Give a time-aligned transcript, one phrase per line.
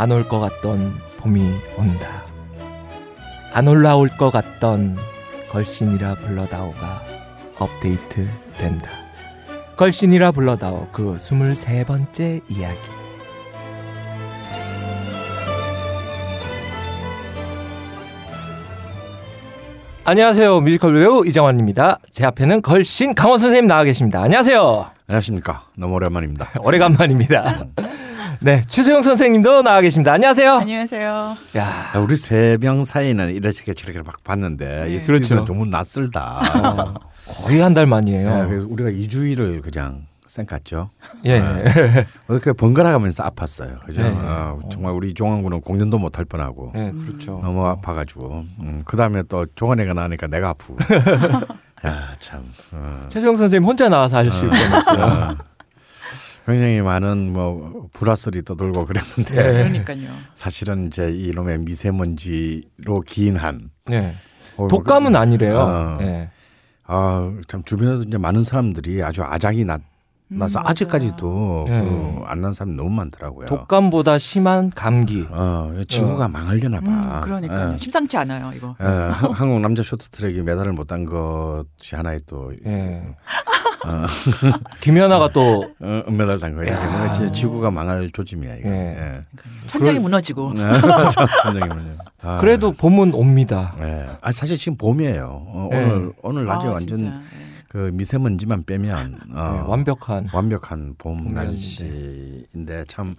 [0.00, 1.42] 안 올 것 같던 봄이
[1.76, 2.24] 온다.
[3.52, 4.96] 안 올라올 것 같던
[5.50, 7.02] 걸신이라 불러다오가
[7.58, 8.88] 업데이트 된다.
[9.76, 12.78] 걸신이라 불러다오 그 23번째 이야기.
[20.04, 20.60] 안녕하세요.
[20.60, 21.98] 뮤지컬 배우 이정환입니다.
[22.10, 24.22] 제 앞에는 걸신 강원 선생님 나와 계십니다.
[24.22, 24.86] 안녕하세요.
[25.06, 25.64] 안녕하십니까.
[25.76, 26.48] 너무 오랜만입니다.
[26.64, 27.66] 오래간만입니다.
[28.42, 30.12] 네, 최소영 선생님도 나와 계십니다.
[30.14, 30.52] 안녕하세요.
[30.54, 31.36] 안녕하세요.
[31.58, 34.98] 야, 아, 우리 세 명 사이는 이렇게 저렇게 막 봤는데 네.
[35.06, 35.44] 그렇죠.
[35.44, 36.40] 너무 낯설다.
[36.64, 36.94] 어,
[37.26, 38.28] 거의 한 달 만이에요.
[38.42, 40.88] 예, 그래서 우리가 2주일을 그냥 쌩 갔죠.
[41.26, 41.38] 예.
[41.40, 41.64] 네.
[42.28, 43.80] 어떻게 번갈아 가면서 아팠어요.
[43.84, 44.02] 그죠?
[44.02, 44.10] 네.
[44.16, 47.40] 어, 정말 우리 종환군은 공연도 못할 뻔하고 예, 그렇죠.
[47.42, 50.76] 너무 아파가지고 음, 그 다음에 또 종환이가 나니까 내가 아프고.
[51.86, 52.42] 야 참.
[52.72, 53.04] 어.
[53.08, 55.04] 최정 선생님 혼자 나와서 하실 뻔했어요.
[55.04, 55.49] 어.
[56.46, 59.42] 굉장히 많은 뭐 불화설이 떠돌고 그랬는데 예.
[59.84, 60.08] 그러니까요.
[60.34, 64.14] 사실은 이제 이놈의 미세먼지로 기인한 네.
[64.56, 65.58] 어, 독감은 아니래요.
[65.58, 65.98] 어.
[66.00, 66.30] 예.
[66.86, 69.78] 아, 참 주변에도 이제 많은 사람들이 아주 아작이 나,
[70.26, 72.16] 나서 음, 아직까지도 네.
[72.20, 73.46] 그안난 사람이 너무 많더라고요.
[73.46, 75.24] 독감보다 심한 감기.
[75.30, 76.90] 어, 지구가 망하려나 봐.
[76.90, 77.72] 음, 그러니까요.
[77.74, 77.76] 예.
[77.76, 78.74] 심상치 않아요, 이거.
[78.80, 83.02] 예, 한- 한국 남자 쇼트트랙이 메달을 못딴 것이 하나의 또 예.
[83.86, 84.04] 어,
[84.80, 86.72] 김연아가 또 어, 은메달 딴 거예요.
[86.72, 87.12] 야.
[87.12, 88.68] 진짜 지구가 망할 조짐이야 이거.
[88.68, 88.72] 예.
[88.72, 89.24] 예.
[89.66, 90.52] 천장이 무너지고.
[90.56, 91.96] 참, 천장이군요.
[92.22, 93.74] 아, 그래도 봄은 옵니다.
[93.80, 94.08] 예.
[94.20, 95.26] 아 사실 지금 봄이에요.
[95.46, 95.76] 어, 예.
[95.84, 97.14] 오늘 오늘 낮에 아, 완전 진짜.
[97.14, 97.50] 예.
[97.68, 100.28] 그 미세먼지만 빼면 어, 예, 완벽한.
[100.32, 101.32] 완벽한 봄.
[101.32, 103.14] 날씨인데 참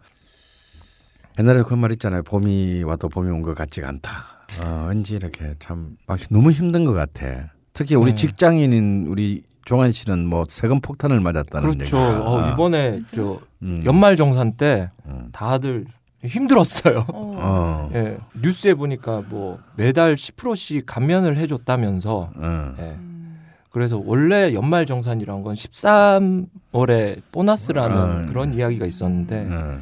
[1.39, 2.23] 옛날에 그말 있잖아요.
[2.23, 4.25] 봄이 와도 봄이 온 것 같지가 않다.
[4.63, 7.51] 어, 왠지 이렇게 참 막 너무 힘든 것 같아.
[7.73, 8.15] 특히 우리 네.
[8.15, 11.97] 직장인인 우리 종환 씨는 뭐 세금 폭탄을 맞았다는 그렇죠.
[11.97, 12.21] 얘기가.
[12.23, 13.81] 어, 이번에 저 음.
[13.85, 15.29] 연말 정산 때 음.
[15.31, 15.85] 다들
[16.23, 17.05] 힘들었어요.
[17.13, 17.37] 어.
[17.41, 17.89] 어.
[17.93, 18.17] 예.
[18.41, 22.73] 뉴스에 보니까 뭐 매달 10%씩 감면을 해줬다면서 어.
[22.79, 22.83] 예.
[22.83, 23.39] 음.
[23.71, 29.77] 그래서 원래 연말 정산이란 건 13월에 보너스라는 아, 그런 이야기가 있었는데 어.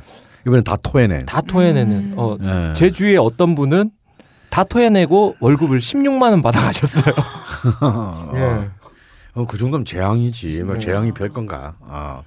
[0.46, 1.26] 이번엔 다 토해내.
[1.26, 2.74] 다 토해내는 어, 예.
[2.74, 3.92] 제 주위에 어떤 분은
[4.50, 7.14] 다 토해내고 월급을 16만 원 받아가셨어요.
[8.36, 8.70] 예.
[9.34, 10.64] 어, 그 정도면 재앙이지.
[10.64, 10.80] 뭐 네.
[10.80, 11.76] 재앙이 별 건가.
[11.82, 12.24] 어.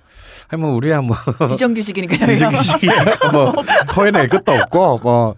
[0.48, 1.16] 아니 뭐 우리야 뭐
[1.48, 3.54] 비정규직이니까 비정규직이니까 뭐
[3.94, 5.34] 토해낼 것도 없고 뭐,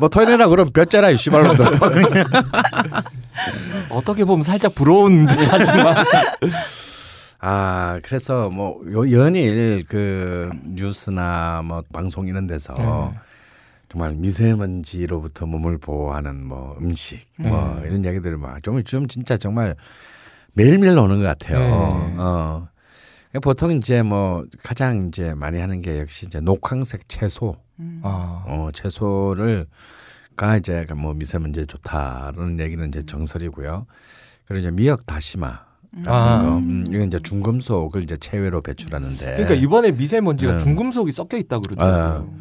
[0.00, 1.66] 뭐 토해내라 그러면 볕째라 이 씨발로들.
[3.90, 6.04] 어떻게 보면 살짝 부러운 듯하지만
[7.40, 12.84] 아 그래서 뭐 요 연일 그 뉴스나 뭐 방송 이런 데서 네.
[13.90, 17.88] 정말 미세먼지로부터 몸을 보호하는 뭐 음식 뭐 네.
[17.88, 19.76] 이런 얘기들을 막 좀 좀 진짜 정말
[20.54, 21.58] 매일매일 나오는 것 같아요.
[21.58, 22.14] 네.
[22.18, 22.68] 어.
[23.42, 27.56] 보통 이제 뭐 가장 이제 많이 하는 게 역시 이제 녹황색 채소,
[28.02, 29.66] 아, 어 채소를
[30.36, 33.86] 가 이제 뭐 미세먼지에 좋다라는 얘기는 이제 정설이고요.
[34.46, 35.48] 그리고 이제 미역 다시마
[36.04, 36.42] 같은 아.
[36.42, 39.24] 거, 음, 이건 이제 중금속을 이제 체외로 배출하는데.
[39.24, 40.58] 그러니까 이번에 미세먼지가 네.
[40.58, 42.32] 중금속이 섞여 있다 그러더라고요.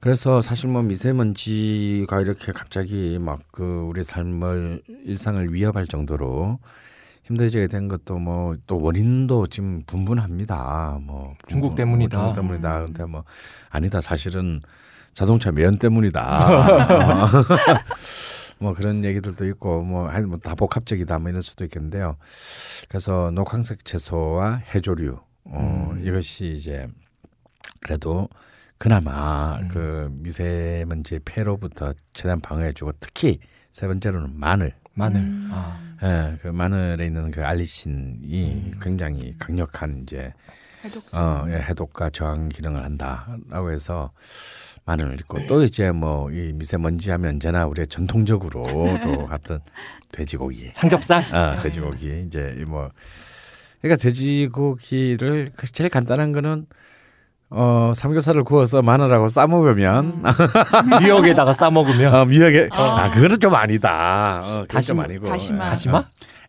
[0.00, 6.58] 그래서 사실 뭐 미세먼지가 이렇게 갑자기 막 그 우리 삶을 일상을 위협할 정도로
[7.32, 10.98] 힘들어지게 된 것도 뭐 또 원인도 지금 분분합니다.
[11.02, 12.16] 뭐 중국 때문이다.
[12.16, 12.84] 중국 때문이다.
[12.86, 13.24] 근데 뭐
[13.70, 14.00] 아니다.
[14.00, 14.60] 사실은
[15.14, 17.26] 자동차 매연 때문이다.
[18.58, 22.16] 뭐 그런 얘기들도 있고 뭐다 복합적이다 뭐 이럴 수도 있겠는데요.
[22.88, 26.02] 그래서 녹황색 채소와 해조류 어 음.
[26.04, 26.86] 이것이 이제
[27.80, 28.28] 그래도
[28.78, 29.68] 그나마 음.
[29.68, 33.40] 그 미세먼지 의 폐로부터 최대한 방어해주고 특히
[33.72, 34.74] 세 번째로는 마늘.
[34.94, 35.20] 마늘.
[35.20, 35.50] 음.
[35.52, 38.78] 아, 예, 그 마늘에 있는 그 알리신이 음.
[38.82, 40.32] 굉장히 강력한 이제
[40.84, 41.04] 해독.
[41.14, 44.10] 어, 예, 해독과 저항 기능을 한다라고 해서
[44.84, 48.62] 마늘을 있고 또 이제 뭐 이 미세먼지 하면 언제나 우리 전통적으로
[49.02, 49.60] 또 같은
[50.10, 50.70] 돼지고기.
[50.70, 51.22] 삼겹살?
[51.34, 52.90] 아, 돼지고기 이제 이뭐
[53.80, 56.66] 그러니까 돼지고기를 그 제일 간단한 거는
[57.54, 60.22] 어 삼겹살을 구워서 마늘하고 싸 먹으면
[61.00, 64.40] 미역에다가 싸 먹으면 어, 미역에 아 그거는 좀 아니다.
[64.42, 65.58] 어, 그건 다시마- 좀 아니고 다시마.
[65.66, 65.98] 어, 다시마?
[65.98, 66.04] 어.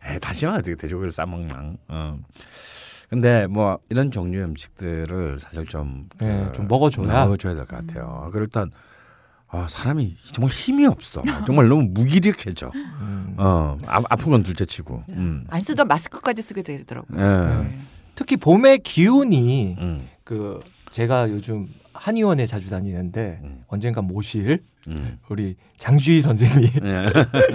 [0.06, 1.72] 에 다시마 어떻게 돼지고기를 싸 먹나?
[1.88, 2.18] 어.
[3.10, 7.24] 근데 뭐 이런 종류의 음식들을 사실 좀, 네, 그, 좀 먹어줘야.
[7.24, 8.28] 먹어줘야 될 것 같아요.
[8.32, 8.70] 그리고 일단
[9.48, 11.22] 아, 사람이 정말 힘이 없어.
[11.46, 12.72] 정말 너무 무기력해져.
[12.74, 13.34] 음.
[13.36, 15.04] 어, 아, 아픈 건 둘째치고.
[15.12, 15.44] 음.
[15.48, 17.20] 안 쓰던 마스크까지 쓰게 되더라고요.
[17.20, 17.54] 예.
[17.62, 17.78] 네.
[18.16, 20.08] 특히 봄의 기운이 음.
[20.24, 20.60] 그
[20.94, 23.64] 제가 요즘 한의원에 자주 다니는데 음.
[23.66, 25.18] 언젠가 모실 음.
[25.28, 27.06] 우리 장주희 선생님 예.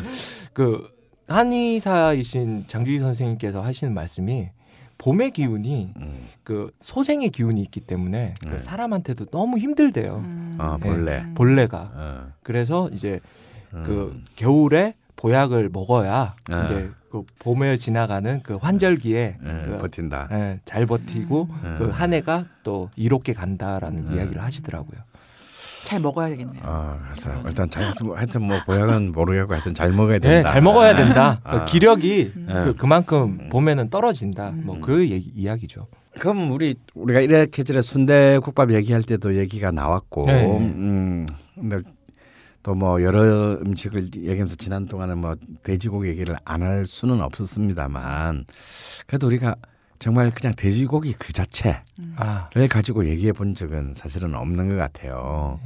[0.52, 0.86] 그
[1.30, 4.50] 한의사이신 장주희 선생님께서 하시는 말씀이
[4.98, 6.28] 봄의 기운이 음.
[6.44, 8.60] 그 소생의 기운이 있기 때문에 그 네.
[8.60, 10.18] 사람한테도 너무 힘들대요.
[10.18, 10.58] 음.
[10.60, 11.26] 어, 본래.
[11.34, 11.92] 본래가.
[11.94, 12.34] 어.
[12.44, 13.22] 그래서 이제
[13.74, 13.84] 음.
[13.86, 14.96] 그 겨울에
[15.30, 16.64] 보약을 먹어야 네.
[16.64, 20.30] 이제 그 봄에 지나가는 그 환절기에 예, 그 버틴다.
[20.32, 21.76] 예, 잘 버티고 음.
[21.78, 24.16] 그 한 해가 또 이롭게 간다라는 음.
[24.16, 25.02] 이야기를 하시더라고요.
[25.84, 26.62] 잘 먹어야 되겠네요.
[26.66, 30.30] 아, 그래서 일단 잘 뭐, 하여튼 뭐 보약은 모르겠고 하여튼 잘 먹어야 된다.
[30.30, 31.42] 네, 잘 먹어야 된다.
[31.44, 31.52] 아.
[31.60, 32.48] 그 기력이 음.
[32.48, 34.50] 그, 그만큼 봄에는 떨어진다.
[34.52, 34.62] 음.
[34.66, 35.88] 뭐그 이야기죠.
[36.20, 40.46] 그럼 우리 우리가 이렇게 저래 순대국밥 얘기할 때도 얘기가 나왔고, 네.
[40.58, 41.26] 음,
[41.56, 41.78] 근데
[42.64, 48.46] 또 뭐 여러 음식을 얘기하면서 지난 동안은 뭐 돼지고기 얘기를 안 할 수는 없었습니다만,
[49.08, 49.56] 그래도 우리가
[49.98, 51.82] 정말 그냥 돼지고기 그 자체를
[52.18, 55.60] 아, 가지고 얘기해 본 적은 사실은 없는 것 같아요.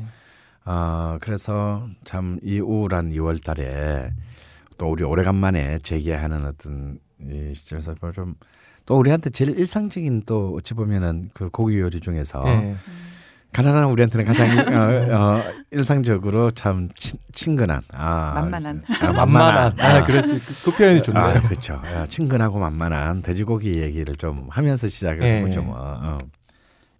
[0.66, 4.12] 어, 그래서 참 이 우울한 2월 달에
[4.78, 11.50] 또 우리 오래간만에 재개하는 어떤 이 시점에서 뭐좀또 우리한테 제일 일상적인 또 어찌 보면은 그
[11.50, 12.76] 고기 요리 중에서 예.
[13.54, 18.84] 가난한 우리한테는 가장 어, 어, 일상적으로 참 친, 친근한 아, 만만한.
[19.02, 19.80] 아, 만만한.
[19.80, 20.40] 아, 그렇지.
[20.40, 21.24] 그, 그 표현이 좋네요.
[21.24, 21.80] 아, 그렇죠.
[21.86, 25.38] 어, 친근하고 만만한 돼지고기 얘기를 좀 하면서 시작을 예.
[25.38, 25.62] 해보죠.
[25.62, 25.76] 뭐.
[25.78, 26.18] 어.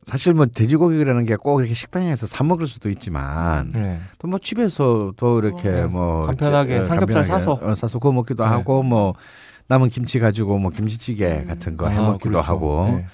[0.06, 4.02] 사실 뭐 돼지고기라는 게 꼭 이렇게 식당에서 사 먹을 수도 있지만 네.
[4.20, 7.60] 또뭐 집에서도 이렇게 어, 뭐 간편하게 지- 어, 삼겹살 간편하게, 사서.
[7.62, 8.50] 어, 사서 구워 먹기도 네.
[8.50, 9.14] 하고 뭐
[9.70, 12.48] 남은 김치 가지고 뭐 김치찌개 같은 거해 아, 먹기도 그렇죠.
[12.48, 13.06] 하고 네.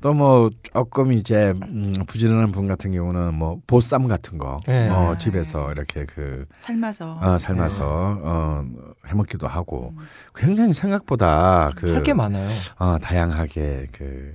[0.00, 4.88] 또 뭐 조금 이제 음, 부지런한 분 같은 경우는 뭐 보쌈 같은 거 네.
[4.88, 7.18] 어, 집에서 이렇게 그 삶아서.
[7.20, 7.84] 어, 삶아서
[8.22, 8.64] 어,
[9.06, 9.94] 해먹기도 하고
[10.34, 12.46] 굉장히 생각보다 그 할 게 많아요.
[12.78, 14.34] 어, 다양하게 그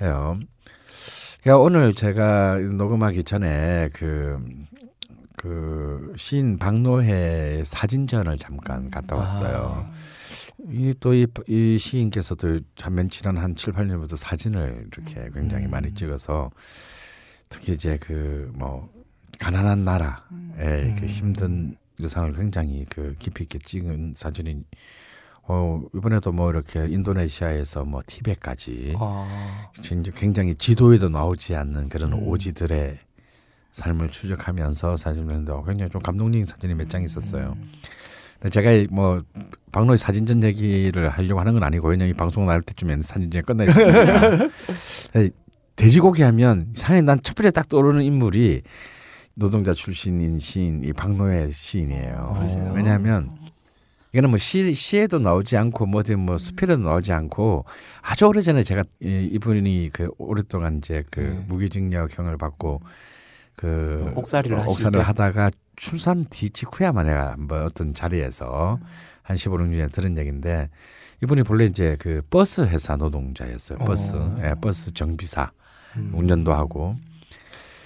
[0.00, 0.38] 해요.
[1.42, 4.38] 그러니까 오늘 제가 녹음하기 전에 그,
[5.36, 9.86] 그 시인 박노해 사진전을 잠깐 갔다 왔어요.
[10.68, 15.70] 이또이 이 시인께서도 참 맨치한 한 7, 8년부터 사진을 이렇게 굉장히 음.
[15.70, 16.50] 많이 찍어서
[17.48, 18.88] 특히 이제 그 뭐
[19.38, 20.20] 가난한 나라의
[20.98, 21.06] 그 음.
[21.06, 24.64] 힘든 일상을 굉장히 그 깊이 있게 찍은 사진이
[25.44, 32.28] 어 이번에도 뭐 이렇게 인도네시아에서 뭐 티벳까지 아, 진짜 굉장히 지도에도 나오지 않는 그런 음.
[32.28, 32.98] 오지들의
[33.72, 37.54] 삶을 추적하면서 사진을 했는데 굉장히 좀 감동적인 사진이 몇 장 있었어요.
[37.54, 37.68] 근데
[38.48, 39.20] 제가 뭐
[39.72, 44.48] 박노희 사진전 얘기를 하려고 하는 건 아니고 왜냐면 이 방송 나올 때쯤에는 사진전이 끝나 있으니까
[45.76, 48.62] 돼지고기 하면 사실 난첫 번째 딱 떠오르는 인물이
[49.34, 52.34] 노동자 출신인 시인 이 박노해 시인이에요.
[52.36, 52.72] 그러세요?
[52.74, 53.30] 왜냐하면
[54.12, 57.64] 이거는 뭐 시, 시에도 나오지 않고 뭐 어디 뭐 수필에도 나오지 않고
[58.02, 61.44] 아주 오래전에 제가 이, 이분이 그 오랫동안 이제 그 네.
[61.48, 62.80] 무기징역 형을 받고
[63.56, 65.04] 그 옥살이를 하실 옥살이를 때?
[65.04, 68.78] 하다가 출소한 뒤 직후에 아마 내가 한번 어떤 자리에서
[69.22, 70.68] 한 15년 전에 들은 얘기인데
[71.22, 73.78] 이분이 본래 이제 그 버스 회사 노동자였어요.
[73.78, 74.36] 버스 어.
[74.42, 75.50] 예, 버스 정비사
[75.96, 76.12] 음.
[76.14, 76.96] 운전도 하고.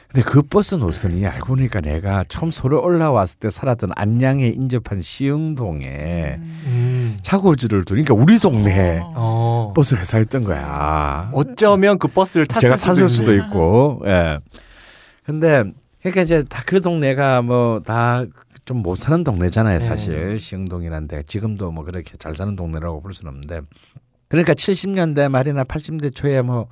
[0.08, 6.36] 근데 그 버스 노선이 알고 보니까 내가 처음 서울 올라왔을 때 살았던 안양에 인접한 시흥동에
[6.40, 7.16] 음.
[7.22, 9.72] 차고지를 두니까 우리 동네에 어.
[9.74, 11.30] 버스 회사였던 거야.
[11.32, 13.34] 어쩌면 그 버스를 탔을 제가 수도 탔을 수도.
[13.34, 14.02] 있고.
[14.06, 14.40] 예.
[15.24, 15.64] 근데
[16.04, 18.26] 그러니까 이제 다 그 동네가 뭐 다
[18.66, 20.28] 좀 못 사는 동네잖아요, 사실.
[20.32, 20.38] 네.
[20.38, 23.60] 시흥동이란 데 지금도 뭐 그렇게 잘 사는 동네라고 볼 수는 없는데.
[24.28, 26.68] 그러니까 70년대 말이나 80대 초에 뭐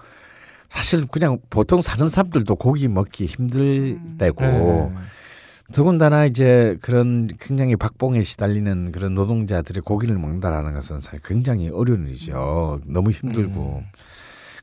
[0.71, 4.93] 사실 그냥 보통 사는 사람들도 고기 먹기 힘들 때고 네.
[5.75, 12.81] 더군다나 이제 그런 굉장히 박봉에 시달리는 그런 노동자들이 고기를 먹는다라는 것은 사실 굉장히 어려운 일이죠.
[12.87, 13.83] 너무 힘들고.
[13.85, 13.91] 음.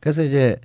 [0.02, 0.56] 그래서 이제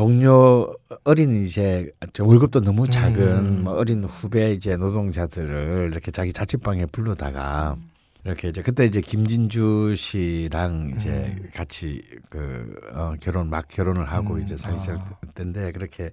[0.00, 3.64] 동료 어린 이제 저 월급도 너무 작은 음.
[3.64, 7.76] 뭐 어린 후배 이제 노동자들을 이렇게 자기 자취방에 부르다가
[8.24, 11.50] 이렇게 이제 그때 이제 김진주 씨랑 이제 음.
[11.52, 14.40] 같이 그 어, 결혼 막 결혼을 하고 음.
[14.40, 14.80] 이제 살기 아.
[14.80, 16.12] 시작했는데 그렇게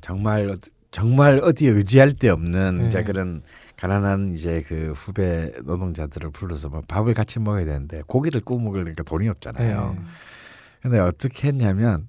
[0.00, 0.56] 정말
[0.90, 2.86] 정말 어디에 의지할 데 없는 네.
[2.86, 3.42] 이제 그런
[3.76, 9.28] 가난한 이제 그 후배 노동자들을 불러서 뭐 밥을 같이 먹어야 되는데 고기를 구워 먹으려니까 돈이
[9.28, 9.94] 없잖아요.
[9.94, 10.02] 네.
[10.80, 12.08] 근데 어떻게 했냐면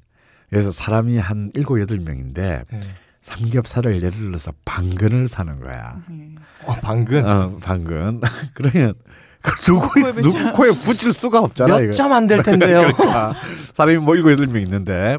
[0.51, 2.79] 그래서 사람이 한 일곱 여덟 명인데 네.
[3.21, 5.95] 삼겹살을 예를 들어서 반근을 사는 거야.
[6.09, 6.35] 음.
[6.65, 8.19] 어, 방근 어, 반근.
[8.53, 8.93] 그러면
[9.41, 10.27] 그 누구 코에 붙여.
[10.27, 11.75] 누구 코에 붙일 수가 없잖아.
[11.77, 11.85] 이거.
[11.85, 12.81] 몇점 안 될 텐데요.
[12.93, 13.33] 그러니까
[13.73, 15.17] 사람이 뭐 일곱 여덟 명 있는데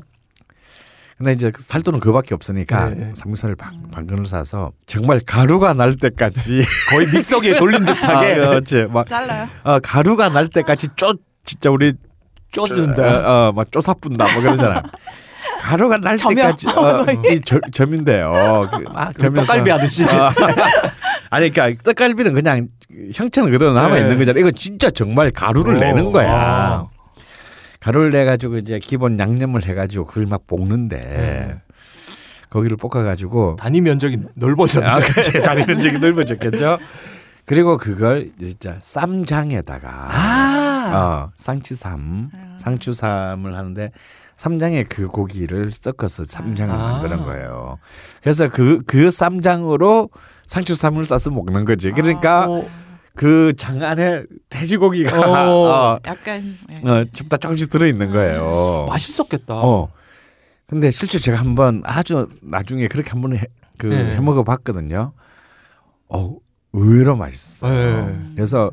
[1.17, 3.13] 근데 이제 그 살돈은 그밖에 없으니까 네.
[3.15, 9.07] 삼겹살을 반, 반근을 사서 정말 가루가 날 때까지 거의 믹서기에 돌린 아, 듯하게 그렇지 막
[9.07, 9.49] 잘라요.
[9.65, 11.95] 어, 가루가 날 때까지 쪼 진짜 우리
[12.51, 13.03] 쪼준다.
[13.03, 14.83] 어, 어, 막 쪼사뿐다 뭐 그러잖아.
[15.63, 16.35] 가루가 날 점여.
[16.35, 18.69] 때까지 어, 이 저, 점인데요.
[18.71, 20.05] 그, 막 그 떡갈비 하듯이.
[20.05, 20.31] 어.
[21.31, 22.69] 아니 그러니까 떡갈비는 그냥
[23.15, 24.19] 형체는 그대로 남아 있는 네.
[24.19, 24.41] 거잖아.
[24.41, 25.79] 이거 진짜 정말 가루를 어.
[25.81, 26.31] 내는 거야.
[26.33, 26.89] 아.
[27.81, 31.55] 가루를 내 가지고 이제 기본 양념을 해 가지고 그걸 막 볶는데 네.
[32.51, 34.87] 거기를 볶아 가지고 단위 면적이 넓어졌네.
[34.87, 35.41] 아, 그치.
[35.41, 36.79] 다리 면적이 넓어졌겠죠.
[37.45, 40.91] 그리고 그걸 진짜 쌈장에다가 아.
[40.95, 43.91] 어, 상추삼, 상추삼을 하는데
[44.43, 46.77] 쌈장에 그 고기를 섞어서 쌈장을 아.
[46.77, 47.79] 만드는 거예요.
[48.23, 50.11] 그래서 그, 그 쌈장으로
[50.49, 51.93] 상추삼을 싸서 먹는 거지.
[51.93, 52.67] 그러니까 어,
[53.15, 55.95] 그장 안에 돼지고기가 어.
[55.95, 56.91] 어, 약간 예.
[56.91, 58.87] 어, 다 조금씩 들어있는 거예요.
[58.89, 59.55] 맛있었겠다.
[59.55, 59.89] 어.
[60.67, 63.45] 근데 실제 제가 한번 아주 나중에 그렇게 한번 해,
[63.79, 64.17] 그 네.
[64.17, 65.13] 해 먹어 봤거든요.
[66.09, 66.37] 어,
[66.73, 68.07] 의외로 맛있어요.
[68.07, 68.19] 네.
[68.35, 68.73] 그래서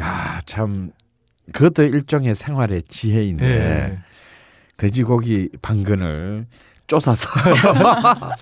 [0.00, 0.90] 야, 참
[1.52, 3.98] 그것도 일종의 생활의 지혜인데 네.
[4.76, 6.46] 돼지고기 방근을
[6.86, 7.28] 쪼사서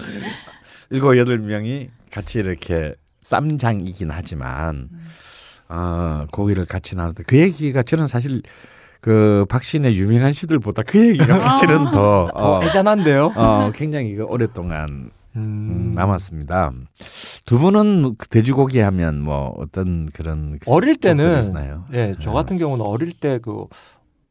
[0.90, 4.88] 일곱 여덟 명이 같이 이렇게 쌈장이긴 하지만
[5.68, 8.42] 어, 고기를 같이 나누는데 그 얘기가 저는 사실
[9.00, 13.32] 그 박신의 유명한 시들보다 그 얘기가 사실은 더 어, 어, 애잔한데요.
[13.36, 15.92] 어, 굉장히 그 오랫동안 음, 음.
[15.94, 16.72] 남았습니다.
[17.46, 21.24] 두 분은 그 돼지고기 하면 뭐 어떤 그런 어릴 때는?
[21.94, 23.64] 예, 저 같은 경우는 어릴 때 그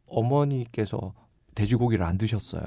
[0.08, 1.14] 어머니께서
[1.56, 2.64] 돼지고기를 안 드셨어요.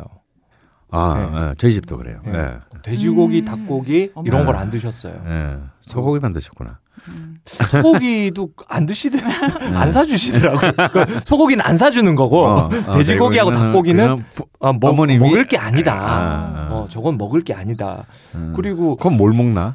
[0.90, 1.38] 아, 네.
[1.50, 2.20] 예, 저희 집도 그래요.
[2.24, 2.32] 네.
[2.38, 2.56] 예.
[2.82, 3.44] 돼지고기, 음.
[3.44, 4.26] 닭고기 어머.
[4.26, 5.14] 이런 걸 안 드셨어요.
[5.26, 5.56] 예.
[5.82, 6.78] 소고기만 드셨구나.
[7.08, 7.38] 음.
[7.44, 9.76] 소고기도 안 드시더 네.
[9.76, 10.58] 안 사주시더라고.
[10.92, 15.58] 그 소고기는 안 사주는 거고 어, 어, 돼지고기하고 닭고기는 부- 아, 먹, 어머님이- 먹을 게
[15.58, 15.92] 아니다.
[15.94, 16.74] 아, 아.
[16.74, 18.06] 어, 저건 먹을 게 아니다.
[18.36, 18.52] 음.
[18.56, 19.74] 그리고 그건 뭘 먹나?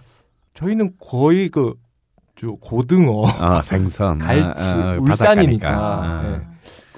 [0.54, 4.18] 저희는 거의 그저 고등어, 아, 생선.
[4.20, 6.22] 갈치, 아, 아, 울산이니까.
[6.26, 6.48] 예.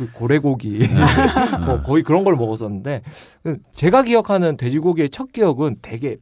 [0.02, 1.58] 그 고래고기 아.
[1.66, 3.04] 뭐 거의 그런 걸 먹었었는데
[3.44, 6.18] 그 제가 기억하는 돼지고기의 첫 기억은 되게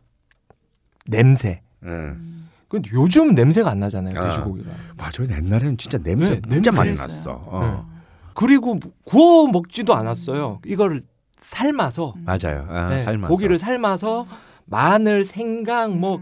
[1.07, 1.61] 냄새.
[1.85, 1.89] 예.
[2.67, 4.25] 근데 요즘 냄새가 안 나잖아요 아.
[4.25, 4.69] 돼지고기가.
[4.97, 6.93] 맞아, 옛날에는 진짜 냄새 네, 진짜 냄새 많이.
[6.93, 7.41] 났어.
[7.47, 7.89] 어.
[8.35, 10.59] 그리고 구워 먹지도 않았어요.
[10.65, 11.01] 이거를
[11.37, 12.67] 삶아서 맞아요.
[12.69, 13.31] 아, 네, 삶아서.
[13.33, 14.27] 고기를 삶아서
[14.65, 16.21] 마늘, 생강, 뭐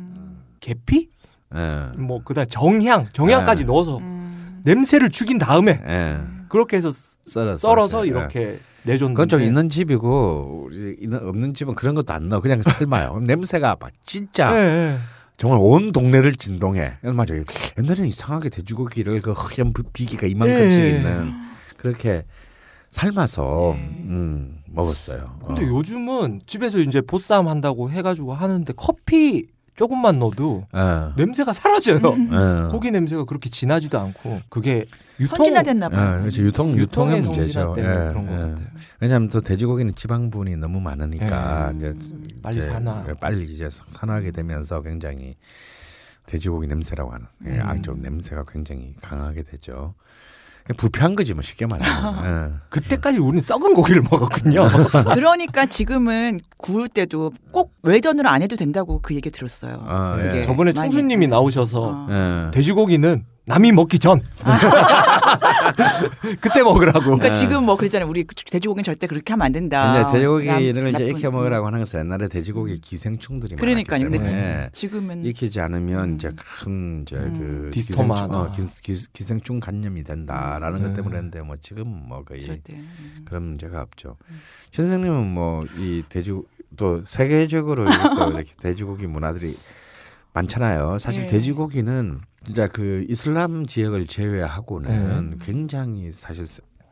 [0.59, 1.09] 계피,
[1.55, 1.97] 예.
[1.97, 3.65] 뭐 그다음 정향, 정향까지 네.
[3.65, 4.61] 넣어서 음.
[4.63, 6.36] 냄새를 죽인 다음에 예.
[6.49, 8.09] 그렇게 해서 썰어서, 썰어서 예.
[8.09, 13.19] 이렇게 내줬는데 그건 좀 있는 집이고 우리 없는 집은 그런 것도 안 넣어 그냥 삶아요.
[13.25, 14.57] 냄새가 막 진짜 예,
[14.93, 14.97] 예.
[15.37, 16.97] 정말 온 동네를 진동해.
[17.01, 17.43] 맞아요.
[17.77, 20.89] 옛날에는 이상하게 돼지고기를 그 허연 비기가 이만큼씩 예.
[20.97, 21.33] 있는
[21.77, 22.23] 그렇게
[22.89, 25.39] 삶아서 음, 먹었어요.
[25.45, 25.67] 근데 어.
[25.67, 29.45] 요즘은 집에서 이제 보쌈 한다고 해가지고 하는데 커피
[29.77, 31.13] 조금만 넣어도 어.
[31.15, 31.99] 냄새가 사라져요.
[32.03, 32.67] 어.
[32.71, 34.85] 고기 냄새가 그렇게 진하지도 않고 그게
[35.19, 36.17] 유통 선진화됐나 봐요.
[36.17, 36.41] 어, 그렇죠.
[36.41, 37.75] 유통 유통의 유통의 문제죠.
[37.77, 38.37] 예, 그런 것 예.
[38.37, 38.67] 같아요.
[38.99, 41.77] 왜냐하면 또 돼지고기는 지방분이 너무 많으니까 예.
[41.77, 42.09] 이제
[42.41, 43.05] 빨리 이제 산화.
[43.21, 45.35] 빨리 이제 산화하게 되면서 굉장히
[46.25, 47.61] 돼지고기 냄새라고 하는 예, 음.
[47.67, 49.93] 아좀 냄새가 굉장히 강하게 되죠.
[50.75, 52.49] 부패한 거지 뭐 쉽게 말하면.
[52.51, 52.53] 예.
[52.69, 54.67] 그때까지 우리는 썩은 고기를 먹었군요.
[55.13, 59.83] 그러니까 지금은 구울 때도 꼭 외전으로 안 해도 된다고 그 얘기 들었어요.
[59.87, 60.43] 아, 예.
[60.43, 62.07] 저번에 청수님이 나오셔서 어.
[62.09, 62.51] 예.
[62.51, 64.21] 돼지고기는 남이 먹기 전
[66.41, 66.99] 그때 먹으라고.
[67.01, 67.33] 그러니까 예.
[67.33, 68.09] 지금 뭐 그랬잖아요.
[68.09, 70.01] 우리 돼지고기는 절대 그렇게 하면 안 된다.
[70.01, 74.03] 이제 돼지고기를 남- 이제 익혀 먹으라고 하는 것은 옛날에 돼지고기 기생충들이 그러니까요.
[74.05, 77.33] 많았기 근데 때문에 지금은 익히지 않으면 이제 큰 이제 음.
[77.65, 78.47] 그 디스토마나.
[78.49, 80.93] 기생충, 어, 기, 기, 생충 간염이 된다라는 것 음.
[80.95, 82.73] 때문에 했는데 뭐 지금 뭐 거의 절대.
[82.73, 83.21] 음.
[83.25, 84.17] 그런 문제가 없죠.
[84.71, 86.31] 선생님은 뭐 이 돼지
[86.75, 87.89] 또 세계적으로 또
[88.31, 89.55] 이렇게 돼지고기 문화들이
[90.37, 90.99] 많잖아요.
[90.99, 91.29] 사실 네.
[91.29, 95.35] 돼지고기는 진짜 그 이슬람 지역을 제외하고는 네.
[95.41, 96.45] 굉장히 사실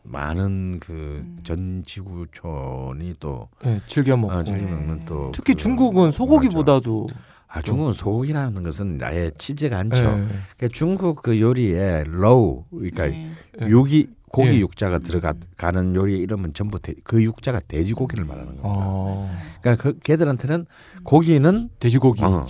[0.04, 1.40] 많은 그 음.
[1.44, 4.34] 전 지구촌이 또 네, 즐겨 먹고.
[4.34, 7.08] 어, 즐겨 먹는 또 특히 그 중국은 소고기보다도
[7.48, 10.02] 아 중국은 소고기라는 것은 아예 치지가 않죠.
[10.02, 10.28] 네.
[10.58, 13.32] 그러니까 중국 그 요리에 肉 그러니까 네.
[13.60, 13.68] 네.
[13.70, 14.60] 육이 고기 예.
[14.60, 18.68] 육자가 들어가는 요리의 이름은 전부 돼- 그 육자가 돼지고기를 말하는 겁니다.
[18.68, 19.30] 어,
[19.62, 20.66] 그러니까 그 걔들한테는
[21.06, 22.24] 고기는 돼지고기.
[22.24, 22.42] 어,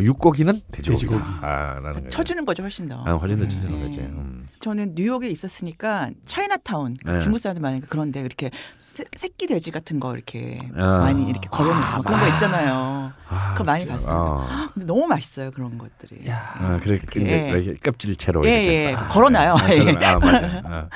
[0.00, 1.00] 육고기는 돼지고기.
[1.06, 2.08] 돼지고기다라는 거예요.
[2.08, 3.02] 쳐주는 거죠 훨씬 더.
[3.04, 3.84] 아, 훨씬 더 쳐주는 네.
[3.84, 4.00] 거지.
[4.00, 4.48] 음.
[4.60, 7.20] 저는 뉴욕에 있었으니까 차이나타운 네.
[7.20, 11.00] 중국 사람들 많으니까 그런데 이렇게 새, 새끼 돼지 같은 거 이렇게 아.
[11.00, 13.12] 많이 이렇게 걸어놓고 그런 거 있잖아요.
[13.28, 13.84] 아, 그거 많이.
[13.84, 14.16] 봤습니다.
[14.16, 14.46] 어.
[14.72, 16.26] 근데 너무 맛있어요 그런 것들이.
[16.28, 17.50] 야, 아, 그래 이렇게, 이제 예.
[17.50, 18.92] 이렇게 껍질채로 예, 이렇게 예.
[18.94, 19.08] 싹.
[19.08, 19.54] 걸어놔요.
[19.54, 19.78] 아, 예.
[19.84, 20.08] 걸어놔.
[20.12, 20.62] 아, 맞아요.
[20.64, 20.88] 아.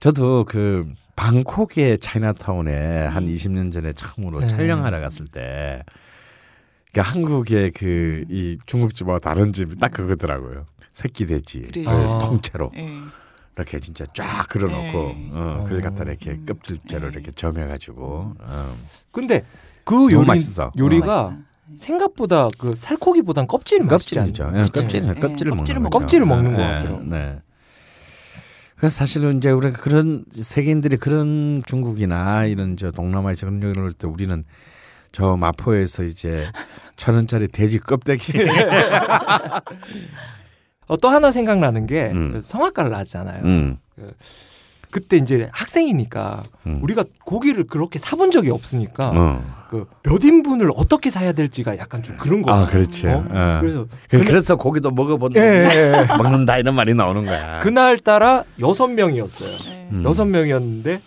[0.00, 4.48] 저도 그 방콕의 차이나타운에 한 20년 전에 처음으로 네.
[4.48, 5.82] 촬영하러 갔을 때
[6.92, 10.66] 그러니까 한국의 그 이 중국집하고 다른 집이 딱 그거더라고요.
[10.92, 11.68] 새끼 돼지.
[11.72, 12.18] 그 아.
[12.20, 12.88] 통째로 예.
[13.56, 15.30] 이렇게 진짜 쫙 그려놓고 네.
[15.32, 16.44] 어, 그걸 갖다 이렇게 음.
[16.46, 17.14] 껍질째로 네.
[17.14, 18.72] 이렇게 점해가지고 어.
[19.10, 19.44] 근데
[19.84, 20.72] 그 요리 맛있어.
[20.78, 21.42] 요리가 맛있어요.
[21.76, 24.52] 생각보다 그 살코기보단 껍질이 맛있지 껍질이죠.
[24.54, 24.60] 예?
[24.60, 25.90] 껍질, 예, 껍질을 먹는.
[25.90, 27.02] 껍질을 먹는 것 예, 같더라고요.
[27.04, 27.38] 네.
[28.82, 34.42] 그래서 사실은 이제 우리가 그런 세계인들이 그런 중국이나 이런 저 동남아에서 그런 요리를 할때 우리는
[35.12, 36.50] 저 마포에서 이제
[36.96, 38.32] 천 원짜리 돼지 껍데기
[40.88, 42.40] 어, 또 하나 생각나는 게 음.
[42.42, 43.44] 성악가를 나왔잖아요.
[43.44, 44.12] 음, 그
[45.00, 46.80] 때 이제 학생이니까 음.
[46.82, 49.62] 우리가 고기를 그렇게 사본 적이 없으니까 어.
[50.02, 52.52] 그몇 인분을 어떻게 사야 될지가 약간 좀 그런 거.
[52.52, 53.06] 아 그렇지.
[53.06, 53.24] 어?
[53.28, 53.58] 어.
[53.60, 55.40] 그래서 그, 그래서 고기도 먹어본다.
[55.40, 56.06] 예, 예, 예.
[56.16, 57.60] 먹는다 이런 말이 나오는 거야.
[57.60, 59.48] 그날 따라 여섯 명이었어요.
[59.50, 59.88] 예.
[59.92, 60.02] 음.
[60.04, 61.00] 여섯 명이었는데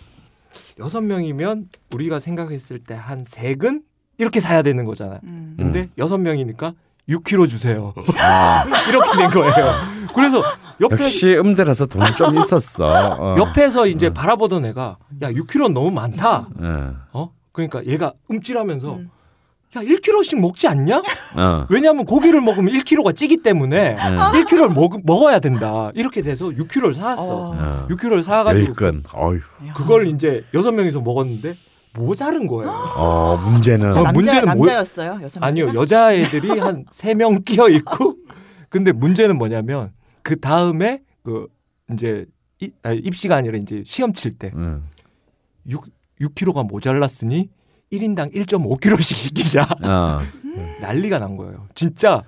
[0.78, 3.82] 여섯 명이면 우리가 생각했을 때 한 세근
[4.18, 5.20] 이렇게 사야 되는 거잖아요.
[5.24, 5.54] 음.
[5.58, 6.72] 근데 여섯 명이니까
[7.08, 7.94] 6kg 주세요.
[8.18, 9.74] 아, 이렇게 된 거예요.
[10.14, 10.42] 그래서
[10.80, 12.86] 옆에 역시 음대라서 돈이 좀 있었어.
[12.86, 13.36] 어.
[13.38, 16.48] 옆에서 이제 바라보던 애가 야 6kg 너무 많다.
[16.58, 16.94] 어.
[17.12, 17.30] 어?
[17.52, 19.10] 그러니까 얘가 움찔하면서 음.
[19.76, 20.98] 야 1kg씩 먹지 않냐?
[21.36, 21.66] 어.
[21.70, 23.96] 왜냐하면 고기를 먹으면 1kg가 찌기 때문에 네.
[23.96, 25.90] 1kg를 먹, 먹어야 된다.
[25.94, 27.34] 이렇게 돼서 6kg를 사왔어.
[27.36, 27.56] 어.
[27.58, 27.86] 어.
[27.90, 29.02] 6kg를 사가지고 열건.
[29.14, 29.40] 어휴.
[29.74, 31.56] 그걸 이제 여섯 명이서 먹었는데
[31.94, 32.70] 모자른 거예요.
[32.70, 35.28] 어 문제는 어, 남자, 문제는 뭐- 남자였어요 명이나?
[35.40, 38.16] 아니요 여자애들이 한 세 명 끼어 있고
[38.68, 39.92] 근데 문제는 뭐냐면
[40.26, 41.46] 그 다음에 그
[41.92, 42.26] 이제
[42.60, 44.88] 이- 아, 입시가 아니라 이제 시험 칠때 음.
[45.68, 45.84] 6,
[46.20, 47.48] 6kg가 모자랐으니
[47.92, 50.18] 1인당 1.5kg씩 시키자 어.
[50.82, 51.68] 난리가 난 거예요.
[51.76, 52.24] 진짜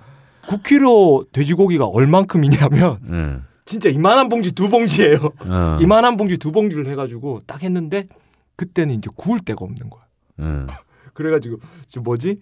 [0.47, 3.43] 9kg 돼지고기가 얼만큼이냐면 음.
[3.65, 5.17] 진짜 이만한 봉지 두 봉지예요.
[5.41, 5.77] 어.
[5.81, 8.07] 이만한 봉지 두 봉지를 해가지고 딱 했는데
[8.55, 10.03] 그때는 이제 구울 데가 없는 거야.
[10.39, 10.67] 음.
[11.13, 11.57] 그래가지고
[11.89, 12.39] 저 뭐지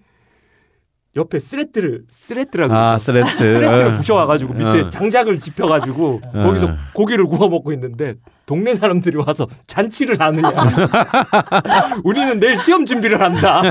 [1.18, 2.98] 옆에 스레트를 스레트라고 아.
[2.98, 3.38] 스레트.
[3.38, 3.92] 스레트를 어.
[3.94, 4.90] 부셔와가지고 밑에 어.
[4.90, 6.44] 장작을 짚혀가지고 어.
[6.44, 10.52] 거기서 고기를 구워 먹고 있는데 동네 사람들이 와서 잔치를 하느냐.
[12.06, 13.62] 우리는 내일 시험 준비를 한다.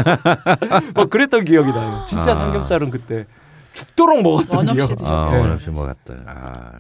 [0.95, 2.05] 뭐 그랬던 기억이 나요.
[2.07, 2.35] 진짜 아.
[2.35, 3.25] 삼겹살은 그때
[3.73, 4.91] 죽도록 먹었던 기억.
[5.05, 5.39] 아, 네.
[5.39, 6.15] 원 없이 먹었다.
[6.27, 6.73] 아.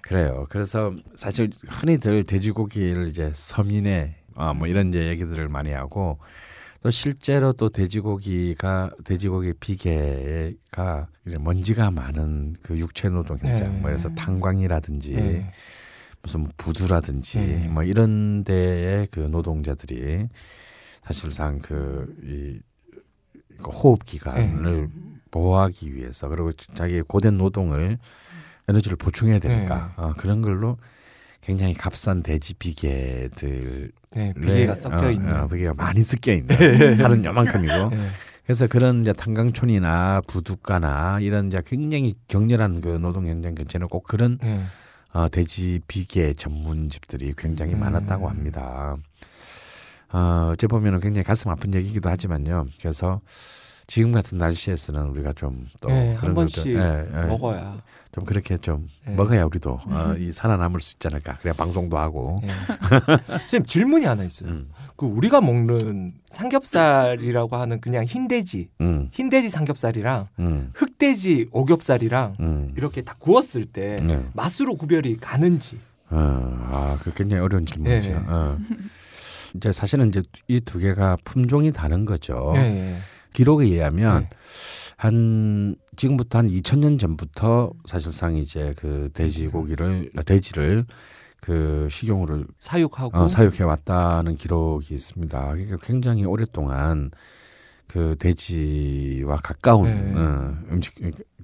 [0.00, 0.46] 그래요.
[0.50, 6.18] 그래서 사실 흔히들 돼지고기를 이제 서민의 아, 뭐 이런 이제 얘기들을 많이 하고
[6.84, 11.08] 또 실제로 또 돼지고기가 돼지고기 비계가
[11.40, 13.80] 먼지가 많은 그 육체 노동 현장, 네.
[13.80, 15.50] 뭐 그래서 탄광이라든지 네.
[16.20, 17.68] 무슨 부두라든지 네.
[17.68, 20.28] 뭐 이런 데의 그 노동자들이
[21.02, 22.60] 사실상 그이
[23.64, 24.90] 호흡 기관을
[25.30, 27.96] 보호하기 위해서 그리고 자기의 고된 노동을
[28.68, 30.76] 에너지를 보충해야 되니까 어, 그런 걸로
[31.44, 35.34] 굉장히 값싼 돼지 비계들 네, 비계가 섞여 있는.
[35.36, 38.08] 어, 비계가 많이 섞여 있는 살은 요만큼이고 네.
[38.44, 44.38] 그래서 그런 이제 탄광촌이나 부둣가나 이런 이제 굉장히 격렬한 그 노동 현장 근처는 꼭 그런
[44.38, 44.62] 네.
[45.12, 47.80] 어, 돼지 비계 전문집들이 굉장히 음.
[47.80, 48.96] 많았다고 합니다.
[50.12, 52.66] 어, 어째 보면 은 굉장히 가슴 아픈 얘기기도 하지만요.
[52.80, 53.20] 그래서
[53.86, 57.82] 지금 같은 날씨에서는 우리가 좀또 네, 한 번씩 먹어야 먹어야.
[58.12, 59.14] 좀 그렇게 좀 네.
[59.14, 61.32] 먹어야 우리도 어, 이 살아남을 수 있지 않을까.
[61.40, 62.38] 그래 방송도 하고.
[62.42, 62.48] 네.
[63.26, 64.50] 선생님 질문이 하나 있어요.
[64.50, 72.72] 음, 그 우리가 먹는 삼겹살이라고 하는 그냥 흰돼지, 음, 흰돼지 삼겹살이랑 음, 흑돼지 오겹살이랑 음.
[72.76, 74.24] 이렇게 다 구웠을 때 네.
[74.32, 75.78] 맛으로 구별이 가는지.
[76.10, 76.16] 어,
[76.70, 78.10] 아, 그 굉장히 어려운 질문이죠.
[78.10, 78.16] 네.
[78.28, 78.58] 어.
[79.56, 82.52] 이제 사실은 이제 이 두 개가 품종이 다른 거죠.
[82.54, 82.96] 네.
[83.34, 84.30] 기록에 의하면 네.
[84.96, 90.86] 한 지금부터 한 2000년 전부터 사실상 이제 그 돼지고기를 돼지를
[91.40, 95.52] 그 식용으로 사육하고 어, 사육해 왔다는 기록이 있습니다.
[95.52, 97.10] 그러니까 굉장히 오랫동안
[97.86, 100.14] 그 돼지와 가까운 네.
[100.16, 100.94] 어, 음식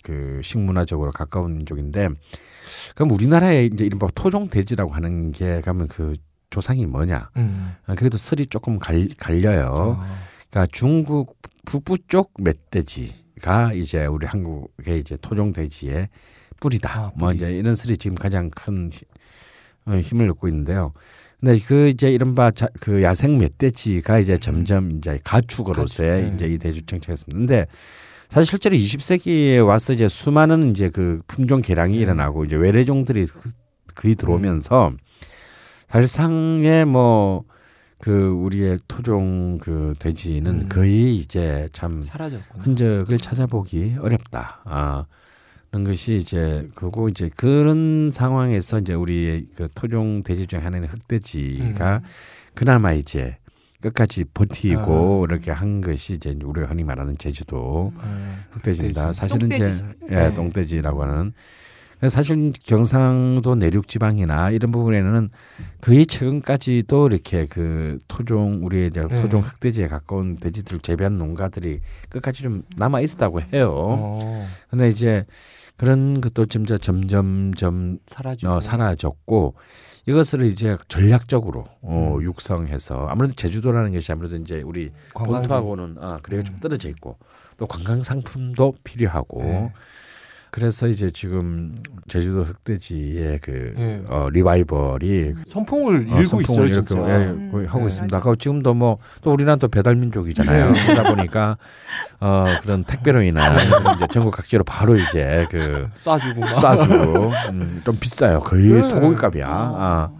[0.03, 2.09] 그 식문화적으로 가까운 민족인데
[2.95, 6.15] 그럼 우리나라에 이제 이른바 토종 돼지라고 하는 게 가면 그
[6.51, 7.31] 조상이 뭐냐?
[7.37, 7.75] 음.
[7.87, 9.99] 아, 그래도 설이 조금 갈, 갈려요.
[10.01, 10.17] 아,
[10.51, 11.39] 그러니까 중국
[11.71, 16.09] 북부 쪽 멧돼지가 이제 우리 한국의 이제 토종 돼지의
[16.59, 16.91] 뿌리다.
[16.91, 17.37] 아, 뭐 뿌리.
[17.37, 18.91] 이제 이런 설이 지금 가장 큰
[19.87, 20.93] 어, 힘을 얻고 있는데요.
[21.39, 26.35] 근데 그 이제 이른바 자, 그 야생 멧돼지가 이제 점점 이제 가축으로서의 가축, 네.
[26.35, 27.39] 이제 이 대주 정착했습니다.
[27.39, 27.67] 근데
[28.31, 32.01] 사실 실제로 20세기에 와서 이제 수많은 이제 그 품종 개량이 네.
[32.01, 33.51] 일어나고 이제 외래종들이 그-
[33.95, 34.93] 거의 들어오면서
[35.89, 37.45] 사실상의 뭐
[38.01, 40.69] 그 우리의 토종 그 돼지는 음.
[40.69, 42.65] 거의 이제 참 사라졌구나.
[42.65, 44.61] 흔적을 찾아보기 어렵다.
[44.65, 45.05] 아,
[45.71, 51.97] 그런 것이 이제 그거 이제 그런 상황에서 이제 우리의 그 토종 돼지 중에 하나인 흑돼지가
[51.99, 52.09] 음.
[52.55, 53.37] 그나마 이제
[53.83, 55.31] 끝까지 버티고 아.
[55.31, 58.03] 이렇게 한 것이 이제 우리가 흔히 말하는 제주도 네.
[58.53, 59.03] 흑돼지입니다.
[59.03, 59.19] 흑돼지.
[59.19, 59.71] 사실은 똥돼지.
[59.71, 60.35] 이제 예, 네.
[60.35, 61.33] 똥돼지라고 하는
[62.09, 65.31] 사실 경상도 내륙 지방이나 이런 부분에는
[65.83, 69.03] 거의 최근까지도 이렇게 그 토종 우리의 네.
[69.03, 73.75] 토종 흑돼지에 가까운 돼지들 재배하는 농가들이 끝까지 좀 남아 있었다고 해요.
[73.77, 75.27] 어, 근데 이제
[75.77, 78.53] 그런 것도 점점 점점 점 사라지고.
[78.53, 79.55] 어, 사라졌고
[80.07, 82.23] 이것을 이제 전략적으로 어, 음.
[82.23, 85.49] 육성해서 아무래도 제주도라는 것이 아무래도 이제 우리 관광지.
[85.49, 86.61] 본토하고는 아 그래가 좀 음.
[86.61, 87.19] 떨어져 있고
[87.59, 89.73] 또 관광 상품도 필요하고 네.
[90.53, 94.03] 그래서 이제 지금 제주도 흑돼지의 그 네.
[94.09, 97.09] 어, 리바이벌이 선풍을 어, 일고 선풍을 있어요, 이렇게, 진짜.
[97.09, 97.67] 예, 음.
[97.69, 97.87] 하고 네.
[97.87, 98.21] 있습니다.
[98.21, 100.73] 그 지금도 뭐 또 우리나라 또 배달 민족이잖아요.
[100.73, 101.57] 그러다 보니까
[102.21, 106.57] 어 그런 택배로이나 이런 이제 전국 각지로 바로 이제 그 쏴주고 막.
[106.57, 108.41] 쏴주고 음, 좀 비싸요.
[108.41, 108.83] 거의 네.
[108.83, 109.47] 소고기 값이야.
[109.49, 109.77] 어.
[109.79, 110.11] 아.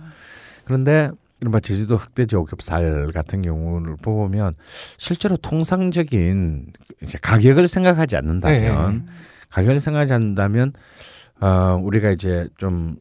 [0.65, 4.55] 그런데 이른바 제주도 흑돼지 오겹살 같은 경우를 보면
[4.99, 6.67] 실제로 통상적인
[7.23, 9.13] 가격을 생각하지 않는다면 네.
[9.51, 10.73] 가격을 생각하지 않는다면
[11.41, 12.97] 어 우리가 이제 좀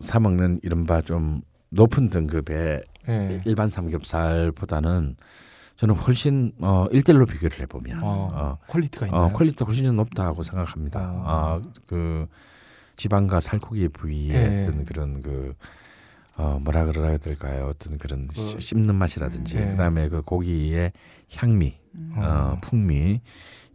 [0.00, 3.40] 사 먹는 이른바 좀 높은 등급의 네.
[3.44, 5.16] 일반 삼겹살보다는
[5.76, 9.22] 저는 훨씬 어 1대1로 비교를 해 보면 어, 어, quality가 있나요?
[9.22, 11.00] 어, quality가 훨씬 높다고 생각합니다.
[11.00, 11.24] 아.
[11.26, 12.26] 아, 그
[12.96, 14.62] 지방과 살코기 부위의 네.
[14.62, 15.54] 어떤 그런 그
[16.36, 17.68] 어, 뭐라 그래야 될까요?
[17.70, 19.70] 어떤 그런 그- 씹- 씹는 맛이라든지 네.
[19.72, 20.92] 그다음에 그 고기의
[21.36, 21.78] 향미,
[22.16, 23.20] 어, 풍미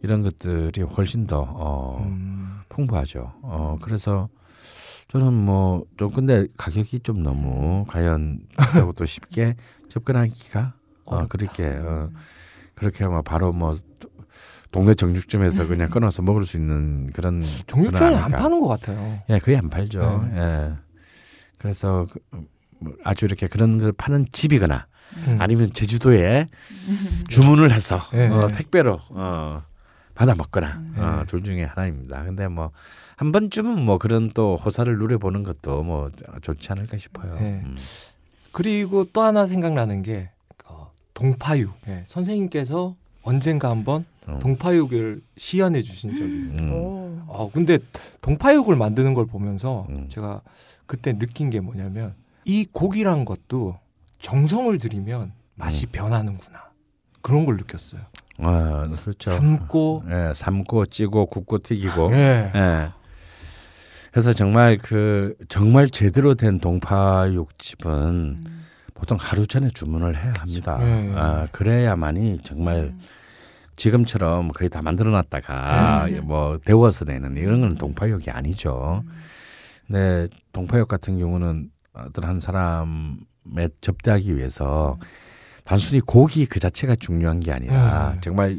[0.02, 2.60] 이런 것들이 훨씬 더 어, 음.
[2.68, 3.32] 풍부하죠.
[3.42, 4.28] 어, 그래서
[5.08, 9.56] 저는 뭐 좀 근데 가격이 좀 너무 과연 비싸고 또 쉽게
[9.88, 10.74] 접근하기가
[11.06, 11.26] 어.
[11.26, 12.10] 그렇게 어,
[12.74, 13.76] 그렇게 뭐 바로 뭐
[14.70, 18.30] 동네 정육점에서 그냥 끊어서 먹을 수 있는 그런 정육점에 안.
[18.30, 19.18] 파는 것 같아요.
[19.30, 20.28] 예 거의 안 팔죠.
[20.30, 20.38] 네.
[20.38, 20.72] 예.
[21.60, 22.20] 그래서 그,
[22.78, 24.86] 뭐 아주 이렇게 그런 걸 파는 집이거나
[25.26, 25.36] 음.
[25.40, 26.48] 아니면 제주도에
[27.28, 28.28] 주문을 해서 네.
[28.28, 29.62] 어, 택배로 어,
[30.14, 31.00] 받아 먹거나 네.
[31.00, 32.24] 어, 둘 중에 하나입니다.
[32.24, 32.72] 근데 뭐
[33.20, 36.08] 한 번쯤은 뭐 그런 또 호사를 누려보는 것도 뭐
[36.40, 37.34] 좋지 않을까 싶어요.
[37.34, 37.60] 네.
[37.62, 37.76] 음.
[38.50, 40.30] 그리고 또 하나 생각나는 게
[40.64, 41.70] 어, 동파육.
[41.88, 44.38] 예, 선생님께서 언젠가 한번 어.
[44.40, 46.62] 동파육을 시연해 주신 적이 있어요.
[46.62, 46.72] 음.
[46.72, 47.22] 오.
[47.26, 47.78] 어, 근데
[48.22, 50.08] 동파육을 만드는 걸 보면서 음.
[50.08, 50.40] 제가
[50.90, 53.78] 그때 느낀 게 뭐냐면 이 고기란 것도
[54.22, 55.92] 정성을 들이면 맛이 음.
[55.92, 56.72] 변하는구나.
[57.22, 58.00] 그런 걸 느꼈어요.
[58.38, 59.30] 아, 그렇죠.
[59.30, 62.10] 삶고 예, 삶고 찌고 굽고 튀기고.
[62.12, 62.50] 예.
[62.52, 62.88] 예.
[64.10, 67.92] 그래서 정말 그 정말 제대로 된 동파육집은
[68.44, 68.64] 음.
[68.92, 70.78] 보통 하루 전에 주문을 해야 합니다.
[70.78, 71.12] 네.
[71.14, 72.96] 아, 그래야만이 정말
[73.76, 76.18] 지금처럼 거의 다 만들어놨다가 네.
[76.18, 79.04] 뭐 데워서 내는 이런 건 동파육이 아니죠.
[79.04, 79.12] 근
[79.92, 84.98] 데 동파육 같은 경우는 어떤 한 사람의 접대하기 위해서
[85.64, 88.20] 단순히 고기 그 자체가 중요한 게 아니라 네.
[88.20, 88.58] 정말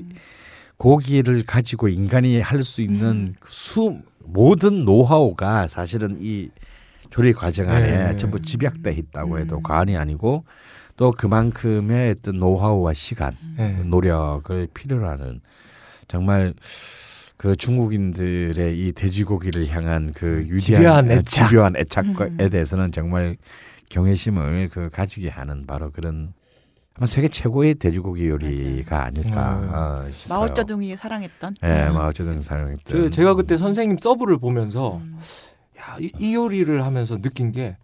[0.77, 6.49] 고기를 가지고 인간이 할 수 있는 수 모든 노하우가 사실은 이
[7.09, 8.15] 조리 과정 안에 네.
[8.15, 9.63] 전부 집약돼 있다고 해도 음.
[9.63, 10.45] 과언이 아니고
[10.95, 13.81] 또 그만큼의 어떤 노하우와 시간, 예.
[13.83, 15.41] 노력을 필요로 하는
[16.07, 16.53] 정말
[17.41, 21.49] 그 중국인들의 이 돼지고기를 향한 그 위대한 집요한 애착.
[21.49, 22.49] 집요한 애착에 음.
[22.51, 23.35] 대해서는 정말
[23.89, 26.33] 경외심을 그 가지게 하는 바로 그런
[26.93, 29.73] 아마 세계 최고의 돼지고기 요리가 아닐까 음.
[29.73, 30.37] 어, 싶어요.
[30.37, 31.55] 마오쩌둥이 사랑했던.
[31.63, 31.95] 예, 음.
[31.95, 32.83] 마오쩌둥 사랑했던.
[32.85, 35.17] 저, 제가 그때 선생님 서브를 보면서 음.
[35.79, 37.75] 야, 이, 이 요리를 하면서 느낀 게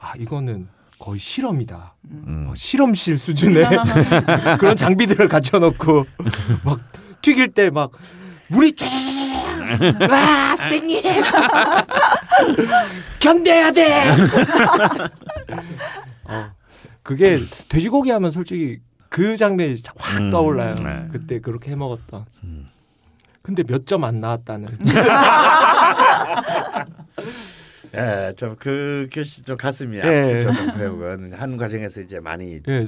[0.00, 0.66] 아, 이거는
[0.98, 1.94] 거의 실험이다.
[2.10, 2.46] 음.
[2.50, 3.68] 어, 실험실 수준의
[4.58, 6.06] 그런 장비들을 갖춰 놓고
[6.64, 6.80] 막
[7.22, 7.92] 튀길 때막
[8.50, 11.00] 물이 쫙쫙쫙 와 생님
[13.20, 14.10] 견뎌야 돼.
[16.24, 16.50] 어,
[17.02, 20.74] 그게 돼지고기 하면 솔직히 그 장면이 확 음, 떠올라요.
[20.82, 21.08] 네.
[21.12, 22.24] 그때 그렇게 해 먹었던.
[22.44, 22.68] 음.
[23.42, 24.68] 근데 몇 점 안 나왔다는.
[27.96, 30.00] 예, 좀그 교시 좀 가슴이 예.
[30.00, 30.52] 아프죠.
[30.54, 32.86] 동파육은 한 과정에서 이제 많이 예,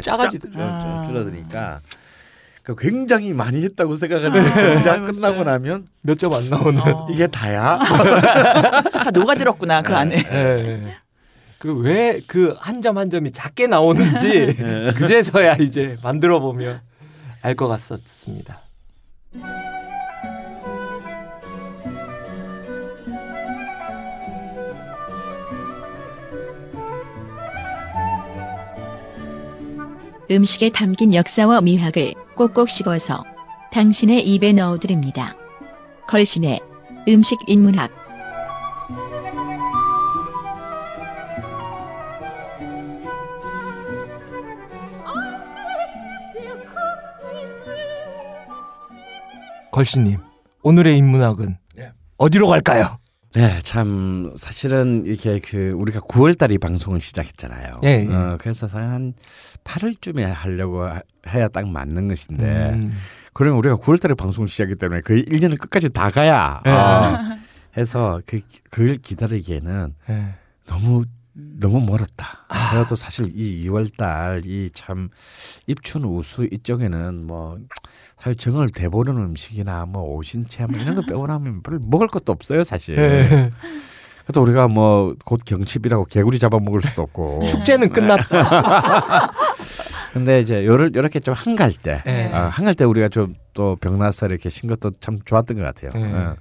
[0.00, 0.80] 작아지더- 좀, 아.
[0.80, 1.80] 좀 줄어드니까
[2.64, 4.50] 그 굉장히 많이 했다고 생각하는데
[4.82, 6.80] 정작 끝나고 나면 몇 점 안 나오는.
[6.80, 7.06] 어.
[7.10, 7.78] 이게 다야?
[7.78, 9.96] 다 녹아들었구나 그 네.
[9.98, 10.16] 안에.
[10.32, 10.96] 예, 예.
[11.58, 14.56] 그왜 그 한 점 한 점이 작게 나오는지
[14.96, 16.80] 그제서야 이제 만들어 보면
[17.42, 18.60] 알 것 같았습니다.
[30.30, 33.24] 음식에 담긴 역사와 미학을 꼭꼭 씹어서
[33.72, 35.36] 당신의 입에 넣어드립니다.
[36.08, 36.60] 걸신의
[37.08, 37.90] 음식 인문학
[49.70, 50.20] 걸신님
[50.62, 51.58] 오늘의 인문학은
[52.16, 52.98] 어디로 갈까요?
[53.34, 57.80] 네, 참 사실은 이렇게 그 우리가 9월 달이 방송을 시작했잖아요.
[57.82, 58.14] 예, 예.
[58.14, 59.12] 어, 그래서 한
[59.64, 62.96] 8월쯤에 하려고 하- 해야 딱 맞는 것인데 음.
[63.32, 66.70] 그러면 우리가 9월 달에 방송을 시작했기 때문에 거의 1년을 끝까지 다 가야 예.
[66.70, 67.38] 어,
[67.76, 70.34] 해서 그 그걸 기다리기에는 예.
[70.68, 71.04] 너무
[71.36, 72.44] 너무 멀었다.
[72.48, 72.86] 아.
[72.88, 75.08] 또 사실 이 2월 달 이 참
[75.66, 77.58] 입춘 우수 이쪽에는 뭐
[78.20, 82.64] 사실 정을 대보는 음식이나 뭐 오신채 뭐 이런 거 빼고 나면 별로 먹을 것도 없어요
[82.64, 82.96] 사실.
[82.98, 83.50] 예.
[84.24, 87.44] 그래도 우리가 뭐 곧 경칩이라고 개구리 잡아 먹을 수도 없고.
[87.46, 89.32] 축제는 끝났다.
[90.14, 92.30] 근데 이제 요럴 요렇게 좀 한갈 때, 예.
[92.32, 95.90] 어, 한갈 때 우리가 좀 또 병나서 이렇게 신 것도 참 좋았던 것 같아요.
[95.94, 96.12] 예.
[96.12, 96.34] 어.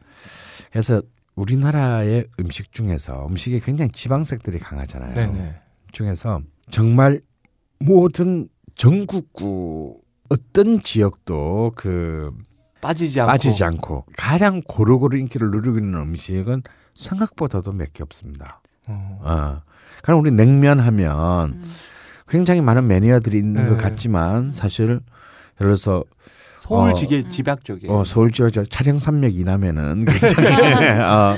[0.72, 1.00] 그래서
[1.36, 5.14] 우리나라의 음식 중에서 음식이 굉장히 지방색들이 강하잖아요.
[5.14, 5.56] 네네.
[5.92, 7.22] 중에서 정말
[7.80, 10.02] 모든 전국구
[10.34, 12.32] 어떤 지역도 그
[12.82, 13.32] 빠지지 않고.
[13.32, 16.64] 빠지지 않고 가장 고루고루 인기를 누리고 있는 음식은
[16.96, 18.62] 생각보다도 몇 개 없습니다.
[18.88, 19.20] 어.
[19.22, 19.62] 어.
[20.02, 21.62] 그럼 우리 냉면 하면
[22.28, 23.70] 굉장히 많은 매니아들이 있는 네.
[23.70, 25.02] 것 같지만 사실 예를
[25.58, 26.04] 들어서
[26.58, 26.94] 서울 어.
[26.94, 27.88] 지게 집약 쪽에.
[27.90, 30.48] 어, 서울 지역 촬영산맥 이남에는 굉장히
[31.02, 31.38] 어,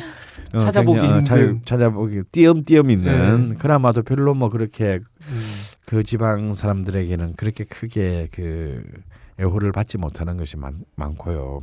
[0.54, 3.56] 어, 찾아보기 굉장히, 어, 찾아보기 띄엄띄엄 있는 네.
[3.56, 5.46] 그나마도 별로 뭐 그렇게 음.
[5.86, 8.84] 그 지방 사람들에게는 그렇게 크게 그
[9.40, 11.62] 애호를 받지 못하는 것이 많, 많고요.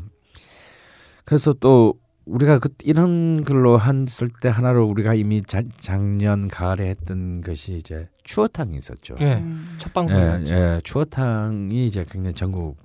[1.25, 7.41] 그래서 또 우리가 그 이런 글로 했을 때 하나로 우리가 이미 자, 작년 가을에 했던
[7.41, 9.17] 것이 이제 추어탕이 있었죠.
[9.21, 9.35] 예.
[9.35, 9.75] 음.
[9.79, 10.55] 첫 예, 방송이었죠.
[10.55, 12.77] 예, 추어탕이 이제 굉장히 전국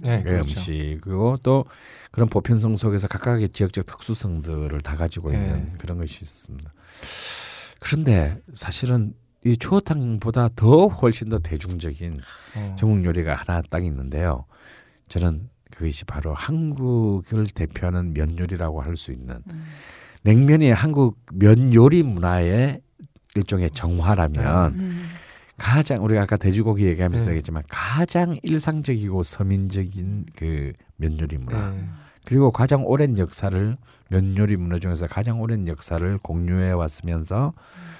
[0.00, 0.58] 네, 의 그렇죠.
[0.58, 1.64] 음식이고 또
[2.10, 5.36] 그런 보편성 속에서 각각의 지역적 특수성들을 다 가지고 네.
[5.36, 6.72] 있는 그런 것이 있습니다.
[7.80, 9.12] 그런데 사실은
[9.46, 12.18] 이 추어탕보다 더 훨씬 더 대중적인
[12.56, 12.76] 어.
[12.76, 14.44] 전국 요리가 하나 딱 있는데요.
[15.08, 19.64] 저는 그것이 바로 한국을 대표하는 면 요리라고 할 수 있는 음.
[20.24, 22.80] 냉면이 한국 면 요리 문화의
[23.36, 25.02] 일종의 정화라면 음.
[25.56, 27.30] 가장 우리가 아까 돼지고기 얘기하면서 네.
[27.30, 31.84] 얘기했지만 가장 일상적이고 서민적인 그 면 요리 문화 예.
[32.26, 33.76] 그리고 가장 오랜 역사를
[34.08, 37.54] 면 요리 문화 중에서 가장 오랜 역사를 공유해 왔으면서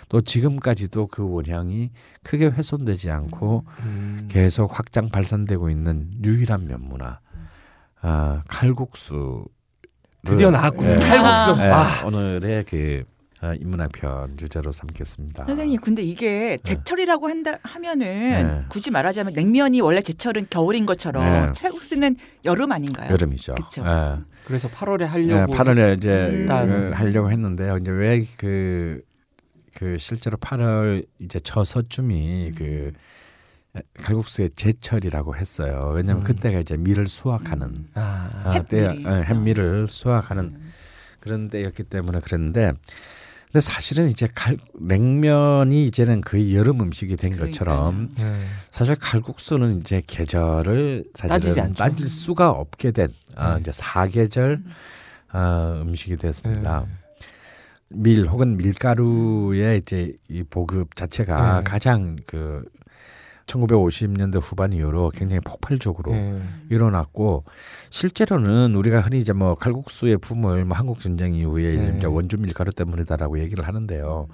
[0.08, 1.90] 또 지금까지도 그 원향이
[2.24, 4.28] 크게 훼손되지 않고 음.
[4.28, 7.20] 계속 확장 발산되고 있는 유일한 면 문화
[8.02, 9.46] 아, 칼국수
[10.24, 10.90] 드디어 나왔군요.
[10.90, 10.96] 예.
[10.96, 11.62] 칼국수.
[11.62, 12.04] 예, 아.
[12.06, 13.15] 오늘의 그 아,
[13.60, 15.44] 인문학 편 주제로 삼겠습니다.
[15.46, 18.64] 선생님 근데 이게 제철이라고 한다 하면은 네.
[18.68, 21.52] 굳이 말하자면 냉면이 원래 제철은 겨울인 것처럼 네.
[21.60, 23.12] 칼국수는 여름 아닌가요?
[23.12, 23.54] 여름이죠.
[23.54, 23.82] 그쵸.
[23.86, 24.22] 예.
[24.46, 27.76] 그래서 8월에 예, 하려고 8월에 이제 일단- 그 하려고 했는데요.
[27.78, 29.02] 이제 왜그그
[29.98, 32.92] 실제로 8월 이제 저서쯤이 그
[34.00, 35.92] 칼국수의 제철이라고 했어요.
[35.94, 36.24] 왜냐하면 음.
[36.24, 38.68] 그때가 이제 밀을 수확하는 아, 아, 햇밀이.
[39.04, 40.58] 때야, 예, 햇밀을 수확하는
[41.20, 42.72] 그런 때였기 때문에 그랬는데
[43.52, 48.42] 근데 사실은 이제 칼 냉면이 이제는 거의 여름 음식이 된 것처럼 네.
[48.70, 51.72] 사실 칼국수는 이제 계절을 사실은.
[51.74, 53.60] 따질 수가 없게 된 아, 네.
[53.60, 54.62] 이제 사계절
[55.30, 56.80] 아, 음식이 됐습니다.
[56.80, 56.92] 네.
[57.88, 61.64] 밀 혹은 밀가루의 이제 이 보급 자체가 네.
[61.64, 62.64] 가장 그
[63.46, 66.42] 1950년대 후반 이후로 굉장히 폭발적으로 예.
[66.68, 67.44] 일어났고
[67.90, 71.94] 실제로는 우리가 흔히 이제 뭐 칼국수의 붐을 뭐 한국 전쟁 이후에 네.
[71.96, 74.28] 이제 원주 밀가루 때문이다라고 얘기를 하는데요.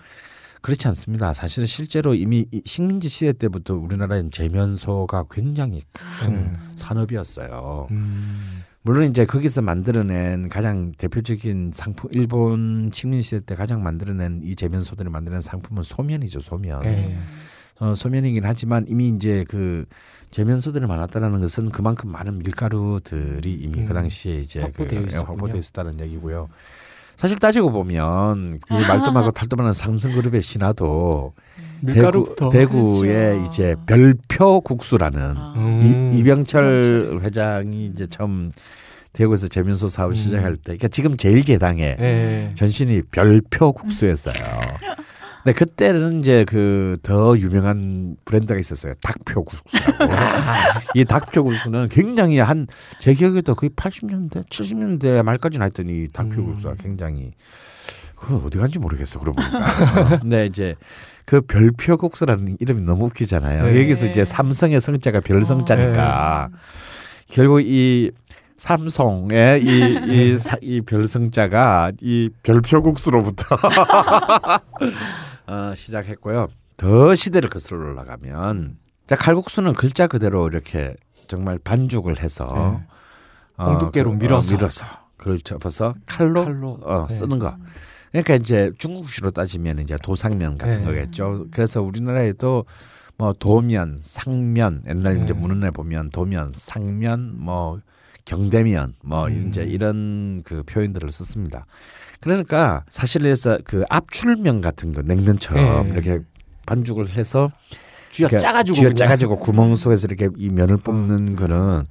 [0.63, 1.35] 그렇지 않습니다.
[1.35, 6.71] 사실은 실제로 이미 이 식민지 시대 때부터 우리나라는 재면소가 굉장히 큰 음.
[6.77, 7.89] 산업이었어요.
[7.91, 8.63] 음.
[8.83, 15.09] 물론 이제 거기서 만들어낸 가장 대표적인 상품 일본 식민 시대 때 가장 만들어낸 이 재면소들이
[15.09, 17.17] 만드는 상품은 소면이죠 소면 예.
[17.83, 19.87] 어, 소면이긴 하지만 이미 이제 그
[20.31, 23.89] 재면소들이 많았다라는 것은 그만큼 많은 밀가루들이 이미 음.
[23.89, 25.33] 그 당시에 이제 확보되어 그, 예, 있었군요.
[25.33, 26.49] 확보되어 있었다는 얘기고요.
[27.17, 31.33] 사실 따지고 보면 이 말도 말고 탈도 많은 삼성그룹의 신화도
[31.81, 32.51] 밀가루부터.
[32.51, 33.51] 대구, 대구의 그렇죠.
[33.51, 35.55] 이제 별표 국수라는 아.
[35.57, 36.13] 음.
[36.15, 38.53] 이, 이병철 회장이 이제 처음
[39.13, 40.15] 대구에서 재면소 사업 을 음.
[40.15, 42.53] 시작할 때, 그러니까 지금 제일 제당에 예.
[42.55, 44.35] 전신이 별표 국수였어요.
[45.45, 48.95] 근데 그때는 이제 그 더 유명한 브랜드가 있었어요.
[49.03, 50.13] 닭표 국수라고.
[50.95, 52.67] 이 닭표 국수는 굉장히 한
[53.01, 56.47] 제 기억에도 거의 80년대, 70년대 말까지는 했던 이 닭표 음.
[56.53, 57.33] 국수가 굉장히
[58.15, 59.19] 그 어디 간지 모르겠어.
[59.19, 59.59] 그러고 보니까.
[60.15, 60.19] 어.
[60.23, 60.77] 근데 이제
[61.25, 63.65] 그 별표 국수라는 이름이 너무 웃기잖아요.
[63.65, 63.81] 네.
[63.81, 66.51] 여기서 이제 삼성의 성자가 별성자니까
[67.29, 68.13] 결국 이
[68.59, 73.57] 삼성의 이, 이, 사- 이 별성자가 이 별표국수로부터
[75.53, 76.49] 어, 시작했고요.
[76.79, 82.87] 더 시대를 거슬러 올라가면 자 칼국수는 글자 그대로 이렇게 정말 반죽을 해서 네.
[83.59, 84.55] 어, 홍두깨로 그, 밀어서.
[84.55, 84.87] 어, 밀어서
[85.19, 86.79] 그걸 접어서 칼로, 칼로.
[86.83, 87.15] 어, 네.
[87.15, 87.55] 쓰는 거.
[88.11, 90.85] 그러니까 이제 중국식으로 따지면 이제 도상면 같은 네.
[90.85, 91.47] 거겠죠.
[91.51, 92.65] 그래서 우리나라에도
[93.17, 95.39] 뭐 도면, 상면 옛날 이제 네.
[95.39, 97.79] 문헌에 보면 도면, 상면, 뭐
[98.25, 99.49] 경대면, 뭐 음.
[99.49, 101.67] 이제 이런 그 표현들을 썼습니다.
[102.21, 105.93] 그러니까 사실 그래서 그 압출면 같은 거 냉면처럼 네.
[105.93, 106.21] 이렇게
[106.67, 107.51] 반죽을 해서
[108.13, 108.91] 쥐어 짜가지고 쥐어.
[108.91, 111.85] 짜가지고 구멍 속에서 이렇게 이 면을 뽑는 거는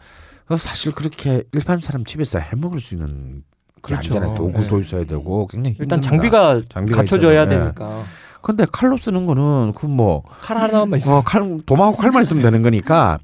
[0.58, 3.44] 사실 그렇게 일반 사람 집에서 해 먹을 수 있는
[3.86, 4.14] 게 그렇죠.
[4.16, 4.36] 아니잖아요.
[4.38, 4.82] 도구도 네.
[4.82, 6.02] 있어야 되고 굉장히 일단.
[6.02, 8.04] 장비가, 장비가 갖춰져야 있어야 되니까
[8.42, 12.62] 근데 칼로 쓰는 거는 그 뭐 칼 하나만 있으면 어, 칼 도마하고 칼만 있으면 되는
[12.64, 13.20] 거니까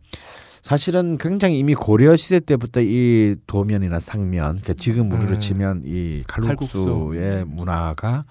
[0.68, 5.40] 사실은 굉장히 이미 고려 시대 때부터 이 도면이나 상면, 그러니까 지금 우리로 음.
[5.40, 6.84] 치면 이 칼국수.
[6.84, 8.26] 칼국수의 문화가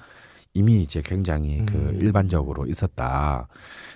[0.52, 1.98] 이미 이제 굉장히 그 음.
[1.98, 3.48] 일반적으로 있었다.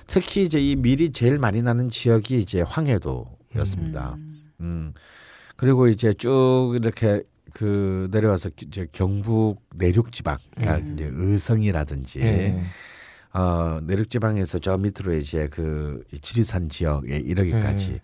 [0.06, 4.16] 특히 이제 이 밀이 제일 많이 나는 지역이 이제 황해도였습니다.
[4.60, 4.94] 음.
[5.56, 7.22] 그리고 이제 쭉 이렇게
[7.52, 10.94] 그 내려와서 이제 경북 내륙 지방, 그러니까 음.
[10.94, 12.62] 이제 의성이라든지 예.
[13.32, 17.92] 어, 내륙 지방에서 저 밑으로 이제 그 지리산 지역에 이르기까지.
[17.92, 18.00] 네.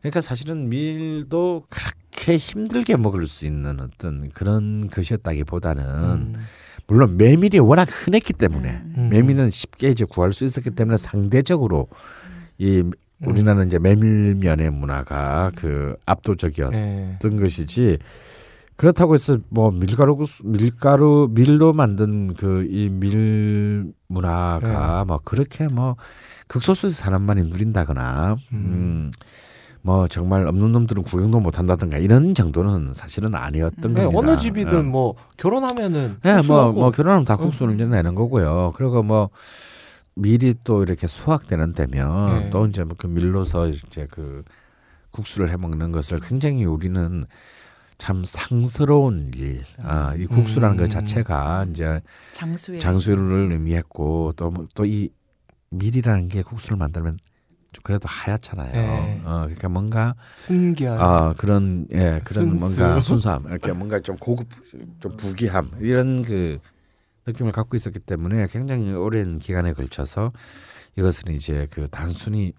[0.00, 6.34] 그러니까 사실은 밀도 그렇게 힘들게 먹을 수 있는 어떤 그런 것이었다기보다는 음.
[6.86, 9.08] 물론 메밀이 워낙 흔했기 때문에 음.
[9.10, 11.88] 메밀은 쉽게 이제 구할 수 있었기 때문에 상대적으로
[12.58, 12.92] 이 음.
[13.24, 17.36] 우리나라는 이제 메밀면의 문화가 그 압도적이었던 예.
[17.36, 17.98] 것이지
[18.82, 25.94] 그렇다고 해서 뭐 밀가루 밀가루 밀로 만든 그 이 밀 문화가 뭐 그렇게 뭐
[26.48, 28.56] 극소수의 사람만이 누린다거나 음.
[28.56, 29.10] 음.
[29.82, 34.18] 뭐 정말 없는 놈들은 구경도 못 한다든가 이런 정도는 사실은 아니었던 예, 겁니다.
[34.18, 34.82] 어느 집이든 예.
[34.82, 38.72] 뭐 결혼하면은 예, 국수 뭐, 뭐 결혼하면 다 국수를 이제 내는 거고요.
[38.74, 39.30] 그리고 뭐
[40.16, 42.50] 밀이 또 이렇게 수확되는 때면 네.
[42.50, 44.42] 또 이제 뭐그 밀로서 이제 그
[45.12, 47.26] 국수를 해 먹는 것을 굉장히 우리는
[48.02, 49.62] 참 상스러운 일.
[49.78, 50.80] 아, 이 국수라는 음.
[50.82, 52.00] 것 자체가 이제
[52.32, 55.08] 장수의 장수를 의미했고 또 또 이
[55.70, 57.18] 밀이라는 게 국수를 만들면
[57.72, 58.72] 좀 그래도 하얗잖아요.
[58.72, 59.22] 네.
[59.24, 62.80] 어, 그러니까 뭔가 순기한 아 그런 예 그런 순수.
[62.80, 64.48] 뭔가 순수함 이렇게 뭔가 좀 고급
[64.98, 66.58] 좀 부기함 이런 그
[67.28, 70.32] 느낌을 갖고 있었기 때문에 굉장히 오랜 기간에 걸쳐서
[70.98, 72.52] 이것은 이제 그 단순히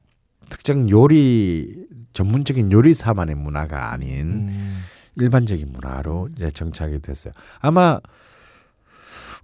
[0.50, 4.84] 특정 요리 전문적인 요리사만의 문화가 아닌 음.
[5.18, 7.34] 일반적인 문화로 이제 정착이 됐어요.
[7.60, 8.00] 아마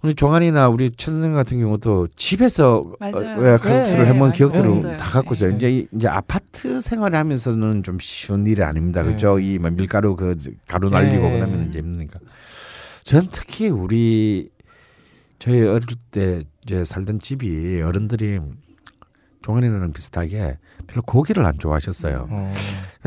[0.02, 3.16] 우리 종환이나 우리 천 선생 같은 경우도 집에서 맞아요.
[3.38, 4.96] 어, 예, 칼국수를 네, 해먹은 기억들을 있어요.
[4.96, 5.50] 다 갖고 있어요.
[5.50, 5.56] 네.
[5.56, 9.02] 이제 이- 이제 아파트 생활을 하면서는 좀 쉬운 일이 아닙니다.
[9.02, 9.36] 그죠?
[9.38, 9.44] 네.
[9.56, 10.34] 이뭐 밀가루 그
[10.66, 11.38] 가루 날리고 네.
[11.40, 12.18] 그러면 이제 힘드니까.
[13.04, 14.48] 전 특히 우리
[15.38, 18.40] 저희 어릴 때 이제 살던 집이 어른들이
[19.42, 22.26] 종환이랑 비슷하게 별로 고기를 안 좋아하셨어요.
[22.30, 22.54] 어.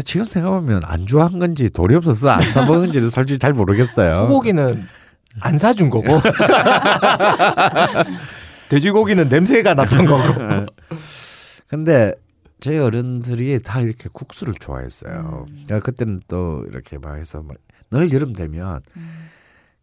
[0.05, 4.27] 지금 생각하면 안 좋아한 건지 돈이 없어서 안 사 먹은지는 솔직히 잘 모르겠어요.
[4.27, 4.87] 소고기는
[5.39, 6.07] 안 사준 거고
[8.69, 10.23] 돼지고기는 냄새가 났던 거고
[11.67, 12.13] 근데
[12.59, 15.45] 저희 어른들이 다 이렇게 국수를 좋아했어요.
[15.49, 15.63] 음.
[15.65, 17.43] 그러니까 그때는 또 이렇게 막 해서
[17.91, 19.29] 막늘 여름 되면 음.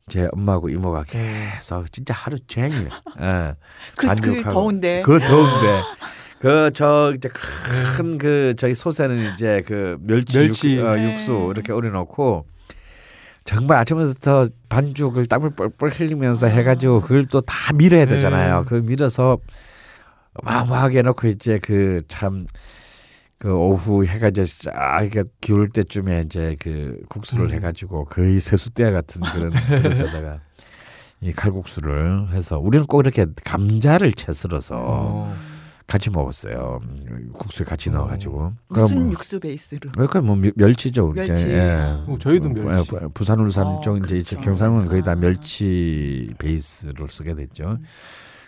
[0.09, 2.89] 제 엄마하고 이모가 계속 진짜 하루 종일
[3.21, 3.55] 예,
[3.95, 5.83] 그, 그 반죽하고 더운데 그 더운데
[6.41, 10.77] 그 저 이제 큰 그 저희 솥에는 이제 그 멸치, 멸치.
[10.77, 11.13] 육, 어, 네.
[11.13, 12.47] 육수 이렇게 우려놓고
[13.45, 18.59] 정말 아침부터 반죽을 땀을 뻘뻘 흘리면서 해가지고 그걸 또 다 밀어야 되잖아요.
[18.59, 18.65] 네.
[18.65, 19.39] 그걸 밀어서
[20.35, 22.47] 어마어마하게 해놓고 이제 그 참
[23.39, 25.09] 그 오후 해가 이제 쫙
[25.41, 27.51] 기울 때쯤에 이제 그 국수를 음.
[27.53, 30.41] 해가지고 거의 세숫대 같은 그런 그릇에다가
[31.23, 35.35] 이 칼국수를 해서 우리는 꼭 이렇게 감자를 채 썰어서 어.
[35.91, 36.79] 같이 먹었어요.
[36.85, 37.95] 음, 국수에 같이 어.
[37.95, 38.53] 넣어가지고.
[38.69, 41.13] 무슨 그럼 뭐, 육수 베이스로 그러니까 뭐 멸- 멸치죠.
[41.13, 41.33] 멸치.
[41.33, 41.51] 이제.
[41.51, 41.61] 예.
[42.07, 42.91] 어, 저희도 뭐, 멸치.
[42.91, 44.37] 부- 부산 울산 어, 쪽 이제 그렇죠.
[44.41, 45.15] 경상은 거의 다 아.
[45.17, 47.79] 멸치 베이스를 쓰게 됐죠.
[47.81, 47.85] 음.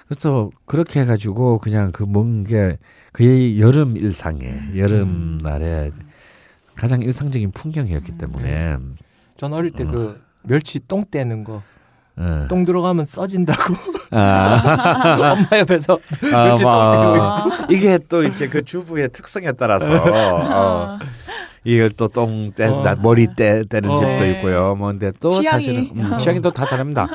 [0.07, 2.79] 그래서 그렇게 해가지고 그냥 그 먹은 게
[3.13, 4.73] 거의 여름 일상에 음.
[4.77, 5.91] 여름 날에
[6.77, 8.77] 가장 일상적인 풍경이었기 때문에
[9.37, 12.65] 전 어릴 때그 멸치 똥 떼는 거똥 예.
[12.65, 13.75] 들어가면 써진다고
[14.13, 15.99] 아, 엄마 옆에서
[16.35, 20.99] 아, 어, 이게 또 이제 그 주부의 특성에 따라서 어,
[21.65, 22.97] 이걸 또똥 뗀다 어.
[23.01, 23.97] 머리 떼 떼는 어.
[23.97, 24.33] 집도 네.
[24.33, 24.75] 있고요.
[24.75, 25.65] 뭐 근데 또 취향이.
[25.65, 27.09] 사실은 음, 취향이 또 다 다릅니다.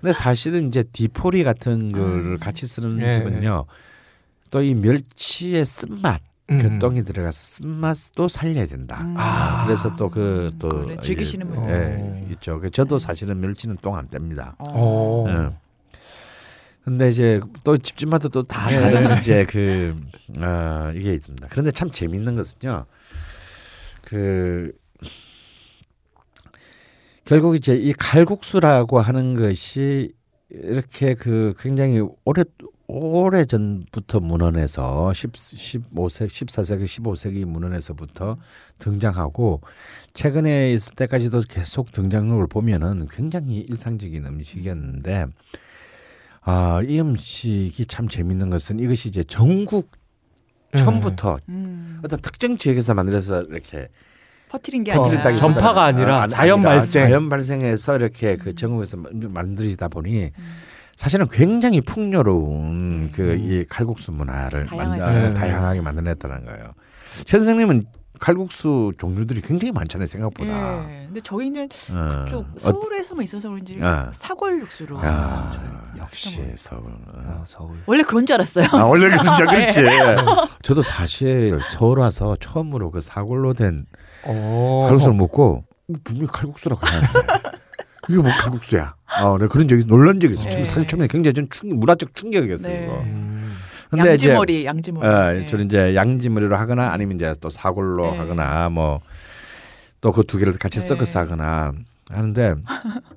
[0.00, 3.12] 근데 사실은 이제 디포리 같은 거를 같이 쓰는 예.
[3.12, 3.64] 집은요.
[4.50, 6.78] 또 이 멸치의 쓴맛 그 음.
[6.78, 9.00] 똥이 들어가서 쓴맛도 살려야 된다.
[9.02, 9.14] 음.
[9.16, 11.72] 아, 그래서 또 그또 그래, 즐기시는 분들.
[11.72, 12.60] 예, 있죠.
[12.60, 14.52] 그 저도 사실은 멸치는 똥 안 뗍니다.
[14.58, 15.24] 어.
[15.28, 15.63] 예.
[16.84, 19.96] 근데 이제 또 집집마다 또 다 다른 이제 그
[20.38, 21.48] 어, 이게 있습니다.
[21.50, 22.84] 그런데 참 재밌는 것은요.
[24.02, 24.72] 그
[27.24, 30.12] 결국 이제 이 칼국수라고 하는 것이
[30.50, 32.44] 이렇게 그 굉장히 오래
[32.86, 38.36] 오래 전부터 문헌에서 10, 15세 14세기 15세기 문헌에서부터
[38.78, 39.62] 등장하고
[40.12, 45.26] 최근에 있을 때까지도 계속 등장을 보면은 굉장히 일상적인 음식이었는데
[46.44, 49.90] 아, 이 음식이 참 재밌는 것은 이것이 이제 전국
[50.76, 52.00] 처음부터 음.
[52.04, 53.88] 어떤 특정 지역에서 만들어서 이렇게
[54.50, 57.04] 퍼트린 게 어, 아니라 전파가 아니라 아, 자연 아니라 발생.
[57.04, 60.30] 자연 발생해서 이렇게 그 전국에서 만- 만들어지다 보니
[60.96, 65.02] 사실은 굉장히 풍요로운 그 이 칼국수 문화를 다양하죠.
[65.12, 65.34] 만들, 네.
[65.34, 66.72] 다양하게 만들어냈다는 거예요.
[67.24, 67.86] 최 선생님은
[68.24, 70.88] 칼국수 종류들이 굉장히 많잖아요 생각보다.
[70.88, 71.04] 예.
[71.04, 72.24] 근데 저희는 어.
[72.30, 74.08] 쪽 어, 서울에서만 있어서 그런지 아.
[74.12, 76.84] 사골 육수로 야, 항상 저희 역시 서울.
[77.12, 77.76] 아, 서울.
[77.84, 78.66] 원래 그런 줄 알았어요.
[78.72, 79.82] 아, 원래 그렇죠, 그렇지.
[80.64, 83.84] 저도 사실 서울 와서 처음으로 그 사골로 된
[84.22, 84.84] 어.
[84.86, 85.64] 칼국수를 먹고
[86.02, 87.08] 분명히 칼국수라고 하는데
[88.08, 88.94] 이게 뭐 칼국수야?
[89.20, 90.44] 어, 내가 그런 적이 놀란 적이 있어.
[90.44, 90.64] 요 네.
[90.64, 92.72] 사실 처음에 굉장히 좀 충, 문화적 충격이었어요.
[92.72, 92.84] 네.
[92.84, 93.00] 이거.
[93.00, 93.58] 음.
[93.90, 95.06] 근데 이제 양지머리, 양지머리.
[95.06, 95.46] 어, 네.
[95.46, 98.18] 저는 이제 양지머리로 하거나 아니면 이제 또 사골로 네.
[98.18, 99.00] 하거나 뭐
[100.00, 100.86] 또 그 두 개를 같이 네.
[100.86, 101.72] 섞어서 하거나
[102.10, 102.54] 하는데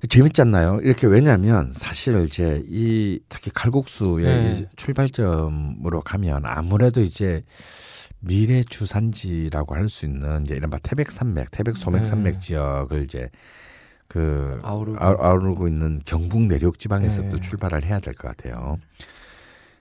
[0.07, 0.80] 재밌지 않나요?
[0.82, 4.51] 이렇게 왜냐하면 사실 이제 이 특히 칼국수의 네.
[4.53, 7.43] 이 출발점으로 가면 아무래도 이제
[8.22, 12.39] 미래 주산지라고 할 수 있는 이제 이른바 태백산맥, 태백소맥산맥 네.
[12.39, 13.30] 지역을 이제
[14.07, 14.97] 그 아우르고.
[15.03, 17.41] 아- 아우르고 있는 경북 내륙 지방에서부터 네.
[17.41, 18.78] 출발을 해야 될 것 같아요.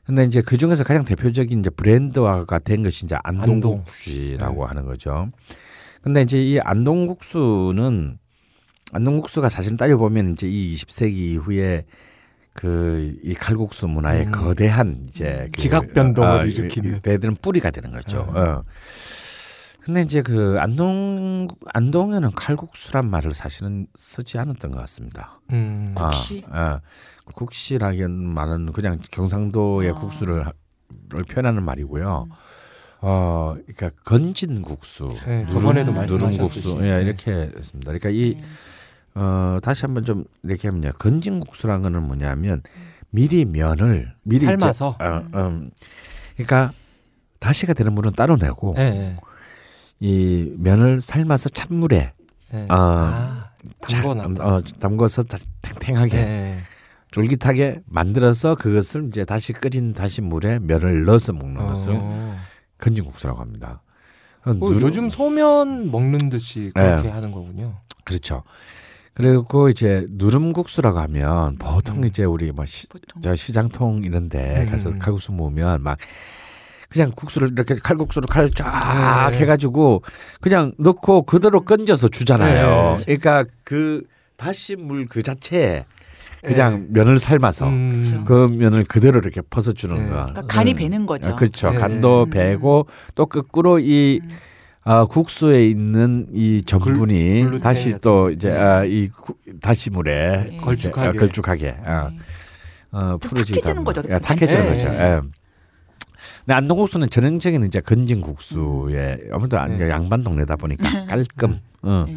[0.06, 4.68] 근데 이제 그 중에서 가장 대표적인 이제 브랜드화가 된 것이 이제 안동국수라고 네.
[4.68, 5.28] 하는 거죠.
[6.02, 8.18] 근데 이제 이 안동국수는
[8.92, 11.84] 안동국수가 사실 따져 보면 이제 이 20세기 이후에
[12.52, 14.30] 그 이 칼국수 문화의 음.
[14.30, 17.00] 거대한 이제 그 지각 변동을 아, 일으키는.
[17.00, 18.30] 배들은 뿌리가 되는 거죠.
[18.32, 18.40] 네.
[18.40, 18.62] 어.
[19.82, 25.40] 근데 이제 그 안동 안동에는 칼국수란 말을 사실은 쓰지 않았던 것 같습니다.
[25.52, 25.94] 음.
[25.98, 26.44] 아, 국시?
[26.50, 26.80] 아,
[27.34, 29.94] 국시라기엔 말은 그냥 경상도의 아.
[29.94, 30.44] 국수를
[31.28, 32.26] 표현하는 말이고요.
[32.28, 32.32] 음.
[33.02, 36.68] 어, 그러니까 건진 국수, 네, 저번에도 말씀하셨듯이.
[36.68, 37.02] 누룽국수, 예, 네.
[37.04, 37.92] 이렇게 했습니다.
[37.92, 38.42] 그러니까 이 네.
[39.14, 40.92] 어, 다시 한번 좀 이렇게 하면요.
[40.98, 42.62] 건진 국수라는 거는 뭐냐면
[43.10, 44.96] 미리 면을 미리 이제- 삶아서?
[44.98, 45.70] 어, 음,
[46.34, 46.72] 그러니까
[47.38, 49.16] 다시가 되는 물은 따로 내고 예, 예.
[50.00, 52.12] 이 면을 삶아서 찬물에
[52.54, 52.58] 예.
[52.62, 53.40] 어, 아,
[53.88, 54.46] 자- 담궈놨다.
[54.46, 56.58] 어, 담궈서 다- 탱탱하게.
[57.20, 62.36] 쫄깃하게 만들어서 그것을 이제 다시 끓인 다시 물에 면을 넣어서 먹는 것을 어.
[62.78, 63.80] 건진국수라고 합니다.
[64.44, 67.08] 어, 어, 누룽- 요즘 소면 먹는 듯이 그렇게 네.
[67.08, 67.78] 하는 거군요.
[68.04, 68.42] 그렇죠.
[69.14, 72.04] 그리고 이제 누름국수라고 하면 보통 음.
[72.04, 74.70] 이제 우리 뭐 시, 보통 저 시장통 이런데 음.
[74.70, 75.96] 가서 칼국수 모으면 막
[76.90, 79.38] 그냥 국수를 이렇게 칼국수로 칼쫙 네.
[79.38, 80.02] 해가지고
[80.42, 82.96] 그냥 넣고 그대로 건져서 주잖아요.
[82.98, 83.04] 네.
[83.06, 84.02] 그러니까 그
[84.36, 85.86] 다시 물 그 자체에
[86.46, 88.22] 그냥 면을 삶아서 음.
[88.26, 90.02] 그 면을 그대로 이렇게 퍼서 주는 네.
[90.08, 90.10] 거.
[90.14, 90.76] 그러니까 간이 음.
[90.76, 91.30] 배는 거죠.
[91.30, 91.70] 아, 그렇죠.
[91.70, 91.78] 네.
[91.78, 92.30] 간도 음.
[92.30, 94.28] 배고 또 거꾸로 이 음.
[94.84, 98.30] 아, 국수에 있는 이 전분이 글루텐 다시 또 거.
[98.30, 98.56] 이제 네.
[98.56, 100.56] 아, 이 구- 다시 물에 네.
[100.62, 101.08] 걸쭉하게.
[101.08, 102.18] 아, 걸쭉하게 아, 네.
[102.92, 104.02] 어, 탁해지는 거죠.
[104.08, 104.72] 예, 탁해지는 네.
[104.72, 104.86] 거죠.
[104.86, 105.20] 예.
[106.44, 109.90] 근데 안동국수는 전형적인 이제 건진 국수에 아무래도 안- 네.
[109.90, 111.58] 양반 동네다 보니까 깔끔.
[111.82, 112.04] 어.
[112.06, 112.16] 네.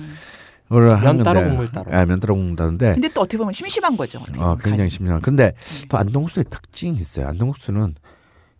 [0.69, 1.91] 면 따로 국물 따로.
[1.91, 4.19] 예, 면 따로 먹는다는데 근데 또 어떻게 보면 심심한 거죠.
[4.37, 4.89] 어, 굉장히.
[4.89, 5.21] 심심한.
[5.21, 5.87] 근데 네.
[5.89, 7.27] 또 안동국수의 특징이 있어요.
[7.27, 7.95] 안동국수는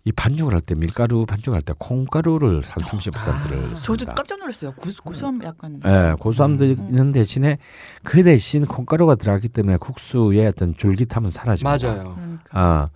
[0.05, 4.14] 이 반죽을 할 때 밀가루 반죽을 할때 콩가루를 한 30%를 저도 씁니다.
[4.16, 4.72] 깜짝 놀랐어요.
[4.74, 5.80] 고수, 고소함 약간.
[5.86, 6.72] 예, 고소함도 음.
[6.72, 7.57] 있는 대신에
[8.03, 11.88] 그 대신 콩가루가 들어가기 때문에 국수의 어떤 쫄깃함은 사라집니다.
[11.88, 12.16] 맞아요.
[12.16, 12.43] 그러니까.
[12.51, 12.88] 아,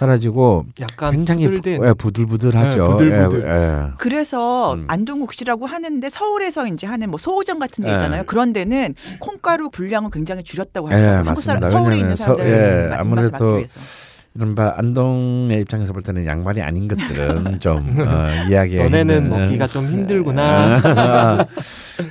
[0.00, 1.78] 사라지고 약간 굉장히 부들된.
[1.80, 2.84] 부, 예, 부들부들하죠.
[2.84, 3.44] 네, 부들부들.
[3.46, 3.90] 예, 예.
[3.98, 4.86] 그래서 음.
[4.88, 7.94] 안동국시라고 하는데 서울에서 이제 하는 뭐 소호점 같은 데 예.
[7.96, 8.22] 있잖아요.
[8.24, 11.28] 그런 데는 콩가루 분량을 굉장히 줄였다고 예, 하더라고요.
[11.28, 11.70] 한국 사람.
[11.70, 13.78] 서울에 있는 사람들 예, 맛- 아무래도 위해서.
[14.34, 19.86] 이른바 안동의 입장에서 볼 때는 양말이 아닌 것들은 좀 어, 이야기가 너네는 힘든- 먹기가 좀
[19.88, 20.78] 힘들구나.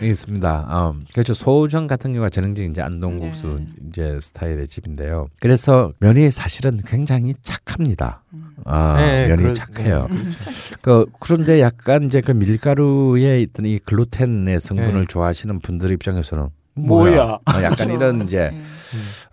[0.02, 0.66] 있습니다.
[0.70, 1.34] 어, 그렇죠.
[1.34, 3.68] 소정 같은 경우가 전형적인 이제 안동국수 네.
[3.90, 5.28] 이제 스타일의 집인데요.
[5.40, 8.22] 그래서 면이 사실은 굉장히 착합니다.
[8.66, 10.08] 아, 네, 면이 그럴- 착해요.
[10.10, 10.16] 네.
[10.82, 15.06] 그 그런데 약간 이제 그 밀가루에 있던 이 글루텐의 성분을 네.
[15.08, 17.22] 좋아하시는 분들 입장에서는 뭐야?
[17.24, 17.94] 어, 약간 그렇죠.
[17.94, 18.62] 이런 이제 네.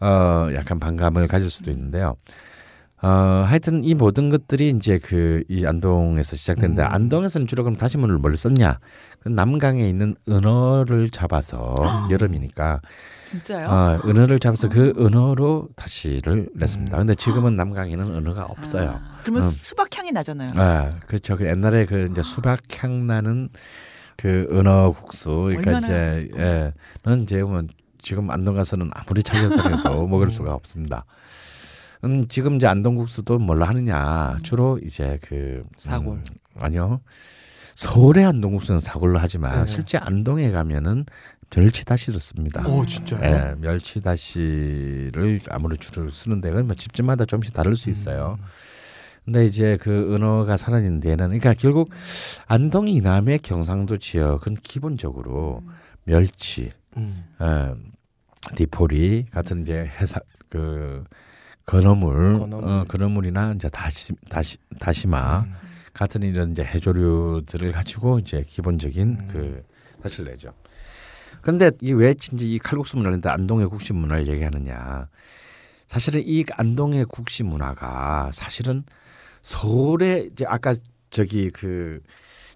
[0.07, 2.15] 어 약간 반감을 가질 수도 있는데요.
[3.07, 6.89] 어 하여튼 이 모든 것들이 이제 그 이 안동에서 시작됐는데 음.
[6.91, 8.79] 안동에서는 주로 그럼 다시문을 뭘 썼냐?
[9.21, 11.75] 그 남강에 있는 은어를 잡아서
[12.11, 12.81] 여름이니까
[13.25, 13.69] 진짜요?
[13.69, 16.97] 어, 은어를 잡아서 그 은어로 다시를 냈습니다.
[16.97, 16.99] 음.
[16.99, 18.91] 근데 지금은 남강에는 은어가 없어요.
[18.91, 19.51] 아, 그러면 음.
[19.51, 20.51] 수박 향이 나잖아요.
[20.55, 21.37] 아, 그렇죠.
[21.37, 23.49] 그 옛날에 그 이제 수박 향 나는
[24.17, 25.31] 그 은어 국수.
[25.31, 26.73] 그러니까 이제 예.
[27.05, 27.69] 는 이제 보면
[28.03, 31.05] 지금 안동 가서는 아무리 찾아다녀도 먹을 수가 없습니다.
[32.05, 34.39] 음, 지금 이제 안동 국수도 뭘로 하느냐?
[34.43, 36.17] 주로 이제 그 사골.
[36.17, 36.25] 음,
[36.59, 37.01] 아니요.
[37.75, 39.67] 서울의 안동 국수는 사골로 하지만 네.
[39.67, 41.05] 실제 안동에 가면은
[41.55, 42.67] 멸치다시를 씁니다.
[42.67, 43.21] 오 진짜요?
[43.23, 48.37] 예, 멸치다시를 아무리 주로 쓰는데 그건 뭐 집집마다 조금씩 다를 수 있어요.
[49.25, 51.91] 근데 이제 그 은어가 사라진 데는 그러니까 결국
[52.47, 55.63] 안동 이남의 경상도 지역은 기본적으로
[56.05, 57.25] 멸치, 음.
[57.39, 57.75] 어,
[58.55, 61.05] 디포리 같은 이제 해사 그
[61.67, 62.69] 건어물, 건어물.
[62.69, 65.55] 어, 건어물이나 이제 다시 다시 다시마 음.
[65.93, 69.29] 같은 이런 이제 해조류들을 가지고 이제 기본적인 음.
[69.31, 69.63] 그
[70.03, 70.53] 다시를 내죠.
[71.43, 75.09] 그런데 이왜 진짜 이 칼국수 문화를 했는데 안동의 국시 문화를 얘기하느냐?
[75.87, 78.85] 사실은 이 안동의 국시 문화가 사실은
[79.43, 80.75] 서울에 이제 아까
[81.11, 82.01] 저기 그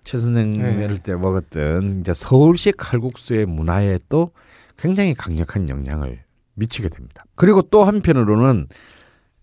[0.05, 1.03] 최 선생 네.
[1.03, 4.33] 때 먹었던 이제 서울식 칼국수의 문화에 또
[4.79, 6.23] 굉장히 강력한 영향을
[6.55, 7.25] 미치게 됩니다.
[7.35, 8.67] 그리고 또 한편으로는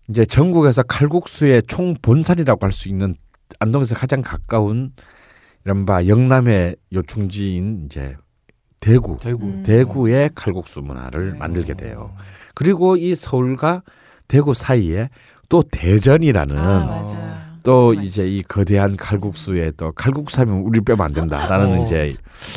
[0.08, 3.14] 이제 전국에서 칼국수의 총 본산이라고 할 수 있는
[3.60, 4.92] 안동에서 가장 가까운
[5.64, 8.16] 이른바 영남의 요충지인 이제
[8.80, 9.46] 대구, 대구.
[9.46, 9.62] 음.
[9.64, 11.38] 대구의 칼국수 문화를 네.
[11.38, 12.14] 만들게 돼요.
[12.54, 13.82] 그리고 이 서울과
[14.28, 15.08] 대구 사이에
[15.48, 17.58] 또 대전이라는 아, 맞아.
[17.64, 18.06] 또 맞지.
[18.06, 21.84] 이제 이 거대한 칼국수에 또 칼국수 하면 우리 빼면 안 된다라는 어.
[21.84, 22.08] 이제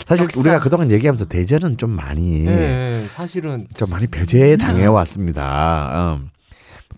[0.06, 0.40] 사실 역사.
[0.40, 6.18] 우리가 그동안 얘기하면서 대전은 좀 많이 네, 사실은 좀 많이 배제 당해 왔습니다.
[6.22, 6.30] 음.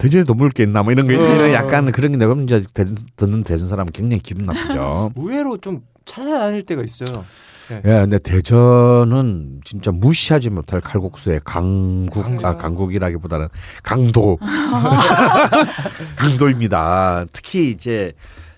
[0.04, 1.54] 대전에 도 먹을 게 있나 뭐 이런 거 이런 어.
[1.54, 5.14] 약간 그런 게 내가 이제 대전, 듣는 대전 사람 은 굉장히 기분 나쁘죠.
[5.16, 7.24] 의외로 좀 찾아다닐 때가 있어요.
[7.72, 12.45] 예, 근데 대전은 진짜 무시하지 못할 칼국수의 강국, 강국.
[12.45, 13.47] 아, 강국이라기보다는
[13.82, 14.38] 강도.
[16.20, 17.26] 강도입니다.
[17.32, 18.12] 특히 이제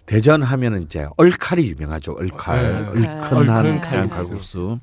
[0.08, 2.16] 대전 하면은 이제 얼칼이 유명하죠.
[2.18, 2.92] 얼칼.
[2.96, 3.08] 네.
[3.08, 4.10] 얼큰한 얼큰 칼국수.
[4.10, 4.80] 칼국수.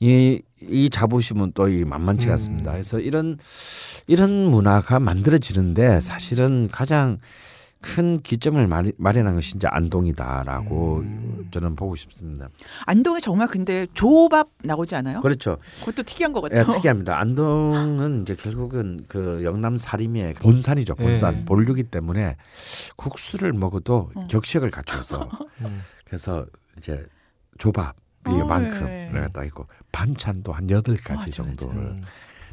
[0.00, 2.34] 이, 이 자부심은 또 이 만만치가 음.
[2.34, 2.72] 않습니다.
[2.72, 3.38] 그래서 이런,
[4.06, 7.18] 이런 문화가 만들어지는데 사실은 가장
[7.82, 8.64] 큰 기점을
[8.96, 11.48] 마련한 것이 이제 안동이다라고 음.
[11.50, 12.48] 저는 보고 싶습니다.
[12.86, 15.20] 안동에 정말 근데 조밥 나오지 않아요?
[15.20, 15.58] 그렇죠.
[15.80, 16.72] 그것도 특이한 것 예, 같아요.
[16.76, 17.18] 특이합니다.
[17.18, 20.94] 안동은 이제 결국은 그 영남 사림의 본산이죠.
[20.94, 21.44] 본산 예.
[21.44, 22.36] 본류기 때문에
[22.96, 24.26] 국수를 먹어도 어.
[24.28, 25.28] 격식을 갖춰서
[25.62, 25.82] 음.
[26.06, 26.46] 그래서
[26.78, 27.04] 이제
[27.58, 29.20] 조밥 어, 이만큼 예.
[29.20, 32.02] 갖다 있고 반찬도 한 여덟 가지 정도를 음.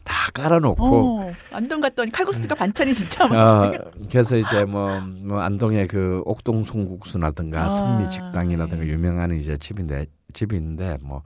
[0.04, 3.80] 다 깔아놓고 어, 안동 갔더니 칼국수가 반찬이 진짜 어, 많아요.
[4.10, 8.90] 그래서 이제 뭐, 뭐 안동의 그 옥동 송국수라든가 아, 선미 식당이라든가 예.
[8.90, 10.08] 유명한 이제 집인데
[10.52, 11.24] 있는데 뭐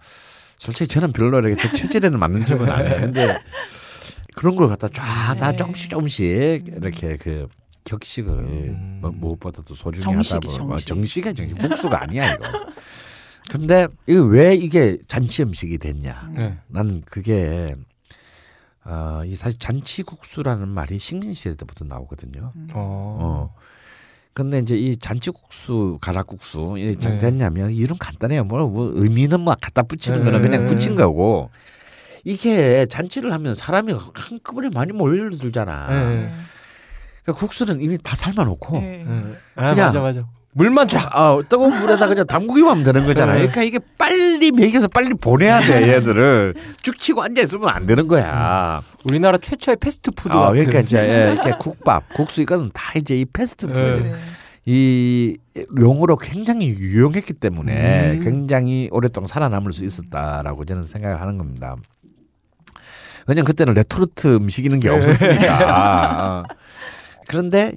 [0.58, 3.02] 솔직히 저는 별로 이렇게 제 체질에는 맞는 집은 아니에요.
[3.02, 3.40] 근데
[4.36, 5.58] 그런 걸 갖다 쫙다 네.
[5.58, 6.24] 조금씩 조금씩
[6.68, 7.48] 이렇게 그
[7.84, 9.00] 격식을 음.
[9.02, 10.88] 뭐 무엇보다도 소중히 정식이, 하다 보면 정식.
[10.88, 12.44] 정식이 정식 국수가 아니야 이거.
[13.50, 16.32] 근데 이거 왜 이게 잔치 음식이 됐냐?
[16.36, 16.58] 네.
[16.68, 17.76] 나는 그게
[18.86, 22.52] 어, 이 사실 잔치 국수라는 말이 식민 시대 때부터 나오거든요.
[22.74, 23.18] 어.
[23.54, 23.56] 어.
[24.34, 27.20] 근데 이제 이 잔치국수, 가락국수 이게 잘 네.
[27.20, 28.44] 됐냐면 이름 간단해요.
[28.46, 30.50] 뭐, 뭐 의미는 뭐 갖다 붙이는 거는 네.
[30.50, 31.50] 그냥 붙인 거고
[32.24, 35.88] 이게 잔치를 하면 사람이 한꺼번에 많이 몰려들잖아.
[35.88, 36.34] 네.
[37.24, 39.04] 그러니까 국수는 이미 다 삶아놓고 네.
[39.06, 39.36] 네.
[39.56, 40.28] 아, 그냥- 맞아 맞아.
[40.54, 41.10] 물만 쫙.
[41.16, 43.34] 아, 뜨거운 물에다 그냥 담그기만 하면 되는 거잖아.
[43.34, 43.40] 네.
[43.40, 48.82] 그러니까 이게 빨리 먹여서 빨리 보내야 돼 얘들을 쭉 치고 앉아 있으면 안 되는 거야.
[49.04, 50.54] 우리나라 최초의 패스트푸드 아, 같은.
[50.54, 54.12] 그러니까 이제 예, 이렇게 국밥, 국수 이거는 다 이제 이 패스트푸드 네.
[54.12, 54.16] 네.
[54.66, 55.38] 이
[55.78, 58.24] 용어로 굉장히 유용했기 때문에 음.
[58.24, 61.76] 굉장히 오랫동안 살아남을 수 있었다라고 저는 생각을 하는 겁니다.
[63.28, 64.96] 왜냐면 그때는 레토르트 음식 이런 게 네.
[64.96, 66.46] 없었으니까.
[66.50, 66.56] 어.
[67.28, 67.74] 그런데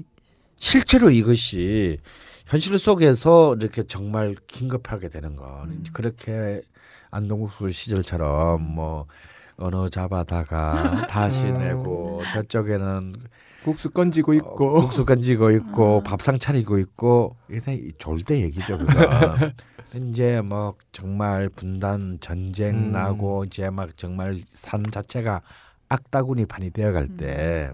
[0.58, 1.98] 실제로 이것이
[2.46, 6.62] 현실 속에서 이렇게 정말 긴급하게 되는 건 그렇게
[7.10, 9.06] 안동국수 시절처럼 뭐
[9.56, 11.58] 은어 잡아다가 다시 음.
[11.58, 13.14] 내고 저쪽에는
[13.64, 14.76] 국수 건지고 있고.
[14.76, 17.58] 어, 국수 건지고 있고 밥상 차리고 있고 이게
[18.22, 18.92] 때 얘기죠 그거.
[19.94, 22.92] 이제 뭐 정말 분단 전쟁 음.
[22.92, 25.42] 나고 이제 막 정말 산 자체가
[25.88, 27.72] 악다구니 판이 되어갈 때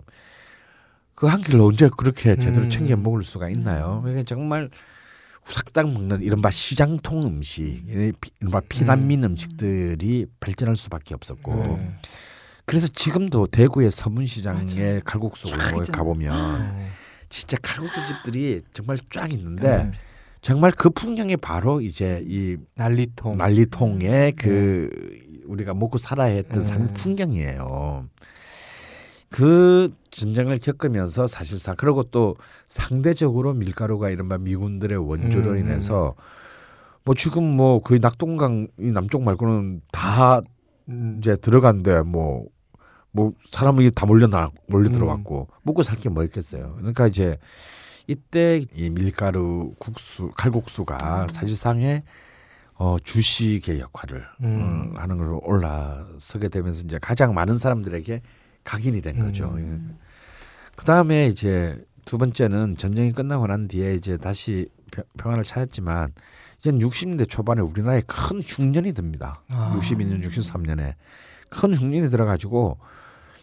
[1.23, 2.71] 그 한 끼를 언제 그렇게 제대로 음.
[2.71, 4.03] 챙겨 먹을 수가 있나요?
[4.09, 4.69] 이게 정말
[5.45, 7.85] 후닥닥 먹는 이른바 시장통 음식,
[8.41, 9.37] 이른바 피난민 음.
[9.37, 11.93] 식들이 발전할 수밖에 없었고 네.
[12.67, 15.01] 그래서 지금도 대구의 서문시장에 맞아요.
[15.05, 16.05] 칼국수 쫙가 있잖아요.
[16.05, 16.89] 보면 어.
[17.29, 19.93] 진짜 칼국수 집들이 정말 쫙 있는데 네.
[20.41, 23.39] 정말 그 풍경이 바로 이제 이 난리통.
[23.39, 24.91] 난리통의 그
[25.47, 26.67] 우리가 먹고 살아야 했던 네.
[26.67, 28.09] 삶 풍경이에요.
[29.33, 35.57] 그 전쟁을 겪으면서 사실상 그리고 또 상대적으로 밀가루가 이른바 미군들의 원조로 음.
[35.59, 36.15] 인해서
[37.05, 40.41] 뭐 지금 뭐 거의 낙동강 이 남쪽 말고는 다
[40.89, 41.17] 음.
[41.19, 42.45] 이제 들어간데 뭐,
[43.11, 44.93] 뭐 사람이 다 몰려 나 몰려 음.
[44.93, 46.75] 들어갔고 먹고 살 게 뭐 있겠어요.
[46.77, 47.39] 그러니까 이제
[48.07, 52.03] 이때 이 밀가루 국수 칼국수가 사실상의
[52.75, 54.93] 어 주식의 역할을 음.
[54.97, 58.21] 어, 하는 걸로 올라서게 되면서 이제 가장 많은 사람들에게
[58.65, 59.53] 각인이 된 거죠.
[59.57, 59.99] 음.
[60.77, 66.13] 그 다음에 이제 두 번째는 전쟁이 끝나고 난 뒤에 이제 다시 평- 평화를 찾았지만
[66.59, 69.43] 이제는 60년대 초반에 우리나라에 큰 흉년이 듭니다.
[69.51, 69.77] 아.
[69.79, 70.95] 62년, 63년에
[71.49, 72.79] 큰 흉년이 들어가지고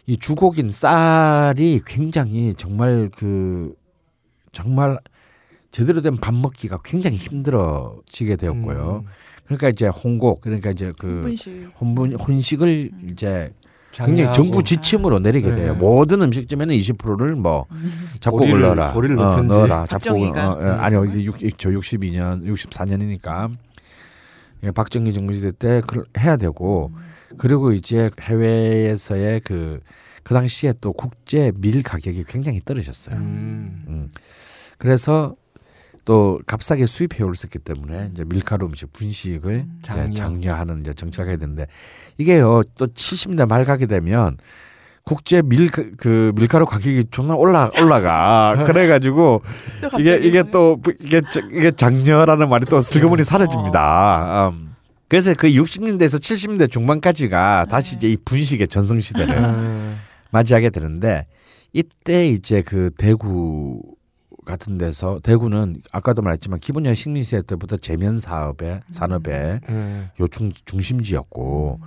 [0.06, 3.74] 이 주곡인 쌀이 굉장히 정말 그
[4.52, 4.98] 정말
[5.70, 9.04] 제대로 된 밥 먹기가 굉장히 힘들어지게 되었고요.
[9.04, 9.10] 음.
[9.44, 11.70] 그러니까 이제 홍곡 그러니까 이제 그 분식.
[11.80, 13.52] 혼분 혼식을 이제
[13.92, 14.32] 굉장히.
[14.32, 15.56] 정부 지침으로 내리게 네.
[15.56, 15.74] 돼요.
[15.74, 17.66] 모든 음식점에는 20%를 뭐
[18.20, 18.92] 잡곡을 보리를- 넣어라.
[18.92, 19.40] 보리를 어.
[19.42, 19.86] 넣어라.
[19.86, 20.38] 잡곡을.
[20.38, 21.04] 어, 어, 아니요.
[21.06, 23.50] 이제 6, 저 62년, 64년이니까
[24.62, 26.92] 예, 박정희 정부 시대 때 그걸 해야 되고
[27.38, 29.80] 그리고 이제 해외에서의 그,
[30.22, 33.16] 그 당시에 또 국제 밀 가격이 굉장히 떨어졌어요.
[33.16, 33.84] 음.
[33.88, 34.08] 음.
[34.78, 35.34] 그래서
[36.04, 40.14] 또 값싸게 수입해 올었기 때문에 이제 밀가루 음식 분식을 이제 장려.
[40.14, 41.66] 장려하는 이제 정책을 해야 되는데
[42.18, 44.36] 이게요 또 70대 말 가게 되면
[45.04, 49.42] 국제 밀 그 밀가루 가격이 존나 올라 올라가 그래가지고
[49.98, 54.50] 이게 이게 또 부- 이게 저- 이게 장려라는 말이 또 슬그머니 사라집니다.
[54.52, 54.74] 음.
[55.08, 59.98] 그래서 그 60년대에서 70년대 중반까지가 다시 이제 이 분식의 전성 시대를 음.
[60.30, 61.26] 맞이하게 되는데
[61.72, 63.80] 이때 이제 그 대구
[64.50, 70.08] 같은 데서 대구는 아까도 말했지만 기본적 식민 시대 때부터 제면 사업의 산업의 음.
[70.20, 71.80] 요 중, 중심지였고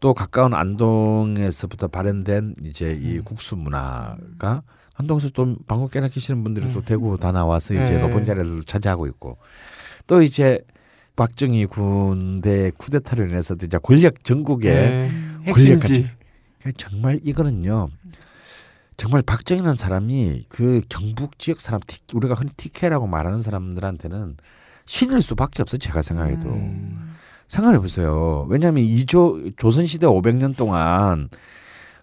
[0.00, 4.62] 또 가까운 안동에서부터 발현된 이제 이 국수 문화가
[4.94, 8.00] 안동에서 또 방콕 깨낚이시는 분들이 또 대구 다 나와서 이제 네.
[8.00, 9.38] 높은 자리를 차지하고 있고
[10.06, 10.60] 또 이제
[11.16, 15.10] 박정희 군대 쿠데타로 인해서도 이제 권력 전국에 네.
[15.52, 16.10] 권력까지.
[16.60, 17.88] 그러니까 정말 이거는요.
[18.98, 24.36] 정말 박정희라는 사람이 그 경북 지역 사람 티- 우리가 흔히 TK라고 말하는 사람들한테는
[24.86, 27.14] 신일 수밖에 없어 요 제가 생각해도 음.
[27.46, 28.44] 생각해 보세요.
[28.50, 31.28] 왜냐하면 이조 조선 시대 500년 동안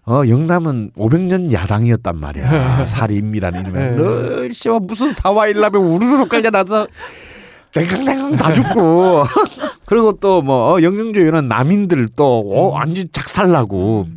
[0.06, 2.86] 어 영남은 500년 야당이었단 말이야.
[2.86, 3.96] 살인미라는 이름에 네.
[3.96, 6.86] 늘 씨발 무슨 사화일라면 우르르 깔려나서
[7.74, 9.22] 댕강댕강 다 죽고
[9.84, 14.08] 그리고 또뭐 영영조 이런 남인들 또 어, 완전 작살나고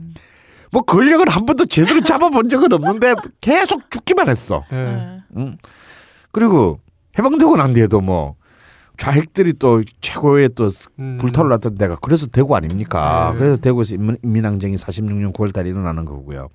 [0.72, 4.63] 뭐 권력을 한 번도 제대로 잡아본 적은 없는데 계속 죽기만 했어.
[4.72, 4.84] 네.
[4.86, 5.20] 네.
[5.38, 5.57] 응.
[6.32, 6.80] 그리고
[7.17, 8.36] 해방되고 난 뒤에도 뭐
[8.97, 11.17] 좌익들이 또 최고의 또 음.
[11.20, 13.32] 불타올랐던 데가 그래서 대구 아닙니까?
[13.34, 13.39] 네.
[13.39, 16.49] 그래서 대구에서 인민, 인민항쟁이 46년 9월 달에 일어나는 거고요.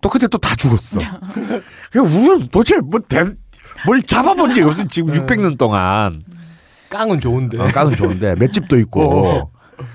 [0.00, 0.98] 또 그때 또 다 죽었어.
[1.96, 3.24] 우리는 도대체 뭐 대,
[3.86, 5.20] 뭘 잡아본 적이 없어 지금 네.
[5.20, 6.22] 600년 동안.
[6.90, 7.58] 깡은 좋은데.
[7.58, 9.50] 어, 깡은 좋은데 맷집도 있고 어.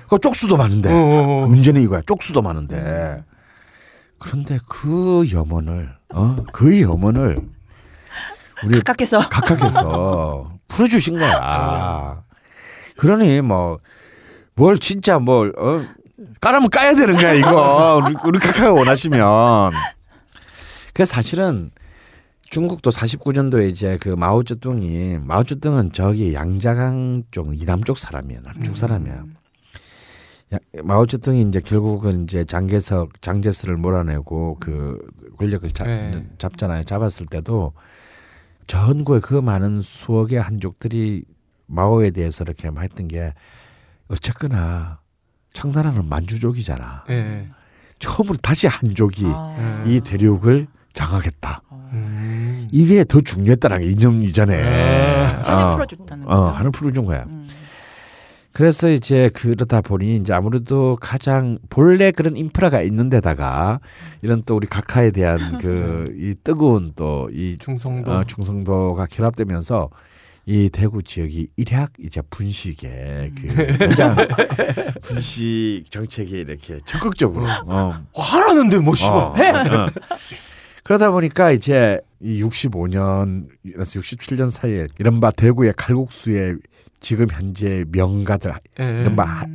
[0.08, 1.46] 그 쪽수도 많은데 어, 어, 어.
[1.46, 3.22] 문제는 이거야 쪽수도 많은데
[4.18, 6.36] 그런데 그 염원을 어?
[6.52, 7.36] 그 염원을
[8.64, 12.22] 우리 가깝게서 각각해서 풀어주신 거야.
[12.96, 13.78] 그러니 뭐
[14.54, 15.80] 뭘 진짜 뭘 어?
[16.40, 19.70] 까라면 까야 되는 거야 이거 우리, 우리 각각 원하시면.
[20.92, 21.70] 그래서 사실은
[22.42, 29.14] 중국도 49년도에 이제 그 마오쩌둥이 마오쩌둥은 저기 양자강 쪽 이남 쪽 사람이야 남쪽 사람이야.
[29.14, 29.22] 야-
[30.82, 34.98] 마오쩌둥이 이제 결국은 이제 장개석 장제스를 몰아내고 그
[35.38, 36.26] 권력을 잡, 네.
[36.38, 36.84] 잡잖아요.
[36.84, 37.72] 잡았을 때도
[38.66, 41.24] 전국의 그 많은 수억의 한족들이
[41.66, 43.34] 마오에 대해서 이렇게 막 했던 게
[44.08, 45.00] 어쨌거나
[45.52, 47.04] 청나라는 만주족이잖아.
[47.10, 47.48] 예.
[47.98, 49.84] 처음으로 다시 한족이 아.
[49.86, 51.62] 이 대륙을 장악했다.
[51.92, 52.68] 음.
[52.70, 55.24] 이게 더 중요했다는 게 이념 이전에 네.
[55.44, 56.48] 한을 어, 풀어줬다는 어, 거죠.
[56.50, 57.24] 한을 풀어준 거야.
[57.24, 57.37] 음.
[58.58, 63.78] 그래서 이제 그러다 보니 이제 아무래도 가장 본래 그런 인프라가 있는 데다가
[64.20, 68.10] 이런 또 우리 각하에 대한 그 이 뜨거운 또 이 충성도.
[68.10, 69.90] 어, 충성도가 결합되면서
[70.46, 74.16] 이 대구 지역이 일약 이제 분식의 그 굉장
[75.02, 79.50] 분식 정책에 이렇게 적극적으로 어, 화나는데 뭐 씨발 어, 해.
[79.50, 79.86] 어.
[80.82, 83.46] 그러다 보니까 이제 이 65년에서
[84.00, 86.56] 67년 사이에 이른바 대구의 칼국수의
[87.00, 89.00] 지금 현재 명가들 예, 예.
[89.02, 89.46] 이른바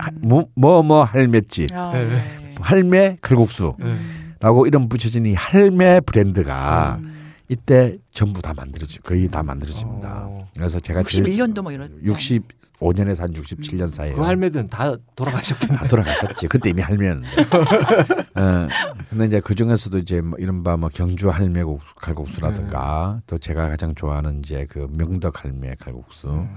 [0.56, 2.06] 뭐뭐 할매집 아, 네.
[2.06, 2.56] 네.
[2.60, 4.68] 할매 칼국수라고 예.
[4.68, 7.14] 이름 붙여진 이 할매 브랜드가 음.
[7.50, 10.26] 이때 전부 다 만들어지 거의 다 만들어집니다.
[10.28, 10.48] 어.
[10.56, 15.78] 그래서 제가 61년도 뭐 이런 65년에서 한 67년 사이에 그 할매든 다 돌아가셨겠네.
[15.78, 16.48] 다 돌아가셨지.
[16.48, 17.30] 그때 이미 할매였는데.
[18.40, 18.68] 어,
[19.10, 23.94] 근데 이제 그 중에서도 이제 뭐 이른바 뭐 경주 할매 국수, 칼국수라든가 또 제가 가장
[23.94, 26.30] 좋아하는 이제 그 명덕 할매 칼국수.
[26.30, 26.56] 음.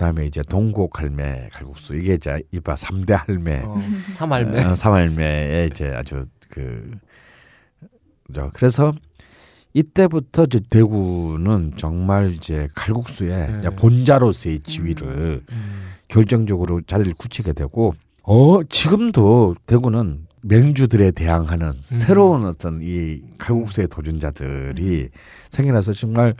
[0.00, 1.94] 그다음에 이제 동곡 할매 칼국수.
[1.94, 3.60] 이게 이제 이봐 삼대 할매.
[3.64, 3.78] 어,
[4.12, 4.64] 삼할매.
[4.64, 6.90] 어, 삼할매의 이제 아주 그,
[8.32, 8.94] 저, 그래서
[9.74, 13.70] 이때부터 이제 대구는 정말 이제 칼국수의 네.
[13.76, 15.90] 본자로서의 지위를 음.
[16.08, 25.08] 결정적으로 자리를 굳히게 되고, 어, 지금도 대구는 맹주들에 대항하는 새로운 어떤 이 칼국수의 도전자들이
[25.50, 26.34] 생겨나서 정말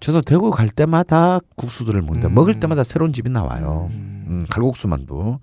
[0.00, 2.34] 저도 대구 갈 때마다 국수들을 먹는데 음.
[2.34, 3.88] 먹을 때마다 새로운 집이 나와요.
[3.90, 4.24] 음.
[4.28, 5.40] 음, 칼국수만도.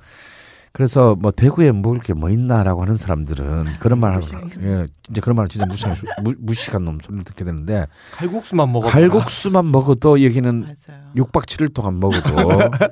[0.71, 4.25] 그래서 뭐 대구에 먹을 게 뭐 있나라고 하는 사람들은 그런 말 하고
[4.61, 8.89] 예, 이제 그런 말을 진짜 무시한 무, 무식한 놈 소리를 듣게 되는데 칼국수만 먹어.
[8.89, 11.01] 칼국수만 먹어도 여기는 맞아요.
[11.15, 12.35] 6박 7일 동안 먹어도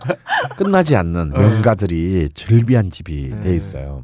[0.56, 3.42] 끝나지 않는 명가들이 절비한 집이 네.
[3.42, 4.04] 돼 있어요.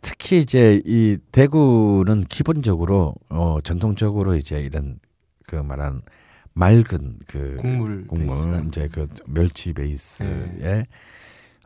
[0.00, 4.98] 특히 이제 이 대구는 기본적으로 어 전통적으로 이제 이런
[5.46, 6.02] 그 말한
[6.54, 8.06] 맑은 그 국물.
[8.06, 8.66] 국물.
[8.68, 10.86] 이제 그 멸치 베이스에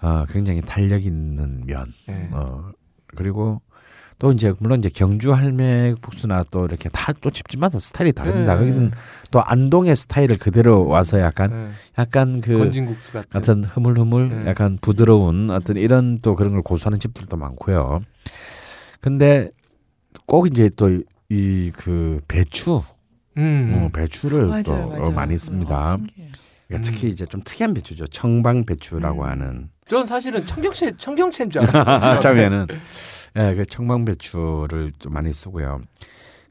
[0.01, 2.30] 어, 굉장히 탄력 있는 면 네.
[2.32, 2.72] 어,
[3.16, 3.61] 그리고
[4.19, 8.55] 또 이제 물론 이제 경주 할매 국수나 또 이렇게 다 또 집집마다 스타일이 다릅니다.
[8.55, 8.61] 네.
[8.61, 8.91] 거기는
[9.31, 11.71] 또 안동의 스타일을 그대로 와서 약간 네.
[11.99, 13.29] 약간 그 건진국수 같은.
[13.41, 14.51] 어떤 흐물흐물 네.
[14.51, 18.01] 약간 부드러운 어떤 이런 또 그런 걸 고수하는 집들도 많고요.
[19.01, 19.51] 근데
[20.27, 20.89] 꼭 이제 또
[21.31, 22.81] 이 그 배추
[23.37, 23.73] 음.
[23.77, 25.03] 어, 배추를 맞아요, 또 맞아요.
[25.05, 25.89] 어, 많이 어, 씁니다.
[25.99, 26.33] 신기해요.
[26.66, 26.93] 그러니까 음.
[26.93, 28.07] 특히 이제 좀 특이한 배추죠.
[28.07, 29.29] 청방 배추라고 음.
[29.29, 29.69] 하는.
[29.89, 32.21] 전 사실은 청경채 청경채인 줄 알았어요.
[32.21, 32.66] 처음에는
[33.39, 35.80] 예, 그 청방 배추를 좀 많이 쓰고요.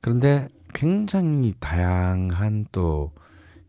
[0.01, 3.11] 그런데 굉장히 다양한 또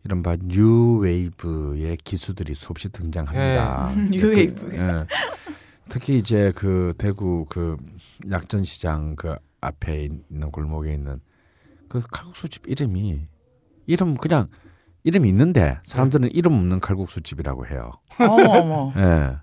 [0.03, 3.93] 이른바 뉴웨이브의 기수들이 수없이 등장합니다.
[3.95, 4.07] 네.
[4.09, 4.73] 그, 뉴웨이브.
[4.73, 5.05] 예.
[5.89, 7.75] 특히 이제 그 대구 그
[8.29, 11.19] 약전시장 그 앞에 있는 골목에 있는
[11.89, 13.27] 그 칼국수집 이름이
[13.87, 14.47] 이름 그냥
[15.03, 17.91] 이름이 있는데 사람들은 이름 없는 칼국수 집이라고 해요.
[18.19, 18.93] 어머 어머.
[18.95, 19.37] 예.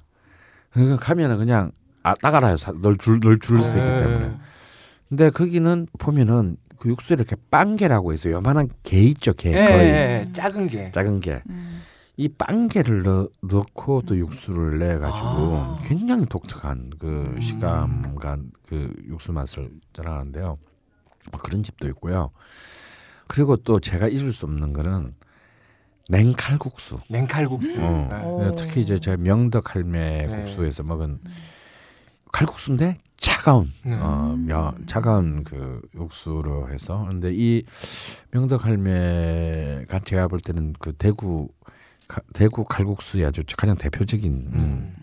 [0.70, 1.72] 그러니까 가면은 그냥
[2.06, 2.56] 아, 딱 알아요.
[2.56, 4.00] 사- 널 줄, 널 줄을 수 있기 네.
[4.04, 4.36] 때문에.
[5.08, 9.50] 근데 거기는 보면은 그 육수에 이렇게 빵개라고 해서 요만한 게 있죠, 게.
[9.50, 9.88] 예, 거의.
[9.88, 10.92] 예, 작은 게.
[10.92, 11.42] 작은 게.
[11.48, 11.82] 음.
[12.16, 15.80] 이 빵개를 넣, 넣고 또 육수를 내 가지고 아.
[15.84, 17.40] 굉장히 독특한 그 음.
[17.40, 18.36] 식감과
[18.68, 20.58] 그 육수 맛을 자랑하는데요.
[21.32, 22.30] 뭐 그런 집도 있고요.
[23.26, 25.12] 그리고 또 제가 잊을 수 없는 거는
[26.08, 27.00] 냉칼국수.
[27.10, 27.80] 냉칼국수.
[27.82, 28.06] 어.
[28.10, 28.22] 네.
[28.48, 28.54] 오.
[28.56, 30.36] 특히 이제 제 명덕 할매 네.
[30.36, 31.18] 국수에서 먹은
[32.32, 33.94] 칼국수인데 차가운 네.
[33.94, 37.64] 어, 면 차가운 그 육수로 해서 근데 이
[38.30, 41.48] 명덕 할매가 제가 볼 때는 그 대구
[42.08, 44.96] 가- 대구 칼국수의 아주 가장 대표적인 음, 음.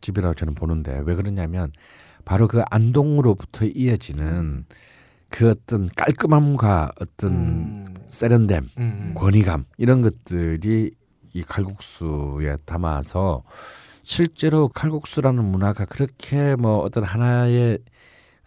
[0.00, 1.70] 집이라고 저는 보는데 왜 그러냐면
[2.24, 4.64] 바로 그 안동으로부터 이어지는
[5.28, 7.94] 그 어떤 깔끔함과 어떤 음.
[8.06, 9.12] 세련됨 음.
[9.14, 10.92] 권위감 이런 것들이
[11.34, 13.42] 이 칼국수에 담아서
[14.12, 17.78] 실제로 칼국수라는 문화가 그렇게 뭐 어떤 하나의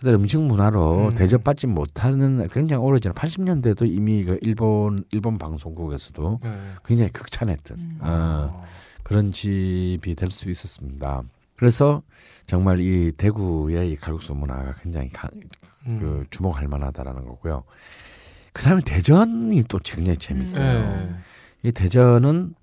[0.01, 1.15] 어떤 음식 문화로 음.
[1.15, 6.49] 대접받지 못하는 굉장히 오래전 80년대도 이미 그 일본 일본 방송국에서도 네.
[6.83, 7.97] 굉장히 극찬했던 음.
[8.01, 8.65] 어,
[9.03, 11.21] 그런 집이 될 수 있었습니다.
[11.55, 12.01] 그래서
[12.47, 15.29] 정말 이 대구의 이 칼국수 문화가 굉장히 가-
[15.85, 15.99] 음.
[15.99, 17.65] 그 주목할 만하다라는 거고요.
[18.51, 20.79] 그다음에 대전이 또 굉장히 재밌어요.
[20.81, 21.15] 네.
[21.61, 22.55] 이 대전은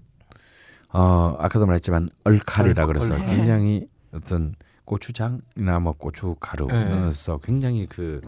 [0.93, 3.37] 어 아까도 말했지만 얼칼이라 얼- 그래서 얼칼.
[3.37, 6.85] 굉장히 어떤 고추장이나 뭐 고추 가루 네.
[6.89, 8.21] 넣어서 굉장히 그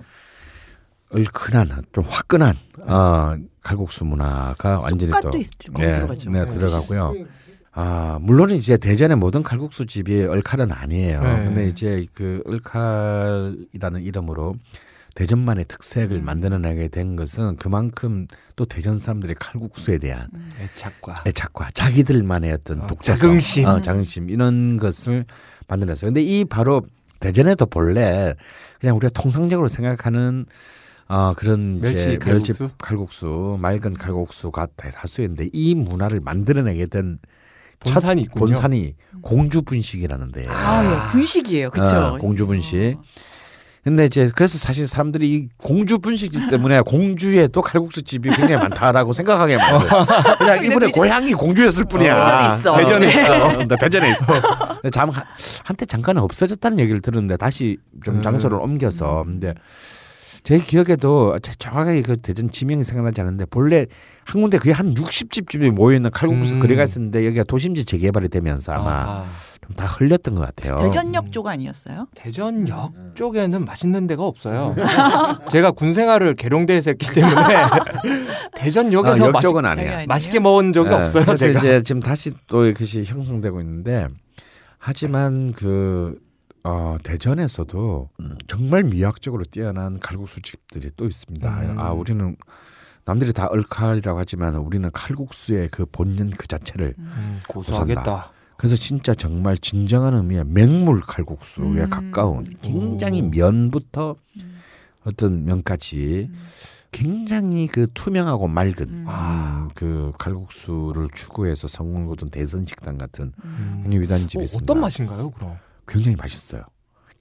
[1.13, 2.55] 얼큰한 좀 화끈한
[2.87, 6.31] 어 칼국수 문화가 완전히 또 쑥갓도 있, 거기 네, 들어가죠.
[6.31, 7.15] 네, 들어가고요.
[7.73, 11.23] 아 물론 이제 대전의 모든 칼국수 집이 얼칼은 아니에요.
[11.23, 11.45] 네.
[11.45, 14.57] 근데 이제 그 얼칼이라는 이름으로
[15.21, 16.25] 대전만의 특색을 음.
[16.25, 23.29] 만들어내게 된 것은 그만큼 또 대전 사람들의 칼국수에 대한 애착과 애착과 자기들만의 어떤 어, 독자성,
[23.29, 23.67] 자긍심.
[23.67, 25.27] 어, 자긍심 이런 것을
[25.69, 26.09] 만들어냈어요.
[26.09, 26.87] 근데 이 바로
[27.21, 28.35] 대전에도 본래
[28.81, 30.47] 그냥 우리가 통상적으로 생각하는
[31.07, 32.71] 어 그런 멸치 이제 멸치 칼국수?
[32.79, 37.19] 칼국수, 맑은 칼국수가 대다수였는데 이 문화를 만들어내게 된
[37.79, 38.47] 본산이 있군요.
[38.47, 40.47] 본산이 공주 분식이라는데.
[40.49, 41.13] 아, 예.
[41.13, 41.71] 분식이에요.
[41.71, 41.97] 그렇죠.
[41.97, 42.97] 어, 공주 분식.
[43.83, 49.57] 근데 이제 그래서 사실 사람들이 이 공주 분식집 때문에 공주에도 칼국수 집이 굉장히 많다라고 생각하게
[49.57, 50.05] 만들어요.
[50.39, 52.21] 그냥 이분의 고향이 공주였을 뿐이야.
[52.25, 52.77] 대전에 있어.
[52.77, 53.23] 대전에 네.
[53.23, 53.57] 있어.
[53.57, 54.27] 근데 대전에 있어.
[54.83, 55.25] 근데 잠 한-
[55.65, 58.23] 한때 잠깐 없어졌다는 얘기를 들었는데 다시 좀 음.
[58.23, 59.55] 장소를 옮겨서 근데
[60.43, 63.87] 제 기억에도 제- 정확하게 그 대전 지명이 생각나지 않는데 본래
[64.25, 66.61] 한 군데 거의 한 60집쯤이 모여 있는 칼국수 음.
[66.61, 70.77] 거리가 있었는데 여기가 도심지 재개발이 되면서 아마 아, 좀 다 흘렸던 것 같아요.
[70.77, 72.07] 대전역 쪽 아니었어요?
[72.15, 74.75] 대전역 쪽에는 맛있는 데가 없어요.
[75.51, 77.35] 제가 군 생활을 계룡대에서 했기 때문에
[78.57, 79.87] 대전역에서 아, 역 맛있, 쪽은 아니에요?
[79.89, 79.99] 아니에요.
[79.99, 81.25] 아니- 맛있게 먹은 적이 네, 없어요.
[81.25, 81.59] 그래서 제가.
[81.59, 84.09] 이제 지금 다시 또 이것이 형성되고 있는데
[84.79, 86.19] 하지만 그
[86.63, 88.11] 어, 대전에서도
[88.47, 91.49] 정말 미학적으로 뛰어난 칼국수 집들이 또 있습니다.
[91.49, 91.79] 음.
[91.79, 92.37] 아 우리는
[93.07, 98.33] 남들이 다 얼칼이라고 하지만 우리는 칼국수의 그 본연 그 자체를 음, 고소하겠다.
[98.61, 101.89] 그래서 진짜 정말 진정한 의미의 맹물 칼국수에 음.
[101.89, 103.31] 가까운 굉장히 오.
[103.31, 104.61] 면부터 음.
[105.03, 106.31] 어떤 면까지
[106.93, 109.05] 굉장히 그 투명하고 맑은 음.
[109.09, 109.63] 아.
[109.63, 113.85] 음, 그 칼국수를 추구해서 성공을 거둔 대선 식당 같은 음.
[113.91, 114.71] 위대한 집이 어, 있습니다.
[114.71, 115.57] 어떤 맛인가요, 그럼?
[115.89, 116.65] 굉장히 맛있어요.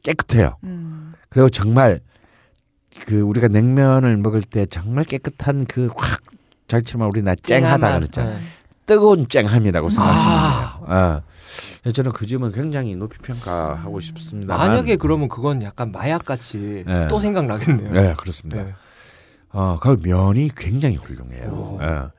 [0.04, 0.58] 깨끗해요.
[0.66, 1.14] 음.
[1.30, 2.02] 그리고 정말
[3.06, 6.20] 그 우리가 냉면을 먹을 때 정말 깨끗한 그 확
[6.68, 8.40] 자기처럼 우리나 쨍하다 그랬잖아요.
[8.40, 8.44] 네.
[8.90, 10.80] 뜨거운 쨍함이라고 생각하시면 아.
[10.80, 10.86] 돼요.
[10.88, 11.22] 어.
[11.82, 14.58] 그래서 저는 그 집은 굉장히 높이 평가하고 싶습니다.
[14.58, 17.08] 만약에 그러면 그건 약간 마약 같이 네.
[17.08, 17.92] 또 생각나겠네요.
[17.94, 18.64] 네 그렇습니다.
[18.64, 18.74] 네.
[19.52, 21.50] 어, 그 면이 굉장히 훌륭해요.
[21.52, 21.80] 오.
[21.84, 22.10] 예.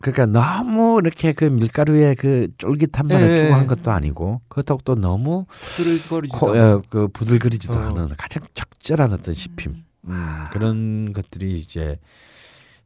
[0.00, 3.36] 그러니까 너무 이렇게 그 밀가루에 그 쫄깃함만을 예.
[3.36, 5.44] 추구한 것도 아니고 그렇다고 또 너무
[5.76, 6.56] 부들거리지도 코.
[6.56, 7.78] 예, 그 부들거리지도 어.
[7.78, 11.98] 않은 가장 적절한 어떤 씹힘 음, 그런 것들이 이제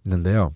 [0.04, 0.52] 있는데요.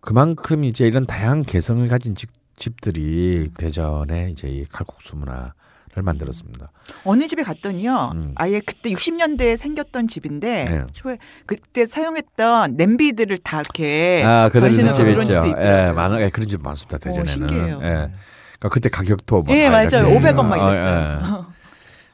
[0.00, 5.52] 그만큼 이제 이런 다양한 개성을 가진 집, 집들이 대전에 이제 이 칼국수 문화
[5.92, 6.70] 를 만들었습니다.
[7.04, 8.12] 어느 집에 갔더니요.
[8.14, 8.32] 음.
[8.36, 10.84] 아예 그때 60년대에 생겼던 집인데 네.
[10.92, 14.94] 초에 그때 사용했던 냄비들을 다 이렇게 아, 집 그런 있죠.
[14.94, 15.10] 집도
[15.48, 15.88] 있더라고요.
[15.88, 16.98] 예, 많은 예, 그런 집 많습니다.
[16.98, 17.26] 대전에는.
[17.26, 17.80] 신기해요.
[17.82, 17.88] 예.
[17.88, 20.08] 그러니까 그때 가격도 뭐 예, 다 맞아요.
[20.08, 21.20] 이렇게 500원 막 어, 이랬어요.
[21.48, 21.49] 예.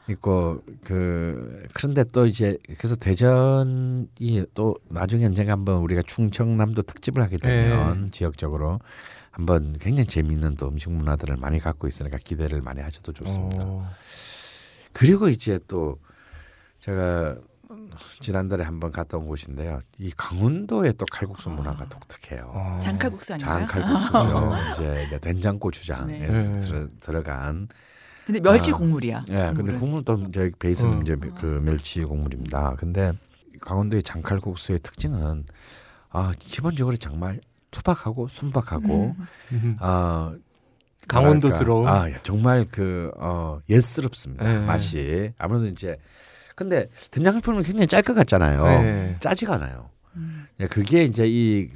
[0.09, 7.37] 있고 그 그런데 또 이제 그래서 대전이 또 나중에 언젠가 한번 우리가 충청남도 특집을 하게
[7.37, 8.11] 되면 네.
[8.11, 8.79] 지역적으로
[9.31, 13.63] 한번 굉장히 재미있는 또 음식 문화들을 많이 갖고 있으니까 기대를 많이 하셔도 좋습니다.
[13.63, 13.89] 어.
[14.93, 15.99] 그리고 이제 또
[16.79, 17.35] 제가
[18.21, 19.79] 지난달에 한번 갔다 온 곳인데요.
[19.99, 22.51] 이 강원도의 또 칼국수 문화가 독특해요.
[22.53, 22.79] 어.
[22.81, 23.67] 장칼국수 아닌가요?
[23.67, 24.53] 장칼국수죠.
[24.73, 26.59] 이제 된장고추장에 네.
[26.59, 27.67] 들어, 들어간.
[28.27, 28.75] 근데 멸치 아.
[28.75, 29.25] 국물이야.
[29.29, 29.79] 예, 근데 국물은.
[29.79, 31.01] 국물도 이제 베이스는 어.
[31.01, 32.75] 이제 그 멸치 국물입니다.
[32.77, 33.13] 근데
[33.61, 35.45] 강원도의 장칼국수의 특징은
[36.09, 37.39] 아 기본적으로 정말
[37.71, 39.15] 투박하고 순박하고
[39.53, 39.75] 음.
[39.79, 40.35] 아
[41.07, 41.87] 강원도스러운.
[41.87, 44.65] 아 예, 정말 그 어, 예스럽습니다 네.
[44.65, 45.97] 맛이 아무래도 이제
[46.55, 48.63] 근데 된장을 풀면 굉장히 짤 것 같잖아요.
[48.65, 49.17] 네.
[49.21, 49.89] 짜지가 않아요.
[50.17, 50.47] 음.
[50.59, 51.69] 예, 그게 이제 이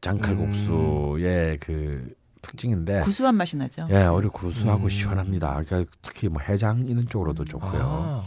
[0.00, 3.86] 장칼국수의 그 특징인데 구수한 맛이 나죠.
[3.90, 4.88] 예, 오히려 구수하고 음.
[4.88, 5.62] 시원합니다.
[5.64, 7.80] 그러니까 특히 뭐 해장 이런 쪽으로도 좋고요.
[7.82, 8.24] 아.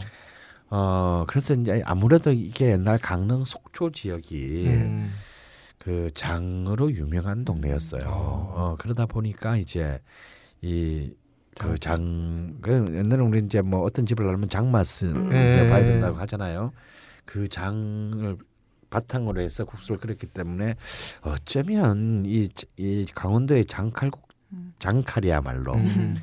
[0.70, 5.12] 어 그래서 이제 아무래도 이게 옛날 강릉 속초 지역이 음.
[5.78, 8.02] 그 장으로 유명한 동네였어요.
[8.06, 8.52] 어.
[8.56, 10.00] 어 그러다 보니까 이제
[10.62, 11.14] 이
[11.58, 15.68] 그 장, 그 옛날에 우리 이제 뭐 어떤 집을 나면 장맛을 네.
[15.68, 16.72] 봐야 된다고 하잖아요.
[17.24, 18.36] 그 장을
[18.90, 20.74] 바탕으로 해서 국수를 끓였기 때문에
[21.22, 24.28] 어쩌면 이, 이 강원도의 장칼국
[24.78, 26.16] 장칼이야말로 음.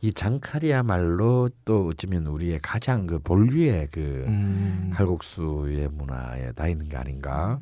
[0.00, 4.90] 이 장칼이야말로 또 어쩌면 우리의 가장 그 본류의 그 음.
[4.92, 7.60] 칼국수의 문화에 다 있는 게 아닌가.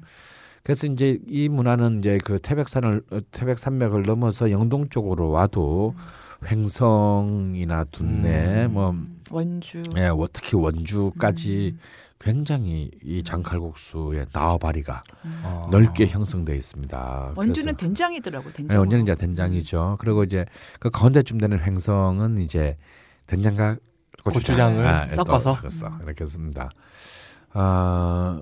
[0.64, 5.94] 그래서 이제 이 문화는 이제 그 태백산을 어, 태백 산맥을 넘어서 영동 쪽으로 와도
[6.50, 8.72] 횡성이나 둔내 음.
[8.72, 8.96] 뭐
[9.30, 9.82] 원주.
[9.96, 11.78] 예, 뭐 특히 원주까지 음.
[12.22, 15.02] 굉장히 이 장칼국수의 나와바리가
[15.42, 15.68] 아.
[15.72, 17.32] 넓게 형성돼 있습니다.
[17.36, 18.48] 원주는 된장이더라고.
[18.50, 18.78] 네, 된장.
[18.80, 19.96] 원주는 이제 된장이죠.
[19.98, 20.46] 그리고 이제
[20.78, 22.76] 그 가운데쯤 되는 횡성은 이제
[23.26, 23.76] 된장과
[24.22, 25.50] 고추장, 고추장을 아, 또 섞어서?
[25.50, 26.70] 섞었어 이렇게 했습니다.
[27.54, 28.40] 아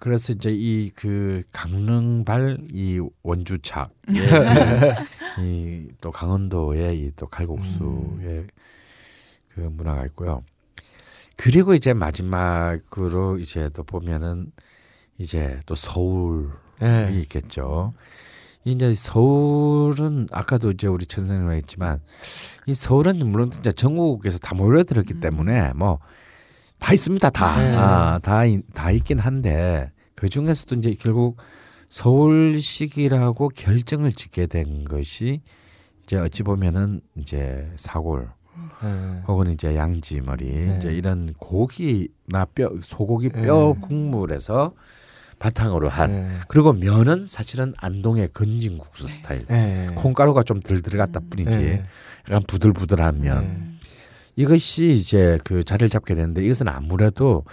[0.00, 3.88] 그래서 이제 이 그 강릉발 이 원주차
[5.38, 8.46] 이또 강원도의 이 또 칼국수의
[9.54, 10.42] 그 문화가 있고요.
[11.36, 14.52] 그리고 이제 마지막으로 이제 또 보면은
[15.18, 16.48] 이제 또 서울이
[16.82, 17.10] 예.
[17.22, 17.92] 있겠죠.
[18.64, 22.00] 이제 서울은 아까도 이제 우리 천선생님 했지만
[22.66, 25.98] 이 서울은 물론 진짜 전국에서 다 몰려들었기 때문에 뭐
[26.78, 27.56] 다 있습니다 다.
[27.58, 27.74] 네.
[27.74, 31.38] 아, 다, 이- 다 있긴 한데 그 중에서도 이제 결국
[31.88, 35.40] 서울식이라고 결정을 짓게 된 것이
[36.02, 38.28] 이제 어찌 보면은 이제 사골
[38.84, 39.22] 예.
[39.26, 40.76] 혹은 이제 양지 머리 네.
[40.78, 43.42] 이제 이런 고기나 뼈 소고기 네.
[43.42, 44.72] 뼈 국물에서
[45.38, 46.28] 바탕으로 한 예.
[46.48, 49.88] 그리고 면은 사실은 안동의 건진국수 스타일 예.
[49.94, 51.84] 콩가루가 좀 덜 들어갔다 뿐이지 예.
[52.28, 53.76] 약간 부들부들한 면 예.
[54.36, 57.44] 이것이 이제 그 자리를 잡게 되는데 이것은 아무래도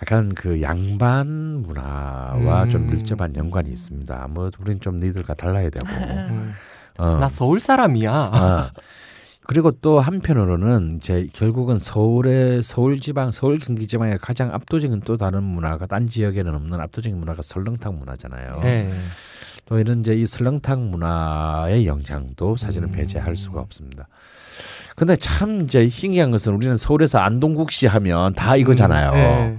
[0.00, 2.70] 약간 그 양반 문화와 음.
[2.70, 4.28] 좀 밀접한 연관이 있습니다.
[4.30, 6.52] 뭐 우리는 좀 너희들과 달라야 되고 음.
[6.98, 7.18] 어.
[7.18, 8.12] 나 서울 사람이야.
[8.12, 8.70] 아.
[9.44, 15.42] 그리고 또 한편으로는 이제 결국은 서울의 서울 지방, 서울 경기 지방의 가장 압도적인 또 다른
[15.42, 18.60] 문화가 딴 지역에는 없는 압도적인 문화가 설렁탕 문화잖아요.
[18.64, 18.92] 예.
[19.66, 22.92] 또 이런 이제 이 설렁탕 문화의 영향도 사실은 음.
[22.92, 24.08] 배제할 수가 없습니다.
[24.94, 29.12] 근데 참 이제 신기한 것은 우리는 서울에서 안동국시 하면 다 이거잖아요.
[29.16, 29.58] 예.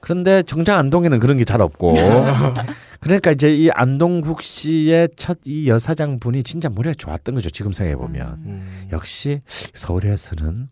[0.00, 1.96] 그런데 정작 안동에는 그런 게 잘 없고.
[3.04, 7.50] 그러니까 이제 이 안동국시의 첫 이 여사장 분이 진짜 머리가 좋았던 거죠.
[7.50, 8.26] 지금 생각해 보면.
[8.46, 8.88] 음.
[8.92, 9.42] 역시
[9.74, 10.68] 서울에서는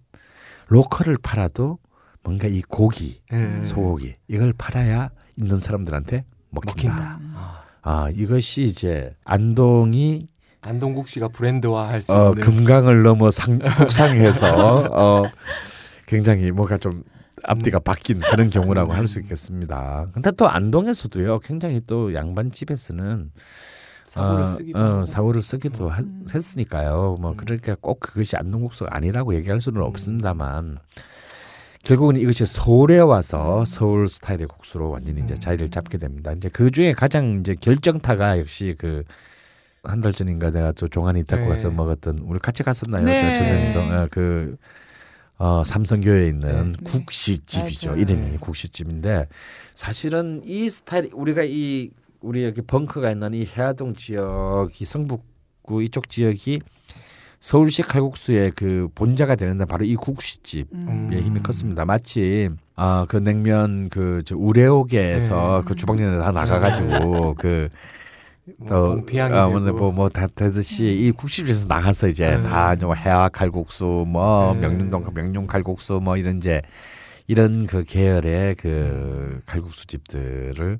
[0.69, 1.79] 로컬을 팔아도
[2.23, 3.61] 뭔가 이 고기, 예.
[3.65, 5.11] 소고기 이걸 팔아야
[5.41, 6.95] 있는 사람들한테 먹힌다.
[6.95, 7.19] 먹힌다.
[7.35, 7.63] 아.
[7.83, 10.29] 아 이것이 이제 안동이
[10.61, 15.25] 안동국 씨가 브랜드화할 수 어, 있는 금강을 넘어 상, 북상해서 어,
[16.07, 17.03] 굉장히 뭔가 좀
[17.45, 20.09] 앞뒤가 바뀐 그런 경우라고 할 수 있겠습니다.
[20.13, 23.31] 근데 또 안동에서도요, 굉장히 또 양반 집에서는
[24.05, 25.05] 사고를 어, 쓰기도 어.
[25.05, 27.17] 사고를 쓰기도 하- 했으니까요.
[27.21, 30.79] 뭐 그러니까 꼭 그것이 안동국수가 아니라고 얘기할 수는 없습니다만
[31.83, 36.33] 결국은 이것이 서울에 와서 서울 스타일의 국수로 완전히 이제 자리를 잡게 됩니다.
[36.33, 39.05] 이제 그 중에 가장 이제 결정타가 역시 그
[39.85, 41.55] 한 달 전인가 내가 또 종환이 데리고 네.
[41.57, 43.03] 가서 먹었던 우리 같이 갔었나요?
[43.03, 43.35] 네.
[43.35, 44.57] 저 선생님도 어, 그
[45.39, 46.85] 어, 삼성교회에 있는 네.
[46.85, 47.91] 국시집이죠.
[47.91, 48.01] 맞아요.
[48.01, 48.37] 이름이 네.
[48.41, 49.27] 국시집인데
[49.75, 56.61] 사실은 이 스타일 우리가 이 우리 여기 벙커가 있는 이 해화동 지역이 성북구 이쪽 지역이
[57.41, 61.11] 서울식 칼국수의 그 본자가 되는 데 바로 이 국시집의 음.
[61.13, 61.85] 힘이 컸습니다.
[61.85, 65.69] 마치 아그 냉면 그 저 우레옥에서 네.
[65.69, 67.69] 그 주방장에 다 나가가지고 그
[68.59, 69.93] 뭐 몽피향이 아, 되고.
[69.93, 72.43] 뭐뭐다 되듯이 이 국시집에서 나가서 이제 네.
[72.43, 74.61] 다 이제 뭐 해화 칼국수 뭐 네.
[74.61, 76.61] 명륜동 명륜 칼국수 뭐 이런 이제
[77.29, 80.79] 이런 그 계열의 그 칼국수 집들을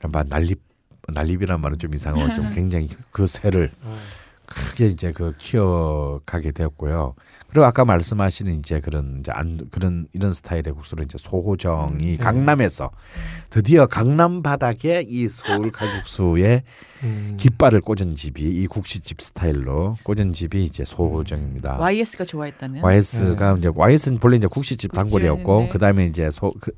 [0.00, 0.60] 이른바 난립
[1.08, 3.96] 난립이란 말은 좀 이상하고 좀 굉장히 그 새를 어.
[4.44, 7.14] 크게 이제 그 키워가게 되었고요.
[7.48, 12.16] 그리고 아까 말씀하시는 이제 그런 이제 안 그런 이런 스타일의 국수를 이제 소호정이 네.
[12.16, 12.90] 강남에서
[13.50, 16.62] 드디어 강남 바닥에 이 서울 칼국수의
[17.04, 17.36] 음.
[17.38, 21.78] 깃발을 꽂은 집이 이 국시집 스타일로 꽂은 집이 이제 소호정입니다.
[21.78, 22.82] YS가 좋아했다는.
[22.82, 25.72] YS가 이제 YS는 본래 이제 국시집 단골이었고 국시였는데.
[25.72, 26.72] 그다음에 이제 소 그,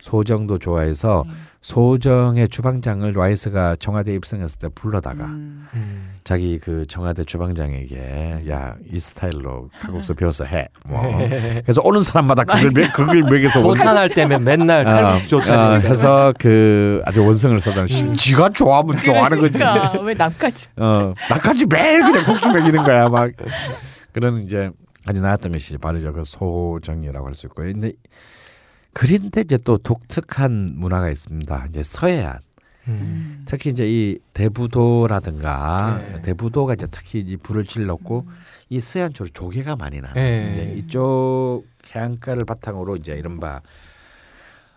[0.00, 1.24] 소정도 좋아해서
[1.60, 5.66] 소정의 주방장을 YS가 청와대 입성했을 때 불러다가 음.
[5.74, 6.10] 음.
[6.22, 10.68] 자기 그 청와대 주방장에게 야 이 스타일로 칼국수 배워서 해.
[10.86, 11.02] 뭐.
[11.64, 15.74] 그래서 오는 사람마다 그걸 먹- 그걸 먹여서 원- 조찬할 때면 맨날 칼국수 어, 조찬을 어,
[15.74, 19.54] 해서 그 아주 원성을 써다 지가 좋아하면 좋아하는 거지.
[19.54, 20.68] 그러니까 왜 남까지?
[20.76, 23.30] 어, 나까지 매일 그냥 국수 먹이는 거야, 막.
[24.12, 24.70] 그런 이제
[25.06, 27.72] 아주 나왔던 것이 바로 저 그 소정이라고 할 수 있고요.
[27.72, 27.92] 근데
[28.92, 31.66] 그런데 이제 또 독특한 문화가 있습니다.
[31.68, 32.38] 이제 서해안.
[32.86, 33.42] 음.
[33.46, 36.22] 특히 이제 이 대부도라든가 네.
[36.22, 38.26] 대부도가 이제 특히 이 불을 질렀고
[38.74, 40.50] 이 서해안 쪽으로 조개가 많이 나는 네.
[40.52, 41.62] 이제 이쪽
[41.94, 43.60] 해안가를 바탕으로 이제 이른바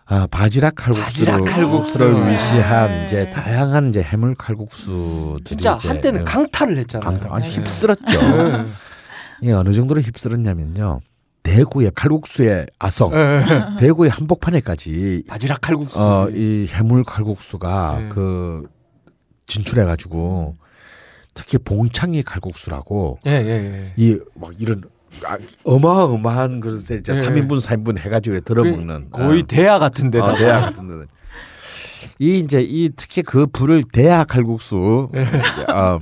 [0.06, 1.98] 아, 바지락 칼국수를, 바지락 칼국수.
[1.98, 3.04] 를 위시한 네.
[3.04, 7.20] 이제 다양한 이제 해물 칼국수들이 진짜 이제 한때는 예, 강타를 했잖아요.
[7.28, 7.56] 아주 네.
[7.56, 8.20] 휩쓸었죠.
[8.20, 8.66] 네.
[9.42, 11.00] 이게 어느 정도로 휩쓸었냐면요.
[11.42, 13.44] 대구의 칼국수의 아성, 네.
[13.80, 16.00] 대구의 한복판에까지 바지락 칼국수.
[16.00, 18.08] 어, 이 해물 칼국수가 네.
[18.10, 18.68] 그
[19.46, 20.54] 진출해가지고
[21.38, 23.92] 특히 봉창이 칼국수라고 예, 예, 예.
[23.96, 24.82] 이막 이런
[25.24, 27.12] 아, 어마어마한 그릇에 이제 네.
[27.12, 29.46] 3인분 4인분 해가지고 들어먹는 거의 어.
[29.46, 30.32] 대야 같은 데다.
[30.32, 31.06] 어, 대야 같은 데는
[32.18, 35.22] 이 이제 이 특히 그 불을 대야 칼국수 네.
[35.72, 36.00] 어,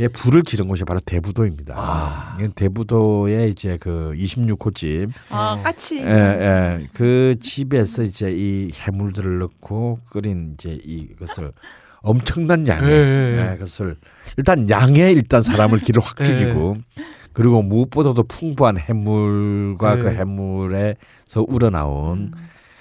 [0.00, 1.74] 예, 불을 지른 곳이 바로 대부도입니다.
[1.74, 2.38] 아.
[2.54, 6.00] 대부도의 이제 그 26호 집, 아 까치.
[6.00, 11.52] 예, 예, 그 집에서 이제 이 해물들을 넣고 끓인 이제 이것을
[12.02, 13.50] 엄청난 양의 예, 예.
[13.52, 13.96] 예, 그것을
[14.36, 16.76] 일단 양에 일단 사람을 기를 확 죽이고
[17.32, 20.02] 그리고 무엇보다도 풍부한 해물과 네.
[20.02, 22.32] 그 해물에서 우러나온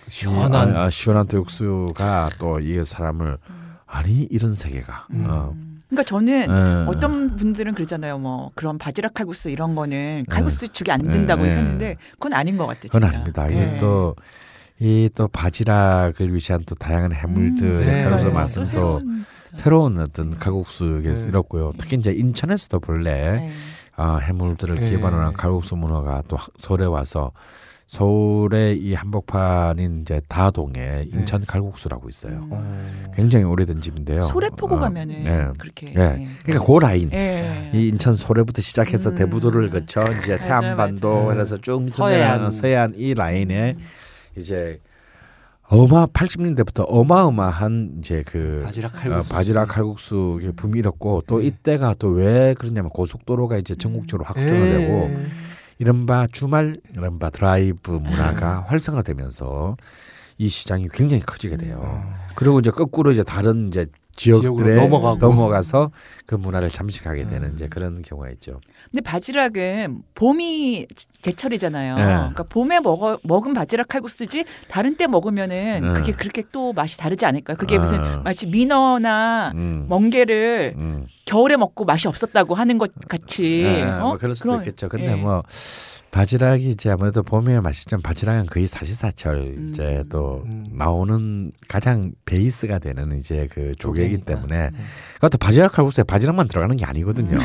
[0.08, 3.38] 시원한 아, 아, 시원한 또 육수가 또 이 사람을
[3.86, 5.26] 아니 이런 세계가 음.
[5.30, 5.54] 어.
[5.90, 6.90] 그러니까 저는 예.
[6.90, 8.18] 어떤 분들은 그러잖아요.
[8.20, 11.54] 뭐 그런 바지락 칼국수 이런 거는 칼국수 죽이 안 예, 된다고 예.
[11.56, 12.90] 하는데 그건 아닌 것 같아요.
[12.92, 13.04] 그건.
[13.06, 13.50] 아닙니다.
[13.50, 13.54] 예.
[13.54, 14.14] 이게 또
[14.80, 18.04] 이 또 바지락을 위시한 또 다양한 해물들의 네.
[18.04, 18.34] 칼국수 맞아요.
[18.36, 21.28] 맛은 또또 새로운 새로운 어떤 칼국수에 네.
[21.28, 21.72] 이렇고요.
[21.80, 23.52] 특히 이제 인천에서도 본래 네.
[23.96, 24.90] 아, 해물들을 네.
[24.90, 27.32] 기반으로 한 칼국수 문화가 또 하- 서울에 와서
[27.88, 32.34] 서울의 이 한복판인 이제 다동에 인천 칼국수라고 있어요.
[32.34, 32.50] 음.
[32.52, 33.12] 어.
[33.16, 34.24] 굉장히 오래된 집인데요.
[34.24, 35.48] 소래포구 어, 가면은 네.
[35.58, 36.28] 그렇게 예.
[36.44, 37.10] 그러니까 그 라인.
[37.14, 37.72] 예.
[37.74, 39.16] 이 인천 소래부터 시작해서 음.
[39.16, 41.32] 대부도를 거쳐 이제 태안반도.
[41.40, 42.52] 해서 쭉 서해안.
[42.52, 43.84] 서해안 이 라인에 음.
[44.38, 44.80] 이제
[45.70, 49.34] 어마 80년대부터 어마어마한 이제 그 바지락 어, 칼국수.
[49.34, 51.48] 바지락 칼국수 의 붐이 일었고 또 네.
[51.48, 55.26] 이때가 또 왜 그러냐면 고속도로가 이제 전국적으로 확정되고 예.
[55.80, 58.68] 이른바 주말 이른바 드라이브 문화가 네.
[58.68, 59.76] 활성화되면서
[60.38, 61.80] 이 시장이 굉장히 커지게 돼요.
[61.84, 62.14] 어.
[62.36, 63.88] 그리고 이제 거꾸로 이제 다른 이제
[64.18, 65.18] 지역으로 넘어가고.
[65.20, 65.92] 넘어가서
[66.26, 67.54] 그 문화를 잠식하게 되는 음.
[67.56, 68.60] 이제 그런 경우가 있죠.
[68.92, 70.88] 근데 바지락은 봄이
[71.22, 71.96] 제철이잖아요.
[71.98, 72.04] 네.
[72.04, 75.94] 그러니까 봄에 먹어 먹은 바지락 칼국수지 다른 때 먹으면은 네.
[75.94, 77.56] 그게 그렇게 또 맛이 다르지 않을까요?
[77.58, 77.80] 그게 아.
[77.80, 79.86] 무슨 마치 민어나 음.
[79.88, 81.06] 멍게를 음.
[81.26, 84.00] 겨울에 먹고 맛이 없었다고 하는 것 같이 예, 어?
[84.00, 84.90] 뭐 그럴 수도 그런- 있겠죠.
[84.90, 85.16] 근데 예.
[85.16, 85.42] 뭐
[86.12, 89.70] 바지락이 이제 아무래도 봄에 맛있지만 바지락은 거의 사시사철 음.
[89.72, 90.66] 이제 또 음.
[90.72, 94.22] 나오는 가장 베이스가 되는 이제 그 조개이기.
[94.22, 94.80] 때문에 음.
[95.16, 97.38] 그것도 바지락 칼국수에 바지락만 들어가는 게 아니거든요.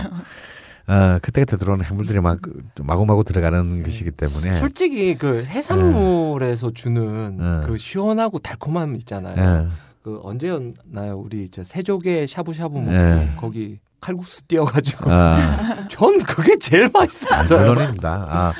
[0.88, 2.40] 어, 그때그때 들어오는 해물들이 막
[2.82, 7.66] 마구마구 들어가는 것이기 때문에 솔직히 그 해산물에서 주는 네.
[7.66, 9.36] 그 시원하고 달콤함 있잖아요.
[9.66, 9.68] 예,
[10.02, 11.18] 그 언제였나요?
[11.18, 13.32] 우리 저 세조개 샤브샤브 먹고 예.
[13.36, 17.68] 거기 칼국수 띄어가지고 아, 전 그게 제일 아, 맛있었어요.
[17.68, 18.26] 물론입니다.
[18.28, 18.52] 아,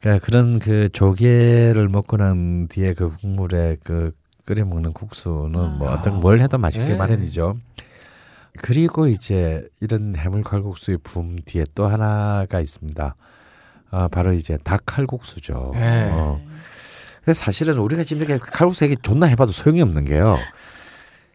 [0.00, 4.12] 그러니까 그런 그 조개를 먹고 난 뒤에 그 국물에 그
[4.46, 5.94] 끓여 먹는 국수는 뭐 아.
[5.94, 6.96] 어떤 뭘 해도 맛있게 네.
[6.96, 7.58] 마련이죠.
[8.58, 13.16] 그리고 이제 이런 해물 칼국수의 붐 뒤에 또 하나가 있습니다.
[13.90, 15.72] 아, 바로 이제 닭 칼국수죠.
[15.74, 16.10] 네.
[16.12, 16.40] 어.
[17.24, 20.38] 근데 사실은 우리가 지금 이렇게 칼국수 얘기 존나 해봐도 소용이 없는 게요.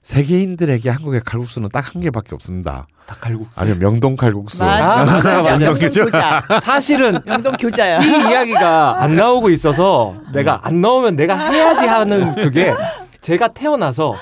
[0.04, 2.88] 세계인들에게 한국의 칼국수는 딱 한 개밖에 없습니다.
[3.08, 3.60] 닭칼국수.
[3.60, 4.64] 아니면 명동 칼국수.
[4.64, 5.58] 맞아, 아, 맞아, 맞아.
[5.58, 5.90] 명동.
[5.92, 8.00] 교자, 사실은 명동 교자야.
[8.04, 12.74] 이 이야기가 안 나오고 있어서 내가 안 나오면 내가 해야지 하는 그게
[13.22, 14.14] 제가 태어나서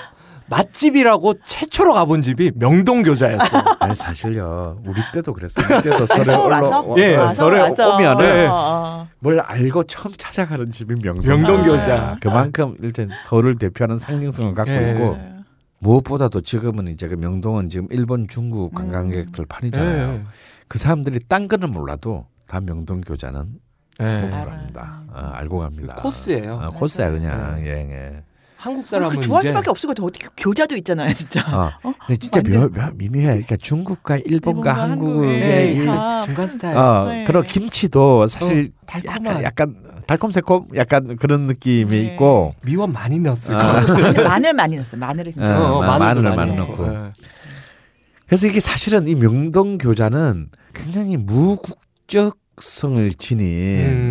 [0.46, 3.62] 맛집이라고 최초로 가본 집이 명동 교자였어.
[3.80, 5.66] 아니 사실요 우리 때도 그랬어요.
[5.70, 6.94] 우리 때도 설에 서울 올라 와서?
[6.96, 7.94] 예, 어, 와서 설에 와서.
[7.96, 8.48] 오면은 네.
[9.18, 11.96] 뭘 알고 처음 찾아가는 집이 명동, 명동 교자야.
[12.14, 12.16] 교자.
[12.22, 14.92] 그만큼 일단 서울을 대표하는 상징성을 갖고 예.
[14.92, 15.18] 있고
[15.80, 20.14] 무엇보다도 지금은 이제 그 명동은 지금 일본, 중국 관광객들 판이잖아요.
[20.14, 20.20] 예.
[20.66, 23.46] 그 사람들이 딴 거는 몰라도 다 명동 교자는
[24.00, 24.20] 예.
[24.22, 24.50] 보고 알아요.
[24.50, 25.02] 갑니다.
[25.12, 25.94] 어, 알고 갑니다.
[25.96, 26.54] 그 코스예요.
[26.54, 27.66] 어, 코스야 그냥 네.
[27.66, 28.22] 예, 예.
[28.56, 30.04] 한국 사람은 그 좋아할 이제 수밖에 없을 것 같아.
[30.04, 31.40] 어떻게 교자도 있잖아요, 진짜.
[31.56, 31.70] 어.
[31.84, 31.94] 어?
[32.06, 33.26] 근데 진짜 묘, 묘, 미묘해.
[33.26, 36.76] 그러니까 중국과 일본과, 일본과 한국의 네, 이다 중간 스타일.
[36.76, 37.24] 어, 네.
[37.24, 39.42] 그런 김치도 사실 달콤한.
[39.44, 42.02] 약간, 약간 달콤새콤 약간 그런 느낌이 네.
[42.14, 43.58] 있고 미원 많이 넣었을 아.
[43.58, 43.92] 것 같아.
[44.02, 44.96] 마늘, 마늘 많이 넣었어.
[44.96, 45.56] 마늘을 진짜.
[45.60, 46.86] 어, 어, 마- 마늘도 마늘을 많이 넣고.
[46.86, 46.94] 넣고.
[46.94, 47.12] 예.
[48.26, 53.46] 그래서 이게 사실은 이 명동 교자는 굉장히 무국적 성을 지닌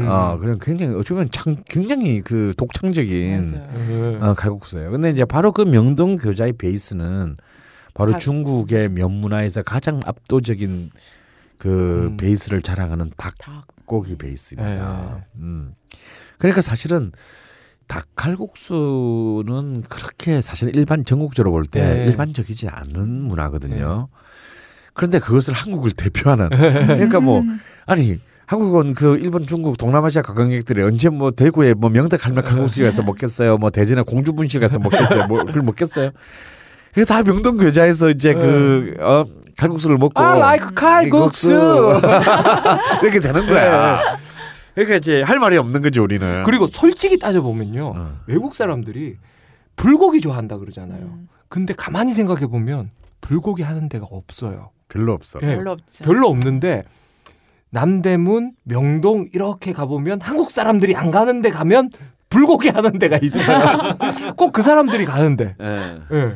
[0.04, 0.06] 음.
[0.08, 4.14] 어 그런 굉장히 어쩌면 참 굉장히 그 독창적인 맞아요.
[4.22, 4.26] 예.
[4.26, 4.92] 어, 칼국수예요.
[4.92, 7.36] 근데 이제 바로 그 명동 교자의 베이스는
[7.94, 8.20] 바로 닭.
[8.20, 10.92] 중국의 면 문화에서 가장 압도적인
[11.58, 12.18] 그 음.
[12.18, 13.66] 베이스를 자랑하는 닭 닭.
[13.88, 15.18] 고기 베이스입니다.
[15.18, 15.40] 예.
[15.40, 15.74] 음.
[16.38, 17.12] 그러니까 사실은
[17.88, 22.06] 닭칼국수는 그렇게 사실 일반 전국적으로 볼때 네.
[22.06, 24.10] 일반적이지 않은 문화거든요.
[24.94, 27.44] 그런데 그것을 한국을 대표하는 그러니까 뭐
[27.86, 33.04] 아니 한국은 그 일본, 중국, 동남아시아 관광객들이 언제 뭐 대구에 뭐 명덕 할매 칼국수 가서
[33.04, 33.58] 먹겠어요.
[33.58, 35.28] 뭐 대전에 공주분식 가서 먹겠어요.
[35.28, 36.12] 뭐 그걸 먹겠어요.
[36.98, 39.24] 그게 다 명동 교자에서 이제 그 어,
[39.56, 41.52] 칼국수를 먹고 I like 칼국수.
[43.04, 44.18] 이렇게 되는 거야.
[44.74, 46.42] 그러니까 이제 할 말이 없는 거죠 우리는.
[46.42, 47.94] 그리고 솔직히 따져 보면요.
[47.96, 48.20] 어.
[48.26, 49.18] 외국 사람들이
[49.76, 51.02] 불고기 좋아한다 그러잖아요.
[51.04, 51.28] 음.
[51.50, 52.90] 근데 가만히 생각해 보면
[53.22, 54.72] 불고기 하는 데가 없어요.
[54.90, 55.38] 별로 없어.
[55.44, 56.04] 예, 별로 없죠.
[56.04, 56.82] 별로 없는데
[57.70, 61.92] 남대문, 명동 이렇게 가보면 한국 사람들이 안 가는 데 가면
[62.30, 63.78] 불고기 하는 데가 있어요.
[64.36, 65.56] 꼭 그 사람들이 가는데.
[65.62, 66.00] 예.
[66.12, 66.36] 예.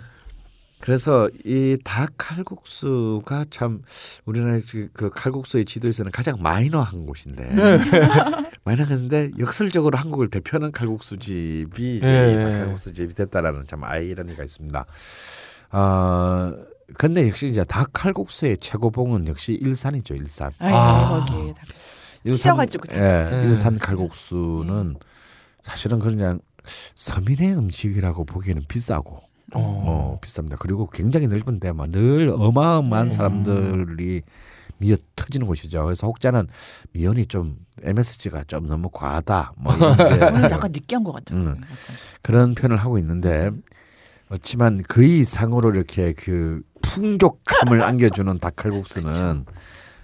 [0.81, 3.81] 그래서 이 닭 칼국수가 참
[4.25, 4.57] 우리나라
[4.93, 7.49] 그 칼국수의 지도에서는 가장 마이너한 곳인데
[8.63, 12.33] 마이너한데 역설적으로 한국을 대표하는 칼국수 집이 이제 예.
[12.33, 14.85] 이 닭칼국수 집이 됐다라는 참 아이러니가 있습니다.
[15.73, 16.53] 어,
[16.97, 20.51] 근데 역시 이제 닭 칼국수의 최고봉은 역시 일산이죠 일산.
[20.59, 21.25] 아이, 아.
[21.25, 21.61] 거기에 다
[22.23, 22.57] 일산,
[22.91, 23.43] 예, 네.
[23.47, 24.95] 일산 칼국수는
[25.61, 26.39] 사실은 그냥
[26.95, 30.57] 서민의 음식이라고 보기에는 비싸고 어, 비쌉니다.
[30.59, 33.13] 그리고 굉장히 넓은데 막늘 어마어마한 네.
[33.13, 34.21] 사람들이
[34.77, 35.83] 미어 터지는 곳이죠.
[35.83, 36.47] 그래서 혹자는
[36.91, 39.53] 미연이 좀 MSG가 좀 너무 과하다.
[39.57, 39.73] 뭐
[40.33, 41.39] 오늘 약간 느끼한 것 같아요.
[41.39, 41.47] 음.
[41.49, 41.67] 약간.
[42.21, 43.51] 그런 표현을 하고 있는데
[44.27, 49.45] 그렇지만 그 이상으로 이렇게 그 풍족함을 안겨주는 닭칼국수는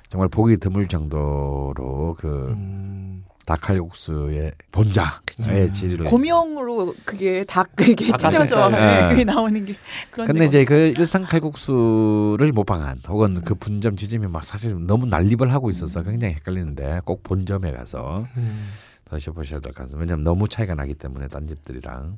[0.10, 3.24] 정말 보기 드물 정도로 그 음.
[3.48, 8.48] 닭칼국수의 본자의 질을 고명으로 그게 닭 그게 닭가슴살.
[8.48, 8.76] 찢어져 예.
[8.76, 9.76] 네, 그게 나오는 게
[10.12, 10.28] 그런.
[10.28, 15.70] 근데 이제 그 일산 칼국수를 모방한 혹은 그 분점 지점이 막 사실 너무 난립을 하고
[15.70, 18.70] 있어서 굉장히 헷갈리는데 꼭 본점에 가서 음.
[19.10, 19.98] 드셔보셔야 될 것 같습니다.
[20.00, 22.18] 왜냐하면 너무 차이가 나기 때문에 딴 집들이랑.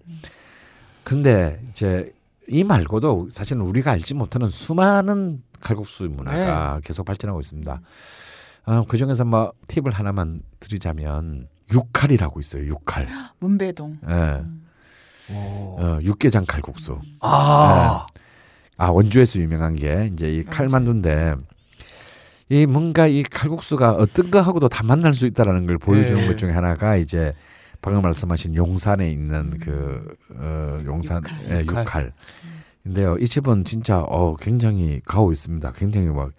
[1.04, 2.12] 근데 이제
[2.48, 7.82] 이 말고도 사실은 우리가 알지 못하는 수많은 칼국수 문화가 계속 발전하고 있습니다.
[8.70, 12.68] 어, 그 중에서 뭐 팁을 하나만 드리자면 육칼이라고 있어요.
[12.68, 13.08] 육칼.
[13.40, 13.98] 문배동.
[14.08, 14.44] 예.
[15.34, 15.78] 오.
[15.80, 17.00] 어, 육개장 칼국수.
[17.20, 18.06] 아.
[18.78, 21.36] 아 원주에서 유명한 게 이제 이 칼만두인데
[22.50, 26.28] 이 뭔가 이 칼국수가 어떤 거하고도 다 만날 수 있다라는 걸 보여주는 네.
[26.28, 27.34] 것 중에 하나가 이제
[27.82, 31.46] 방금 말씀하신 용산에 있는 그 어, 용산 육칼.
[31.50, 31.82] 예, 육칼.
[31.82, 32.14] 육칼.
[32.86, 35.72] 인데요 이 집은 진짜 어 굉장히 가오 있습니다.
[35.74, 36.32] 굉장히 막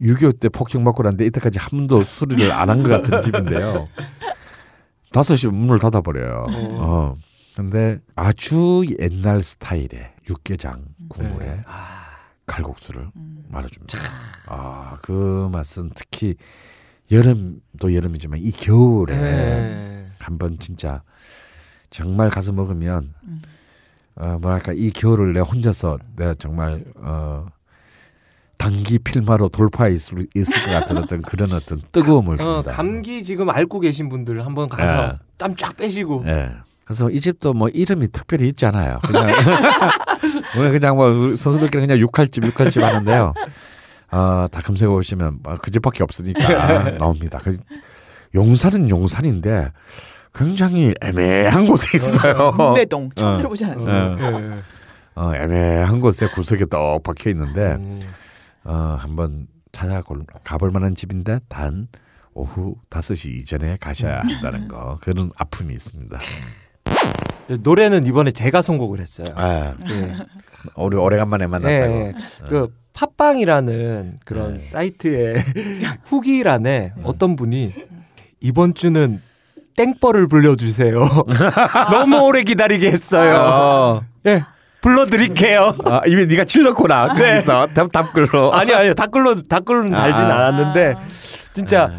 [0.00, 3.88] 6.25 때 폭격받고 났는데 이때까지 한 번도 수리를 안 한 것 같은 집인데요.
[5.12, 6.46] 다섯 시 문을 닫아버려요.
[6.50, 7.16] 어.
[7.54, 11.62] 근데 아주 옛날 스타일의 육개장 국물에 네.
[11.66, 12.02] 아.
[12.46, 13.44] 칼국수를 음.
[13.48, 13.96] 말아줍니다.
[14.48, 16.34] 아, 그 맛은 특히
[17.10, 20.06] 여름도 여름이지만 이 겨울에 네.
[20.18, 21.02] 한번 진짜
[21.90, 23.40] 정말 가서 먹으면 음.
[24.16, 27.46] 어, 뭐랄까 이 겨울을 내 혼자서 내가 정말 어
[28.56, 32.72] 단기 필마로 돌파할 수 있을 것 같은 어떤 그런 어떤 뜨거움을 어, 줍니다.
[32.72, 35.14] 감기 지금 앓고 계신 분들 한번 가서 예.
[35.36, 36.50] 땀쫙 빼시고 예.
[36.84, 39.00] 그래서 이 집도 뭐 이름이 특별히 있지 않아요.
[39.02, 39.26] 그냥
[40.58, 43.34] 오늘 그냥 뭐 선수들끼리 그냥 육할집 육할집 하는데요.
[44.12, 47.40] 어, 다 검색해 보시면 뭐그 집밖에 없으니까 나옵니다.
[47.42, 47.56] 그
[48.34, 49.72] 용산은 용산인데
[50.34, 52.52] 굉장히 애매한 곳에 있어요.
[52.52, 53.36] 문배동 처음 어.
[53.38, 54.16] 들어보지 않았어요.
[54.20, 54.40] 어.
[54.40, 54.62] 예.
[55.16, 58.00] 어, 애매한 곳에 구석에 떡 박혀 있는데 음.
[58.64, 60.02] 어, 한번 찾아
[60.44, 61.88] 가볼 만한 집인데 단
[62.32, 66.18] 오후 5시 이전에 가셔야 한다는 거 그런 아픔이 있습니다.
[67.60, 69.28] 노래는 이번에 제가 선곡을 했어요.
[69.36, 70.16] 아, 예.
[70.76, 71.92] 우리 오래간만에 만났다고.
[71.92, 72.14] 예, 예.
[72.48, 74.68] 그 팟빵이라는 그런 네.
[74.68, 75.34] 사이트의
[76.04, 77.74] 후기란에 어떤 분이
[78.40, 79.20] 이번 주는
[79.76, 81.02] 땡벌을 불려주세요.
[81.90, 83.36] 너무 오래 기다리게 했어요.
[83.36, 84.02] 어.
[84.26, 84.42] 예,
[84.84, 85.74] 불러드릴게요.
[85.86, 87.14] 아, 이미 네가 질렀구나.
[87.14, 87.30] 네.
[87.30, 88.52] 거기서 답 답글로.
[88.52, 90.46] 아니 아니요 댓글로 댓글은 달진 아.
[90.48, 90.94] 않았는데
[91.54, 91.96] 진짜 네.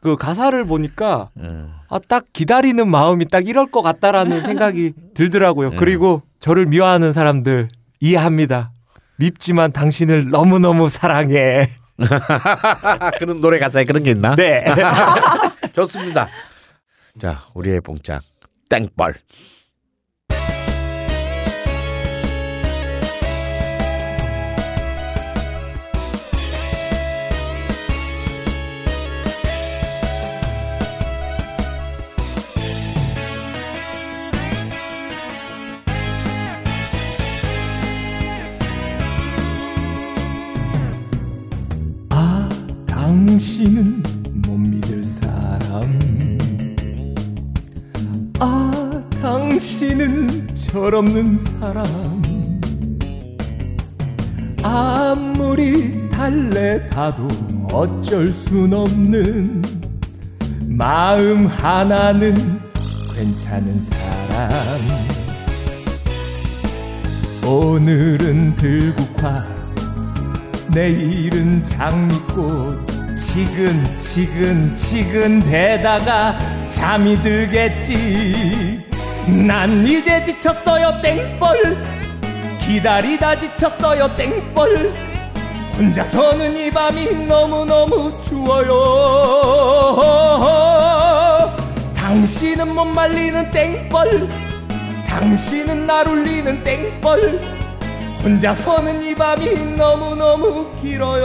[0.00, 1.74] 그 가사를 보니까 음.
[1.90, 5.70] 아, 딱 기다리는 마음이 딱 이럴 것 같다라는 생각이 들더라고요.
[5.70, 5.76] 네.
[5.76, 7.68] 그리고 저를 미워하는 사람들
[8.00, 8.72] 이해합니다.
[9.16, 11.68] 밉지만 당신을 너무너무 사랑해.
[11.98, 14.34] 아, 그런 노래 가사에 그런 게 있나?
[14.36, 14.64] 네.
[15.74, 16.28] 좋습니다.
[17.20, 18.22] 자, 우리의 봉짝
[18.70, 19.14] 땡벌.
[43.14, 44.02] 당신은
[44.44, 45.98] 못 믿을 사람.
[48.40, 51.86] 아, 당신은 철없는 사람.
[54.64, 57.28] 아무리 달래봐도
[57.70, 59.62] 어쩔 순 없는
[60.66, 62.34] 마음 하나는
[63.14, 64.50] 괜찮은 사람.
[67.46, 69.44] 오늘은 들국화
[70.72, 76.36] 내일은 장미꽃 지근 지근 지근 대다가
[76.68, 78.84] 잠이 들겠지.
[79.26, 81.76] 난 이제 지쳤어요 땡벌.
[82.60, 84.94] 기다리다 지쳤어요 땡벌.
[85.76, 88.74] 혼자서는 이 밤이 너무너무 추워요.
[91.94, 94.28] 당신은 못 말리는 땡벌.
[95.06, 97.40] 당신은 날 울리는 땡벌.
[98.22, 101.24] 혼자서는 이 밤이 너무너무 길어요.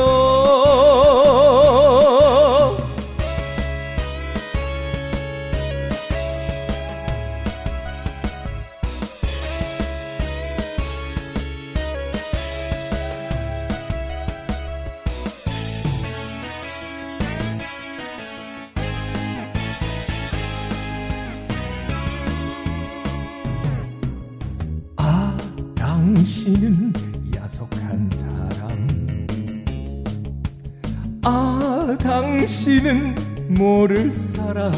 [33.60, 34.72] 모를 사람.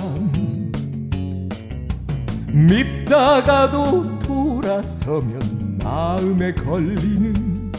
[2.48, 7.72] 밉다가도 돌아서면 마음에 걸리는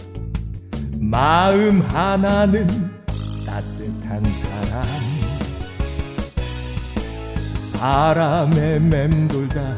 [1.00, 2.68] 마음 하나는
[3.44, 4.84] 따뜻한 사람.
[7.72, 9.74] 바람에 맴돌다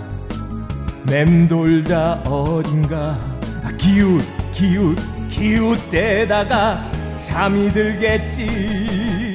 [1.06, 3.18] 맴돌다 어딘가.
[3.62, 4.22] 아, 기웃
[4.52, 4.98] 기웃
[5.30, 6.84] 기웃대다가
[7.18, 9.33] 잠이 들겠지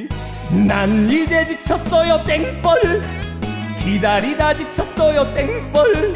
[0.52, 3.04] 난 이제 지쳤어요 땡벌.
[3.84, 6.16] 기다리다 지쳤어요 땡벌.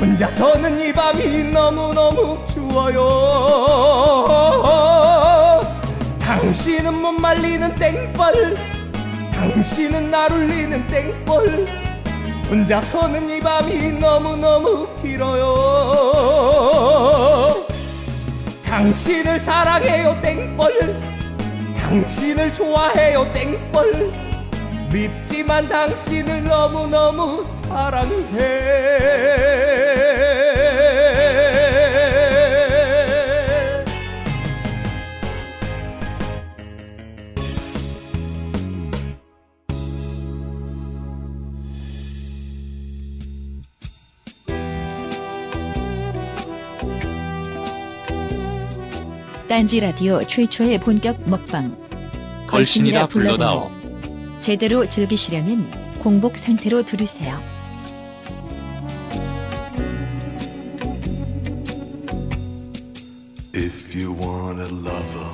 [0.00, 3.00] 혼자서는 이 밤이 너무너무 추워요.
[6.18, 8.56] 당신은 못 말리는 땡벌.
[9.32, 11.68] 당신은 날 울리는 땡벌.
[12.50, 15.54] 혼자서는 이 밤이 너무너무 길어요.
[18.64, 21.13] 당신을 사랑해요 땡벌
[21.84, 24.10] 당신을 좋아해요 땡벌.
[24.90, 28.14] 밉지만 당신을 너무너무 사랑해
[49.54, 51.76] 딴지 라디오 최초의 본격 먹방.
[52.48, 53.70] 걸신이라 불러다오.
[54.40, 55.64] 제대로 즐기시려면
[56.00, 57.38] 공복 상태로 들으세요.
[63.54, 65.30] If you want a lover,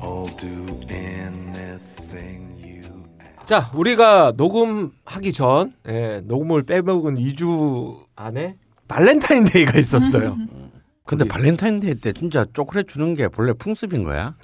[0.00, 3.02] I'll do anything you
[3.44, 8.56] 자, 우리가 녹음하기 전, 예, 녹음을 빼먹은 2주 안에
[8.88, 10.38] 발렌타인데이가 있었어요.
[11.06, 14.34] 근데 발렌타인데이 때 진짜 초콜릿 주는 게 본래 풍습인 거야?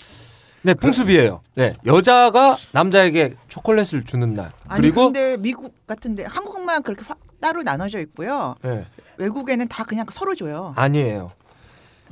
[0.63, 1.41] 네, 풍습이에요.
[1.55, 4.53] 네, 여자가 남자에게 초콜릿을 주는 날.
[4.69, 8.57] 아니 그리고 근데 미국 같은데 한국만 그렇게 화- 따로 나눠져 있고요.
[8.67, 8.85] 예,
[9.17, 10.75] 외국에는 다 그냥 서로 줘요.
[10.77, 11.31] 아니에요.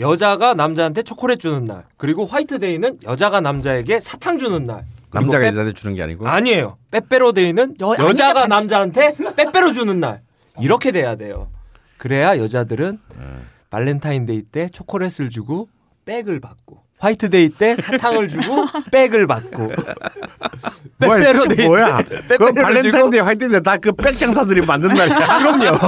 [0.01, 1.85] 여자가 남자한테 초콜릿 주는 날.
[1.99, 4.87] 그리고 화이트데이는 여자가 남자에게 사탕 주는 날.
[5.13, 6.27] 남자가 빼- 여자한테 주는 게 아니고?
[6.27, 6.79] 아니에요.
[6.91, 10.23] 빼빼로데이는 여- 여자가 아니다, 남자한테 빼빼로 주는 날.
[10.59, 11.51] 이렇게 돼야 돼요.
[11.99, 12.99] 그래야 여자들은
[13.71, 15.69] 발렌타인데이 때 초콜릿을 주고
[16.05, 19.71] 백을 받고 화이트데이 때 사탕을 주고 백을 받고
[21.01, 21.99] 뭐야, 빼빼로데이 뭐야?
[22.29, 25.39] 때그 주고 발렌타인데이 화이트데이 다 그 백장사들이 만든 날이야.
[25.39, 25.79] 그럼요.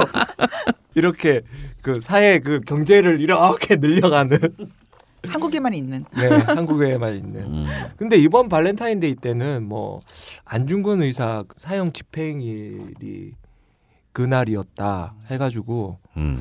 [0.95, 1.41] 이렇게
[1.83, 4.39] 그 사회 그 경제를 이렇게 늘려가는
[5.27, 6.05] 한국에만 있는.
[6.17, 7.41] 네, 한국에만 있는.
[7.43, 7.65] 음.
[7.97, 10.01] 근데 이번 발렌타인데이 때는 뭐
[10.45, 13.33] 안중근 의사 사형 집행일이
[14.13, 16.39] 그날이었다 해가지고 음.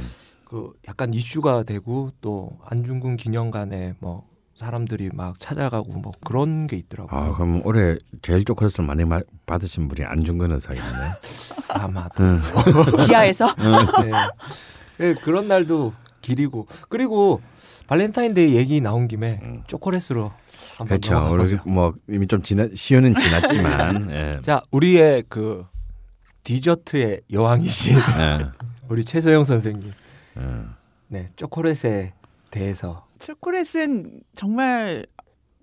[0.50, 7.18] 그 약간 이슈가 되고 또 안중근 기념관에 뭐 사람들이 막 찾아가고 뭐 그런 게 있더라고요.
[7.18, 10.88] 아, 그럼 올해 제일 초콜릿을 많이 마- 받으신 분이 안중근 의사겠네.
[11.70, 12.24] 아마도.
[12.24, 12.42] 음.
[13.06, 14.12] 지하에서 네.
[14.98, 17.42] 네, 그런 날도 기리고 그리고
[17.88, 20.32] 발렌타인데이 얘기 나온 김에 초콜릿으로
[20.78, 21.30] 한번 그렇죠.
[21.32, 21.58] 우리.
[21.72, 24.10] 뭐 이미 좀 지나 시효는 지났지만.
[24.12, 24.40] 예.
[24.42, 25.66] 자, 우리의 그
[26.44, 28.40] 디저트의 여왕이신 예.
[28.90, 29.92] 우리 최소영 선생님.
[30.38, 30.42] 예.
[31.08, 32.14] 네, 초콜릿에
[32.52, 35.06] 대해서 초콜릿은 정말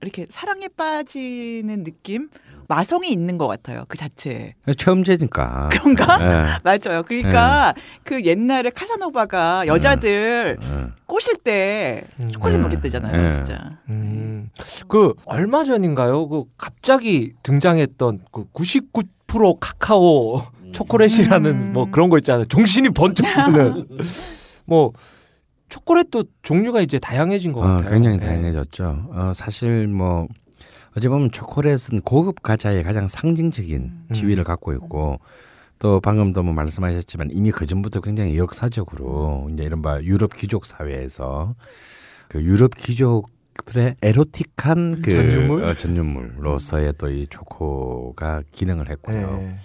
[0.02, 2.28] 이렇게 사랑에 빠지는 느낌,
[2.68, 3.84] 마성이 있는 것 같아요.
[3.88, 4.55] 그 자체에.
[4.76, 5.68] 처음제니까.
[5.72, 6.18] 그런가?
[6.20, 6.47] 예.
[6.64, 7.02] 맞아요.
[7.05, 10.86] 그러니까 그 옛날에 카사노바가 여자들 예.
[11.06, 12.30] 꼬실 때 음.
[12.30, 12.62] 초콜릿 음.
[12.64, 13.30] 먹였대잖아요, 음.
[13.30, 13.78] 진짜.
[13.88, 14.51] 음,
[14.88, 16.28] 그 얼마 전인가요?
[16.28, 21.72] 그 갑자기 등장했던 그 99% 카카오 초콜릿이라는 음.
[21.72, 22.44] 뭐 그런 거 있잖아요.
[22.47, 23.88] 정신이 번쩍 드는
[24.66, 24.93] 뭐
[25.68, 27.90] 초콜릿도 종류가 이제 다양해진 것 어, 같아요.
[27.90, 28.26] 굉장히 네.
[28.26, 29.09] 다양해졌죠.
[29.10, 30.28] 어, 사실 뭐
[30.97, 34.12] 어찌 보면 초콜릿은 고급 과자의 가장 상징적인 음.
[34.12, 35.18] 지위를 갖고 있고
[35.78, 41.55] 또 방금도 뭐 말씀하셨지만 이미 그 전부터 굉장히 역사적으로 이제 이른바 유럽 귀족 사회에서
[42.28, 45.64] 그 유럽 귀족들의 에로틱한 그 전유물?
[45.64, 49.36] 어, 전유물로서의 또 이 초코가 기능을 했고요.
[49.36, 49.59] 네.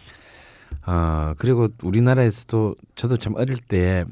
[0.84, 4.04] 아 그리고 우리나라에서도 저도 참 어릴 때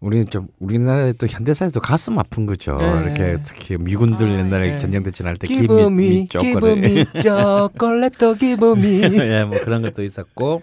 [0.00, 2.76] 우리는 좀 우리나라에 또 현대사에도 가슴 아픈 거죠.
[2.76, 3.02] 네.
[3.04, 4.78] 이렇게 특히 미군들 아, 옛날에 네.
[4.78, 9.18] 전쟁 대전할 때 Give me, give me chocolate, give me.
[9.20, 10.62] 예, 뭐 그런 것도 있었고.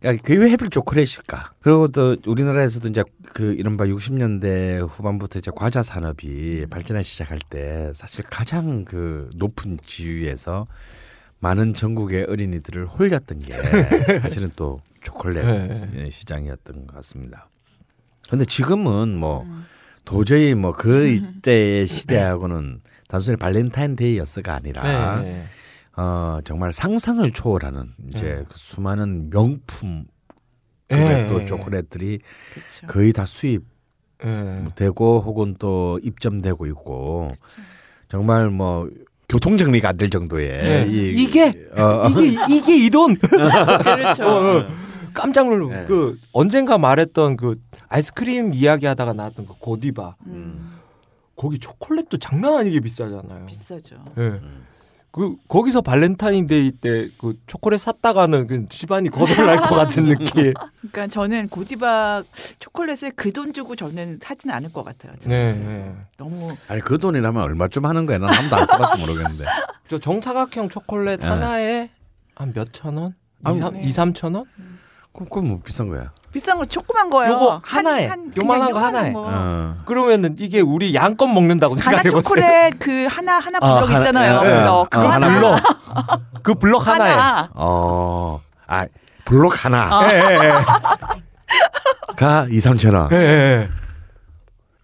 [0.00, 1.54] 그러니까 그왜 하필 초콜릿일까?
[1.60, 3.02] 그리고 또 우리나라에서도 이제
[3.34, 10.66] 그 이른바 60년대 후반부터 이제 과자 산업이 발전하기 시작할 때 사실 가장 그 높은 지위에서
[11.40, 13.52] 많은 전국의 어린이들을 홀렸던 게
[14.22, 16.08] 사실은 또 초콜릿 네.
[16.10, 17.48] 시장이었던 것 같습니다.
[18.28, 19.46] 근데 지금은 뭐
[20.04, 21.06] 도저히 뭐 그
[21.40, 25.44] 이때의 시대하고는 단순히 발렌타인데이여서가 아니라 네.
[25.96, 28.44] 어 정말 상상을 초월하는 이제 네.
[28.48, 30.04] 그 수많은 명품
[30.88, 31.26] 네.
[31.28, 32.20] 또 초콜릿들이
[32.54, 32.86] 그렇죠.
[32.86, 33.64] 거의 다 수입되고
[34.76, 34.86] 네.
[34.86, 37.32] 혹은 또 입점되고 있고
[38.08, 38.88] 정말 뭐
[39.28, 40.86] 교통 정리가 안 될 정도의 네.
[40.88, 42.08] 이, 이게 어, 어.
[42.08, 43.14] 이게 이게 이 돈.
[43.20, 44.66] 그렇죠.
[45.14, 45.80] 깜짝 놀라.
[45.80, 45.86] 네.
[45.86, 47.56] 그 언젠가 말했던 그
[47.88, 50.16] 아이스크림 이야기하다가 나왔던 그 고디바.
[50.26, 50.74] 음,
[51.36, 53.46] 거기 초콜릿도 장난 아니게 비싸잖아요.
[53.46, 53.96] 비싸죠.
[54.18, 54.40] 예.
[55.10, 60.52] 그 거기서 발렌타인데이 때 그 초콜릿 샀다가는 그 집안이 거덜날 것 같은 느낌.
[60.92, 62.24] 그러니까 저는 고디바
[62.58, 65.12] 초콜릿을 그 돈 주고 저는 사지는 않을 것 같아요.
[65.26, 65.52] 네.
[65.52, 65.94] 네.
[66.18, 68.18] 너무 아니 그 돈이라면 얼마쯤 하는 거야?
[68.18, 69.44] 난한 번도 안 써봤어 모르겠는데.
[69.88, 71.26] 저 정사각형 초콜릿 네.
[71.26, 71.90] 하나에
[72.34, 73.14] 한 몇 천 원?
[73.44, 73.82] 아우, 2, 3, 네.
[73.82, 74.44] 2, 3천 원?
[75.18, 76.12] 그럼 그건 뭐 비싼 거야.
[76.32, 77.32] 비싼 거 조그만 거예요.
[77.32, 79.12] 요거 한- 하나에, 한- 요만한 거 하나에.
[79.12, 79.24] 거.
[79.26, 79.76] 어.
[79.84, 82.22] 그러면은 이게 우리 양껏 먹는다고 가나 생각해 보세요.
[82.22, 84.40] 초콜릿 그 하나 하나 어, 블럭 하나, 있잖아요.
[84.44, 84.54] 예, 예.
[84.60, 86.42] 블럭 그거 어, 하나 하나 블럭.
[86.44, 87.10] 그 블럭 하나에.
[87.10, 87.50] 하나.
[87.54, 88.40] 어.
[88.68, 88.86] 아
[89.24, 89.98] 블록 하나.
[90.00, 90.04] 어.
[90.08, 90.50] 예, 예, 예.
[92.16, 93.08] 가 2, 3천 원.
[93.12, 93.68] 예, 예.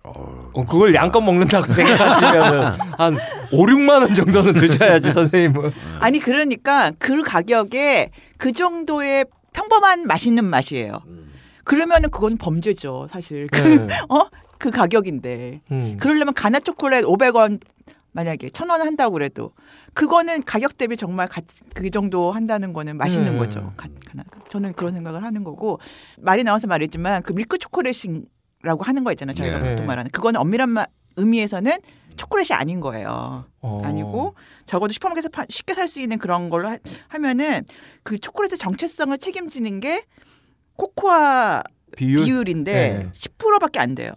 [0.03, 2.63] 어, 그걸 양껏 먹는다고 생각하시면은
[2.99, 3.19] 한
[3.53, 5.73] 5, 6만 원 정도는 드셔야지 선생님은.
[6.01, 9.25] 아니 그러니까 그 가격에 그 정도의
[9.55, 11.01] 평범한 맛있는 맛이에요.
[11.65, 13.47] 그러면은 그건 범죄죠, 사실.
[13.47, 13.89] 그, 네.
[14.11, 14.29] 어?
[14.59, 15.63] 그 가격인데.
[15.71, 15.97] 음.
[15.99, 17.61] 그러려면 가나 초콜릿 500원
[18.13, 19.53] 만약에 1000원 한다고 그래도
[19.95, 21.41] 그거는 가격 대비 정말 가,
[21.75, 23.39] 그 정도 한다는 거는 맛있는 네.
[23.39, 23.73] 거죠.
[23.77, 24.23] 가, 가나.
[24.51, 25.81] 저는 그런 생각을 하는 거고
[26.23, 29.35] 말이 나와서 말했지만 그 밀크 초콜릿이라고 하는 거 있잖아요.
[29.35, 29.71] 저희가 네.
[29.71, 30.87] 보통 말하는 그거는 엄밀한 마,
[31.17, 31.73] 의미에서는
[32.17, 33.47] 초콜릿이 아닌 거예요.
[33.61, 33.83] 어.
[33.85, 34.35] 아니고
[34.67, 36.79] 적어도 슈퍼마켓에서 파- 쉽게 살 수 있는 그런 걸로 하,
[37.09, 37.65] 하면은
[38.03, 40.05] 그 초콜릿의 정체성을 책임지는 게
[40.77, 41.63] 코코아
[41.97, 42.49] 비율.
[42.49, 43.11] 인데 네.
[43.13, 44.13] 10%밖에 안 돼요.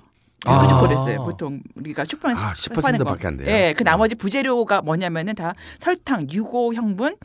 [0.46, 0.60] 아.
[0.62, 3.10] 밀크 초콜릿을 보통 우리가 슈퍼마켓에서 아, 파는 10% 거.
[3.12, 3.48] 밖에 안 돼요?
[3.50, 7.16] 예, 그 나머지 부재료가 뭐냐면은 다 설탕, 유고 성분,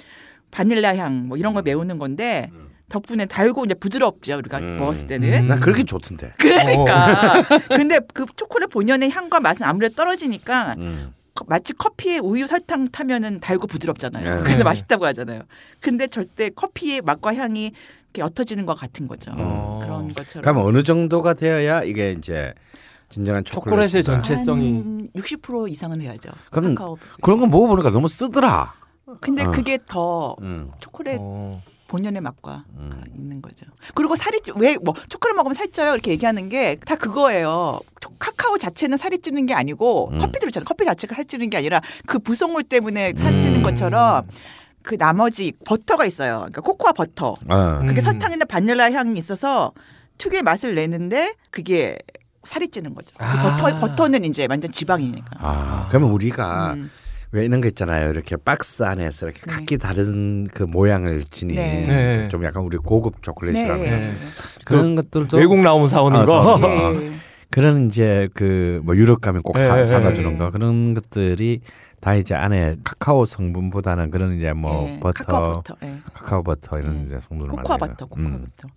[0.51, 2.51] 바닐라 향 뭐 이런 걸 메우는 건데
[2.93, 4.77] 덕분에 달고 이제 부드럽죠 우리가 음.
[4.77, 5.45] 먹었을 때는.
[5.45, 5.49] 음.
[5.49, 6.35] 나 그렇게 좋던데.
[6.39, 7.43] 그러니까.
[7.75, 11.15] 근데 그 초콜릿 본연의 향과 맛은 아무래도 떨어지니까 음.
[11.35, 14.25] 커- 마치 커피에 우유 설탕 타면은 달고 부드럽잖아요.
[14.37, 14.41] 네.
[14.43, 14.63] 근데 네.
[14.63, 15.41] 맛있다고 하잖아요.
[15.81, 17.73] 근데 절대 커피의 맛과 향이
[18.15, 19.33] 이렇게 옅어지는 것 같은 거죠.
[19.35, 19.81] 어.
[19.83, 20.43] 그런 것처럼.
[20.43, 22.53] 그러면 어느 정도가 되어야 이게 이제
[23.09, 24.13] 진정한 초콜릿의 초콜릿이다.
[24.23, 26.31] 전체성이 한60% 이상은 해야죠.
[26.51, 26.99] 그럼 카카오.
[27.23, 28.75] 그런 거 먹어보니까 너무 쓰더라.
[29.23, 29.51] 근데 어.
[29.51, 30.71] 그게 더 음.
[30.79, 31.63] 초콜릿 어.
[31.93, 33.05] 본연의 맛과 음.
[33.15, 33.67] 있는 거죠.
[33.95, 37.81] 그리고 살이 왜 뭐 초콜릿 먹으면 살쪄요 이렇게 얘기하는 게 다 그거예요.
[38.01, 40.19] 초- 카카오 자체는 살이 찌는 게 아니고 음.
[40.19, 40.65] 커피도 그렇잖아요.
[40.65, 43.63] 커피 자체가 살이 찌는 게 아니라 그 부속물 때문에 살이 찌는 음.
[43.63, 44.27] 것처럼
[44.83, 46.39] 그 나머지 버터가 있어요.
[46.39, 47.35] 그러니까 코코아 버터.
[47.51, 47.79] 어.
[47.81, 48.05] 그게 음.
[48.05, 49.73] 설탕이나 바닐라 향이 있어서
[50.19, 51.99] 특유의 맛을 내는데 그게
[52.45, 53.15] 살이 찌는 거죠.
[53.19, 53.57] 그 아.
[53.57, 55.27] 버터 버터는 이제 완전 지방이니까.
[55.39, 56.91] 아, 그러면 우리가 음.
[57.33, 58.11] 왜 이런 거 있잖아요.
[58.11, 59.53] 이렇게 박스 안에서 이렇게 네.
[59.53, 61.85] 각기 다른 그 모양을 지닌 네.
[61.87, 62.29] 네.
[62.29, 63.91] 좀 약간 우리 고급 초콜릿이라고 네.
[63.91, 64.13] 네.
[64.65, 66.59] 그런 것들도 외국 나오면 사오는 아, 거.
[66.59, 66.93] 거.
[66.93, 67.13] 네.
[67.51, 69.85] 그런 이제 그 뭐 유럽 가면 꼭 사, 네.
[69.87, 71.61] 사다 주는 거 그런 것들이
[72.03, 74.99] 다 이제 안에 카카오 성분보다는 그런 이제 뭐 네.
[74.99, 75.77] 버터, 카카오 버터.
[75.81, 76.01] 네.
[76.13, 77.05] 카카오 버터 이런 네.
[77.07, 78.07] 이제 성분을 코코아 버터.
[78.07, 78.47] 코코아 음.
[78.57, 78.75] 버터.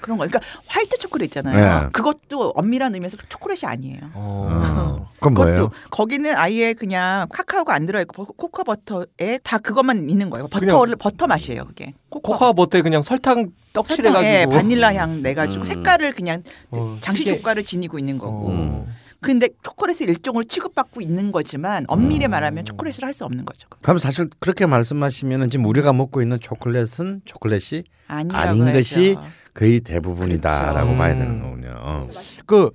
[0.00, 0.24] 그런 거.
[0.28, 0.38] 그러니까
[0.68, 1.82] 화이트 초콜릿 있잖아요.
[1.82, 1.88] 네.
[1.92, 3.98] 그것도 엄밀한 의미에서 초콜릿이 아니에요.
[4.14, 5.08] 어.
[5.16, 5.56] 그건 뭐예요?
[5.56, 10.46] 그것도 거기는 아예 그냥 카카오가 안 들어 있고 코코아 버터에 다 그것만 있는 거예요.
[10.46, 11.94] 버터를 버터 맛이에요, 그게.
[12.10, 15.66] 코코아 버터에 그냥 설탕 떡칠해 설탕에 가지고 바닐라 향 내 가지고 음.
[15.66, 18.46] 색깔을 그냥 어, 장식 효과를 지니고 있는 거고.
[18.50, 18.86] 어.
[19.20, 22.30] 근데 초콜릿을 일종으로 취급받고 있는 거지만 엄밀히 음.
[22.30, 23.68] 말하면 초콜릿을 할 수 없는 거죠.
[23.82, 28.72] 그럼 사실 그렇게 말씀하시면은 지금 우리가 먹고 있는 초콜릿은 초콜릿이 아닌 해야죠.
[28.72, 29.16] 것이
[29.54, 30.98] 거의 대부분이다라고 그렇죠.
[30.98, 31.18] 봐야 음.
[31.18, 31.74] 되는 거군요.
[31.76, 32.06] 어.
[32.46, 32.70] 그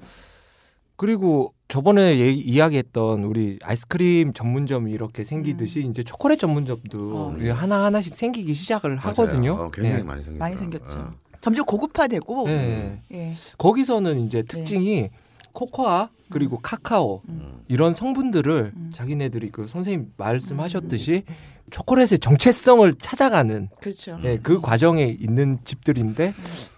[0.96, 7.38] 그리고 저번에 얘기, 이야기했던 우리 아이스크림 전문점이 이렇게 생기듯이 이제 초콜릿 전문점도 어.
[7.54, 9.56] 하나 하나씩 생기기 시작을 하거든요.
[9.56, 9.68] 맞아요.
[9.68, 10.04] 어, 굉장히 네.
[10.04, 11.14] 많이 생겼 많이 생겼죠.
[11.42, 13.02] 점점 고급화되고 네.
[13.12, 13.34] 예.
[13.58, 15.10] 거기서는 이제 특징이
[15.54, 17.62] 코코아 그리고 카카오 음.
[17.68, 18.92] 이런 성분들을 음.
[18.94, 21.24] 자기네들이 그 선생님 말씀하셨듯이
[21.72, 24.18] 초콜릿의 정체성을 찾아가는 그렇죠.
[24.22, 26.34] 네, 그 과정에 있는 집들인데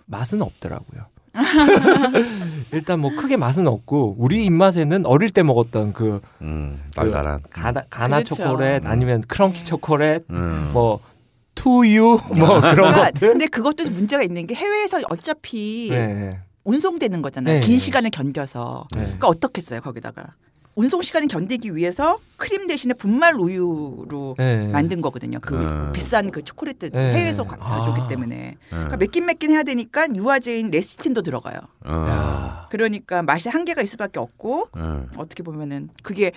[0.05, 1.05] 맛은 없더라고요.
[2.71, 7.39] 일단 뭐 크게 맛은 없고 우리 입맛에는 어릴 때 먹었던 그, 음, 그 달달한.
[7.49, 8.35] 가나, 가나 그렇죠.
[8.35, 9.65] 초콜릿 아니면 크런키 네.
[9.65, 10.69] 초콜릿 음.
[10.71, 11.01] 뭐
[11.55, 16.39] 투유 뭐 그런 그러니까 것들 근데 그것도 문제가 있는 게 해외에서 어차피 네.
[16.65, 17.59] 운송되는 거잖아요.
[17.61, 17.65] 네.
[17.65, 18.87] 긴 시간을 견뎌서.
[18.93, 19.01] 네.
[19.03, 20.33] 그러니까 어떻겠어요 거기다가
[20.77, 24.67] 운송 시간을 견디기 위해서 크림 대신에 분말 우유로 네.
[24.67, 25.39] 만든 거거든요.
[25.39, 25.91] 그 음.
[25.93, 27.13] 비싼 그 초콜릿들 네.
[27.13, 27.77] 해외에서 가- 아.
[27.77, 28.69] 가져오기 때문에 음.
[28.69, 31.59] 그러니까 매끈매끈해야 되니까 유화제인 레시틴도 들어가요.
[31.85, 31.91] 어.
[32.09, 32.67] 야.
[32.71, 35.05] 그러니까 맛이 한계가 있을 수밖에 없고 어.
[35.15, 36.33] 어떻게 보면은 그게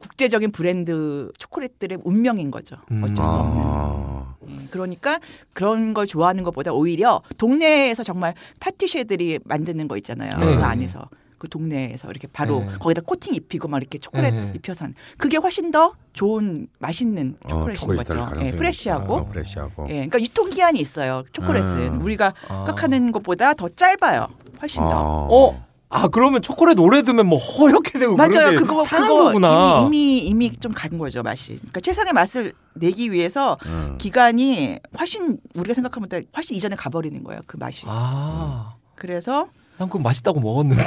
[0.00, 2.74] 국제적인 브랜드 초콜릿들의 운명인 거죠.
[2.90, 3.04] 음.
[3.04, 3.62] 어쩔 수 없는.
[3.64, 4.21] 아.
[4.48, 5.18] 예, 그러니까
[5.52, 10.38] 그런 걸 좋아하는 것보다 오히려 동네에서 정말 파티쉐들이 만드는 거 있잖아요.
[10.38, 10.56] 네.
[10.56, 11.08] 그 안에서
[11.38, 12.68] 그 동네에서 이렇게 바로 네.
[12.78, 14.52] 거기다 코팅 입히고 막 이렇게 초콜릿 네.
[14.54, 18.46] 입혀서 하는 그게 훨씬 더 좋은 맛있는 어, 초콜릿인 초콜릿이 될 거죠.
[18.46, 19.14] 예, 프레시하고.
[19.14, 19.86] 어, 프레시하고.
[19.88, 21.24] 예, 그러니까 유통 기한이 있어요.
[21.32, 22.02] 초콜릿은 음.
[22.02, 22.64] 우리가 아.
[22.64, 24.28] 생각하는 것보다 더 짧아요.
[24.60, 24.90] 훨씬 더.
[24.90, 25.48] 어.
[25.48, 25.71] 어?
[25.94, 28.30] 아 그러면 초콜릿 오래 두면 뭐 허옇게 되고 맞아요.
[28.30, 29.82] 그런 게 그거 그거 거구나.
[29.86, 31.56] 이미 이미 이미 좀 간 거죠 맛이.
[31.56, 33.96] 그러니까 최상의 맛을 내기 위해서 음.
[33.98, 37.84] 기간이 훨씬 우리가 생각하는 것보다 훨씬 이전에 가버리는 거예요 그 맛이.
[37.86, 40.82] 아, 그래서 난 그거 맛있다고 먹었는데.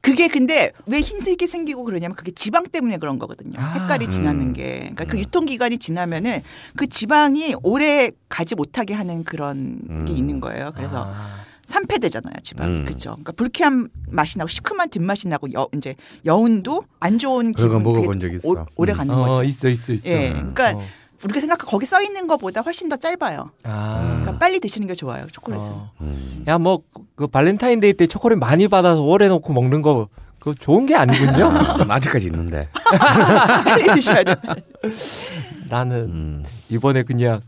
[0.00, 3.58] 그게 근데 왜 흰색이 생기고 그러냐면 그게 지방 때문에 그런 거거든요.
[3.60, 3.70] 아.
[3.72, 4.52] 색깔이 지나는 음.
[4.52, 4.78] 게.
[4.80, 5.20] 그러니까 그 음.
[5.20, 6.42] 유통 기간이 지나면은
[6.76, 10.16] 그 지방이 오래 가지 못하게 하는 그런 게 음.
[10.16, 10.72] 있는 거예요.
[10.76, 11.45] 그래서 아.
[11.66, 12.68] 산패되잖아요, 지방.
[12.68, 12.84] 음.
[12.84, 13.10] 그렇죠.
[13.10, 15.94] 그러니까 불쾌한 맛이 나고 시큼한 뒷맛이 나고 여, 이제
[16.24, 18.48] 여운도 안 좋은 기분 먹어본 적 있어.
[18.48, 18.96] 오, 오래 음.
[18.96, 19.42] 가는 어, 거죠.
[19.42, 20.10] 있어 있어 있어.
[20.10, 20.82] 예, 그러니까 어.
[21.24, 23.50] 우리가 생각한 거기 써 있는 것보다 훨씬 더 짧아요.
[23.64, 24.18] 아.
[24.20, 25.66] 그러니까 빨리 드시는 게 좋아요, 초콜릿은.
[25.66, 25.90] 어.
[26.00, 26.44] 음.
[26.46, 26.82] 야, 뭐,
[27.16, 31.46] 그 발렌타인데이 때 초콜릿 많이 받아서 오래 놓고 먹는 거, 그거 좋은 게 아니군요.
[31.46, 32.68] 아, 아직까지 있는데.
[33.64, 34.36] 빨리 드셔야 돼요.
[35.68, 36.44] 나는 음.
[36.68, 37.40] 이번에 그냥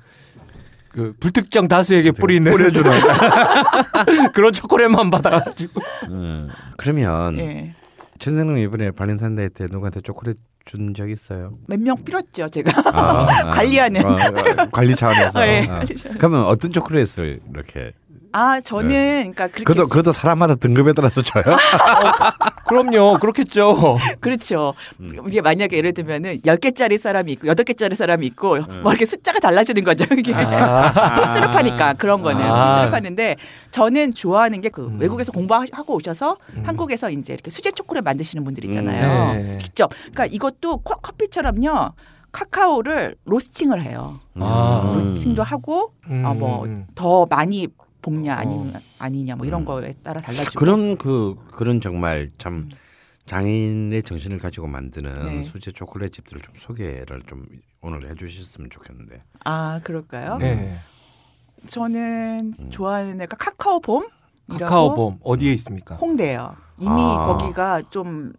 [0.90, 2.90] 그 불특정 다수에게 뿌리는 뿌려주는.
[4.32, 5.80] 그런 초콜릿만 받아가지고.
[6.08, 6.48] 음.
[6.76, 7.74] 그러면 예.
[8.18, 11.54] 천 선생님 이번에 발렌타인데이 때 누구한테 초콜릿 준 적 있어요?
[11.66, 12.72] 몇명 필요했죠, 제가.
[12.92, 13.50] 아, 아.
[13.50, 14.04] 관리하는.
[14.04, 15.46] 어, 어, 관리 차원에서.
[15.46, 15.78] 예, 어.
[15.78, 16.18] 관리 차원.
[16.18, 17.92] 그러면 어떤 초콜릿을 이렇게?
[18.32, 18.88] 아, 저는
[19.32, 21.42] 그러니까 그렇게 그것도 그것도 사람마다 등급에 따라서 줘요.
[22.68, 23.96] 그럼요, 그렇겠죠.
[24.20, 24.74] 그렇죠.
[25.00, 25.12] 음.
[25.28, 28.82] 이게 만약에 예를 들면은 10개짜리 사람이 있고 8개짜리 사람이 있고 음.
[28.82, 30.04] 뭐 이렇게 숫자가 달라지는 거죠.
[30.12, 32.74] 이게 piece를 파니까 그런 거는 아.
[32.76, 33.36] piece를 파는데
[33.70, 35.00] 저는 좋아하는 게그 음.
[35.00, 36.62] 외국에서 공부하고 오셔서 음.
[36.66, 39.34] 한국에서 이제 이렇게 수제 초콜릿 만드시는 분들 있잖아요.
[39.34, 39.58] 네.
[39.58, 39.90] 직접.
[40.00, 41.92] 그러니까 이것도 커- 커피처럼요.
[42.30, 44.20] 카카오를 로스팅을 해요.
[44.38, 45.00] 아, 음.
[45.12, 46.86] 로스팅도 하고 음, 어, 뭐 음.
[46.94, 47.68] 더 많이
[48.02, 48.36] 볶냐 어.
[48.36, 49.64] 아니면 아니냐 뭐 이런 음.
[49.64, 52.68] 거에 따라 달라지고 그런 그 그런 정말 참
[53.26, 55.42] 장인의 정신을 가지고 만드는 네.
[55.42, 57.46] 수제 초콜릿 집들을 좀 소개를 좀
[57.80, 59.22] 오늘 해주셨으면 좋겠는데.
[59.44, 60.38] 아 그럴까요?
[60.38, 60.78] 네.
[61.68, 62.70] 저는 음.
[62.70, 64.08] 좋아하는 애가 카카오 봄
[64.48, 65.96] 카카오봄 어디에 있습니까?
[65.96, 66.54] 홍대예요.
[66.78, 67.26] 이미 아.
[67.26, 68.32] 거기가 좀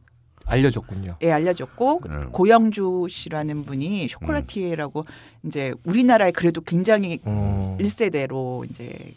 [0.46, 1.18] 알려줬군요.
[1.22, 2.30] 예, 알려졌고 음.
[2.32, 5.06] 고영주 씨라는 분이 쇼콜라티에라고
[5.46, 7.78] 이제 우리나라에 그래도 굉장히 어.
[7.80, 9.14] 1세대로 이제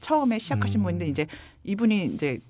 [0.00, 0.84] 처음에 시작하신 음.
[0.84, 1.26] 분인데 이제
[1.64, 2.40] 이분이 이제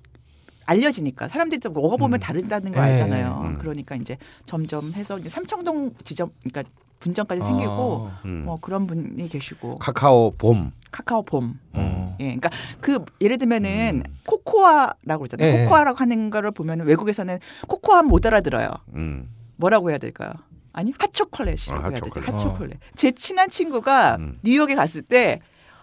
[0.66, 2.20] 알려지니까 사람들이 또 먹어보면 음.
[2.20, 2.90] 다른다는 거 네.
[2.90, 3.42] 알잖아요.
[3.44, 3.58] 음.
[3.58, 6.64] 그러니까 이제 점점 해서 이제 삼청동 지점 그러니까
[7.00, 8.42] 분점까지 생기고 아, 음.
[8.44, 10.72] 뭐 그런 분이 계시고 카카오 봄.
[10.90, 12.16] 카카오 봄 어.
[12.20, 12.50] 예, 그러니까
[12.80, 14.16] 그 예를 들면은 음.
[14.26, 15.48] 코코아라고 그러잖아요.
[15.48, 15.64] 예, 예.
[15.64, 18.70] 코코아라고 하는 거를 보면 외국에서는 코코아 못 알아들어요.
[18.94, 19.28] 음.
[19.56, 20.32] 뭐라고 해야 될까요?
[20.72, 22.20] 아니 핫초콜릿이라고 아, 해야 되죠.
[22.20, 22.28] 핫초콜릿.
[22.28, 22.78] 핫초콜릿.
[22.94, 24.38] 제 친한 친구가 음.
[24.42, 25.40] 뉴욕에 갔을 때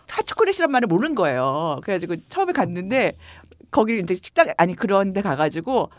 [0.09, 1.79] 핫초콜릿이란 말을 모르는 거예요.
[1.83, 3.17] 그래가지고 처음에 갔는데
[3.71, 5.89] 거기 이제 식당 아니 그런데 가가지고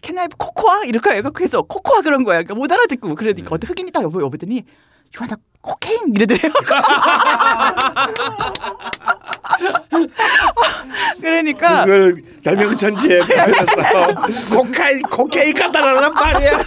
[0.00, 2.42] 캐나이 코코아 이렇게 해서 그래서 코코아 그런 거예요.
[2.42, 3.48] 그러니까 못 알아듣고 그러니까 네.
[3.50, 4.64] 어떤 흑인이 딱 여보 여보더니
[5.12, 6.52] 이거 나 코케인 이러더래요.
[11.20, 16.58] 그러니까 그걸 대명천지에 표현해서 코카인 cocaine 갖다 달라는 말이야.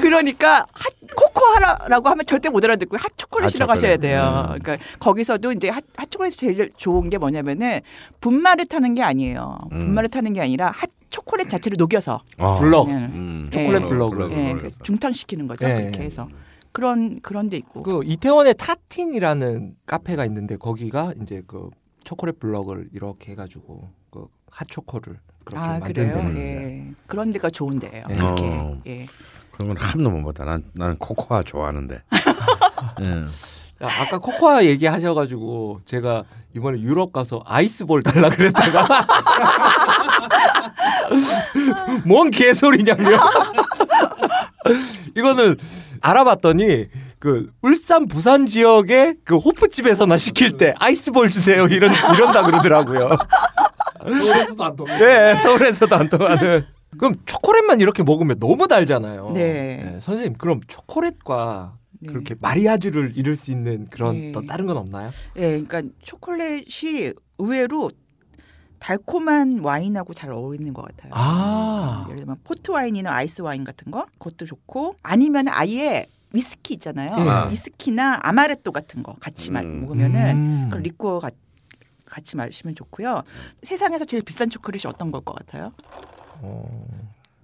[0.00, 3.84] 그러니까 hot cocoa라고 하면 절대 못 알아듣고 hot chocolate이라고 hot chocolate.
[3.84, 4.52] 하셔야 돼요.
[4.54, 4.58] 음.
[4.60, 7.80] 그러니까 거기서도 이제 hot, hot chocolate이 제일 좋은 게 뭐냐면은
[8.20, 9.58] 분말을 타는 게 아니에요.
[9.72, 9.84] 음.
[9.84, 12.22] 분말을 타는 게 아니라 hot chocolate 자체를 녹여서
[12.60, 12.88] 블럭.
[12.88, 13.48] 예, 음.
[13.52, 13.88] 초콜릿 예.
[13.88, 14.30] 블럭을.
[14.30, 14.76] 예, 블럭을 해서.
[14.82, 15.68] 중탕시키는 거죠.
[15.68, 15.74] 예.
[15.74, 16.28] 그렇게 해서
[16.72, 17.82] 그런 그런 데 있고.
[17.82, 21.70] 그 이태원에 타틴이라는 카페가 있는데 거기가 이제 그
[22.04, 26.14] 초콜릿 블럭을 이렇게 해가지고 그 핫초코를 그렇게 아 만든 그래요?
[26.14, 26.60] 데가 있어요.
[26.60, 26.86] 예.
[27.08, 27.92] 그런 데가 좋은데요.
[28.10, 28.14] 예.
[28.14, 28.44] 이렇게.
[28.46, 28.80] 어.
[28.86, 29.06] 예.
[29.60, 30.44] 그런 건한 놈은 못다.
[30.44, 32.02] 난 나는 코코아 좋아하는데.
[33.00, 33.30] 음.
[33.82, 36.24] 야, 아까 코코아 얘기하셔가지고 제가
[36.54, 39.06] 이번에 유럽 가서 아이스볼 달라 그랬다가
[42.04, 43.18] 뭔 개소리냐면
[45.16, 45.56] 이거는
[46.02, 46.86] 알아봤더니
[47.18, 53.16] 그 울산 부산 지역의 그 호프집에서나 시킬 때 ice ball 주세요 이런 이런다 그러더라고요.
[54.04, 54.98] 서울에서도 안 통해.
[54.98, 56.66] 네, 서울에서도 안 통하는.
[57.00, 59.30] 그럼 초콜릿만 이렇게 먹으면 너무 달잖아요.
[59.32, 59.96] 네.
[60.00, 62.08] 선생님 그럼 초콜릿과 네.
[62.08, 64.32] 그렇게 mariage를 이룰 수 있는 그런 네.
[64.32, 65.08] 또 다른 건 없나요?
[65.36, 67.90] 예, 그러니까 초콜릿이 의외로
[68.78, 71.12] 달콤한 와인하고 잘 어울리는 것 같아요.
[71.14, 72.04] 아.
[72.08, 77.10] 예를 들면 포트 와인이나 아이스 와인 같은 거 그것도 좋고 아니면 아예 위스키 있잖아요.
[77.16, 77.50] 예.
[77.50, 79.82] 위스키나 아마레또 같은 거 같이 마- 음.
[79.82, 80.66] 먹으면은 음.
[80.70, 81.30] 그런 리코어 가-
[82.06, 83.22] 같이 마시면 좋고요.
[83.62, 85.72] 세상에서 제일 비싼 초콜릿이 어떤 걸 것 같아요?
[86.42, 86.86] 어,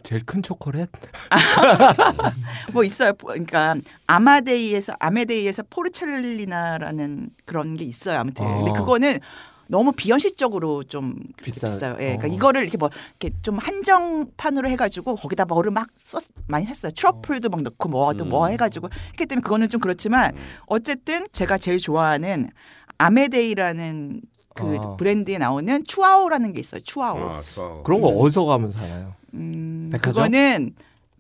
[0.03, 0.89] 제일 큰 초콜릿?
[2.73, 3.13] 뭐 있어요.
[3.15, 3.75] 그러니까
[4.07, 8.19] 아마데이에서 아메데이에서 포르첼리나라는 그런 게 있어요.
[8.21, 8.73] 아무튼 근데 어.
[8.73, 9.19] 그거는
[9.69, 11.97] 너무 비현실적으로 좀 비싸- 비싸요.
[11.99, 12.31] 예, 그러니까 어.
[12.31, 16.93] 이거를 이렇게 뭐 이렇게 좀 한정판으로 해가지고 거기다 뭐를 막 썼, 많이 했어요.
[16.97, 18.53] 트러플도 막 넣고 뭐도 뭐 음.
[18.53, 20.37] 해가지고 했기 때문에 그거는 좀 그렇지만
[20.67, 22.51] 어쨌든 제가 제일 좋아하는
[22.99, 24.21] 아메데이라는
[24.57, 24.97] 그 아.
[24.97, 26.81] 브랜드에 나오는 추아오라는 게 있어요.
[26.81, 27.19] 추아오.
[27.31, 27.83] 아, 좋아.
[27.83, 29.15] 그런 거 어디서 가면 사나요?
[29.35, 30.25] 음, 백화점?
[30.25, 30.75] 그거는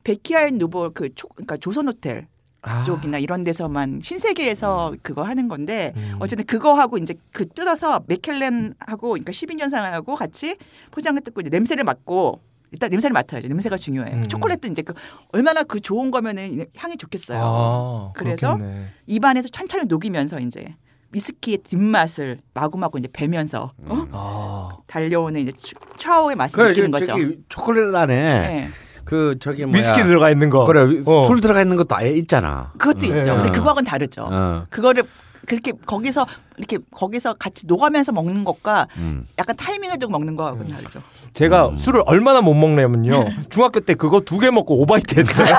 [0.04, 2.26] 베키아인 누보 그 초, 그러니까 조선 호텔
[2.62, 2.82] 아.
[2.82, 6.16] 쪽이나 이런 데서만 신세계에서 그거 하는 건데 음.
[6.18, 10.56] 어쨌든 그거 하고 이제 그 뜯어서 맥켈렌하고 그러니까 12년 상하고 같이
[10.90, 12.40] 포장을 뜯고 이제 냄새를 맡고
[12.72, 13.46] 일단 냄새를 맡아야죠.
[13.48, 14.16] 냄새가 중요해요.
[14.16, 14.28] 음.
[14.28, 14.94] 초콜릿도 이제 그
[15.32, 17.40] 얼마나 그 좋은 거면은 향이 좋겠어요.
[17.40, 18.86] 아, 그래서 그렇겠네.
[19.06, 20.74] 입안에서 천천히 녹이면서 이제
[21.12, 23.94] 위스키의 뒷맛을 마구마구 이제 배면서 어?
[23.94, 24.08] 음.
[24.12, 24.68] 아.
[24.86, 27.06] 달려오는 이제 추- 차오의 맛을 그 느끼는 거죠.
[27.06, 28.68] 저기 초콜릿 안에 네.
[29.04, 30.64] 그 저기 뭐야 위스키 들어가 있는 거.
[30.66, 31.26] 그래 위- 어.
[31.28, 32.72] 술 들어가 있는 것도 아예 있잖아.
[32.78, 33.16] 그것도 음.
[33.18, 33.36] 있죠.
[33.36, 33.42] 네.
[33.42, 34.28] 근데 그거하고는 다르죠.
[34.30, 34.66] 어.
[34.68, 35.04] 그거를
[35.46, 36.26] 그렇게 거기서
[36.56, 39.28] 이렇게 거기서 같이 녹아면서 먹는 것과 음.
[39.38, 41.00] 약간 타이밍을 두고 먹는 거하고는 다르죠.
[41.34, 41.76] 제가 음.
[41.76, 43.26] 술을 얼마나 못 먹냐면요.
[43.48, 45.46] 중학교 때 그거 두 개 먹고 오바이트 했어요.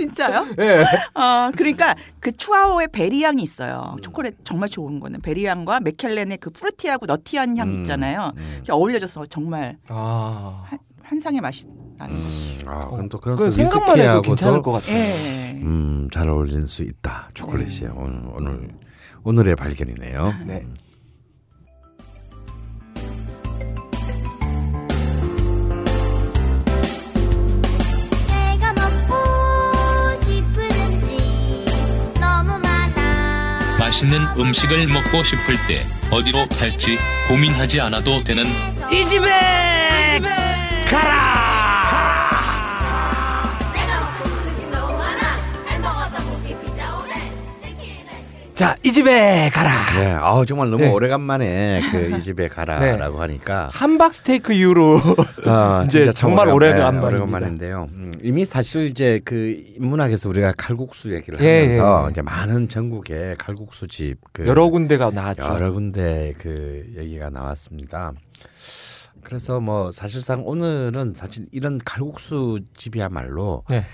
[0.00, 0.46] 진짜요?
[0.60, 0.84] 예.
[1.14, 3.94] 아 그러니까 그 추아오의 베리향이 있어요.
[3.96, 4.02] 음.
[4.02, 7.78] 초콜릿 정말 좋은 거는 베리향과 맥켈렌의 그 프루티하고 너티한 향 음.
[7.78, 8.32] 있잖아요.
[8.36, 8.52] 음.
[8.56, 10.62] 이렇게 어울려져서 정말 아.
[10.66, 11.66] 한, 환상의 맛이
[11.98, 12.14] 나는.
[12.16, 12.60] 음.
[12.66, 14.96] 아, 그럼 또 그런 그 또 생각만 해도 괜찮을 것 같아요.
[14.96, 15.60] 예.
[15.62, 17.28] 음, 잘 어울릴 수 있다.
[17.34, 18.68] 초콜릿이 오늘 오늘
[19.24, 20.34] 오늘의 발견이네요.
[20.46, 20.60] 네.
[20.60, 20.66] 내
[33.90, 36.96] 맛있는 음식을 먹고 싶을 때 어디로 갈지
[37.28, 38.44] 고민하지 않아도 되는
[38.92, 39.28] 이 집에
[40.20, 41.49] 내가
[48.60, 49.72] 자, 이 집에 가라.
[49.98, 50.90] 네, 아 정말 너무 네.
[50.90, 54.98] 오래간만에 그 이 집에 가라라고 하니까 함박 스테이크 이후로
[55.48, 57.00] 아, 이제 정말 오래간- 오래간만입니다.
[57.00, 57.88] 네, 오래간만인데요.
[57.90, 62.10] 음, 이미 사실 이제 그 인문학에서 우리가 칼국수 얘기를 예, 하면서 예.
[62.10, 65.42] 이제 많은 전국의 칼국수 집 그 여러 군데가 나왔죠.
[65.42, 68.12] 여러 군데 그 얘기가 나왔습니다.
[69.22, 73.84] 그래서 뭐 사실상 오늘은 사실 이런 칼국수 집이야말로 네.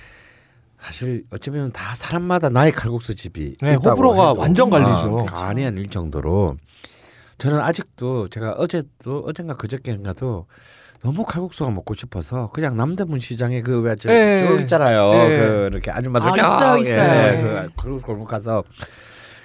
[0.81, 5.27] 사실 어쩌면 다 사람마다 나의 칼국수 집이 네, 호불호가 해도 완전 갈리죠.
[5.33, 6.57] 아, 아닐 정도로
[7.39, 10.47] 저는 아직도 제가 어제도 어젠가 그저께인가도
[11.03, 14.47] 너무 칼국수가 먹고 싶어서 그냥 남대문 시장에 그 왜저 네.
[14.47, 15.11] 쭉 있잖아요.
[15.13, 15.39] 네.
[15.39, 17.13] 그 이렇게 아줌마들 아, 쫙, 있어요, 있어요.
[17.13, 17.69] 예, 네.
[17.77, 18.65] 그 골목 가서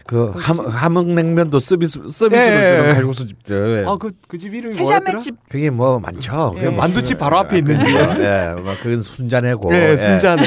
[0.07, 2.93] 그 함, 함흥냉면도 서비스 서비스로 예, 주는 예.
[2.93, 3.85] 칼국수 집들.
[3.87, 4.99] 아, 그, 그 집 이름이 뭐였더라?
[4.99, 6.51] 세자매집 그게 뭐 많죠.
[6.53, 6.69] 그게 예.
[6.69, 8.21] 뭐 만두집 순- 바로 앞에 있는 그, 집.
[8.23, 9.73] 예, 뭐 그건 순자네고.
[9.73, 9.97] 예, 예.
[9.97, 10.43] 순자네.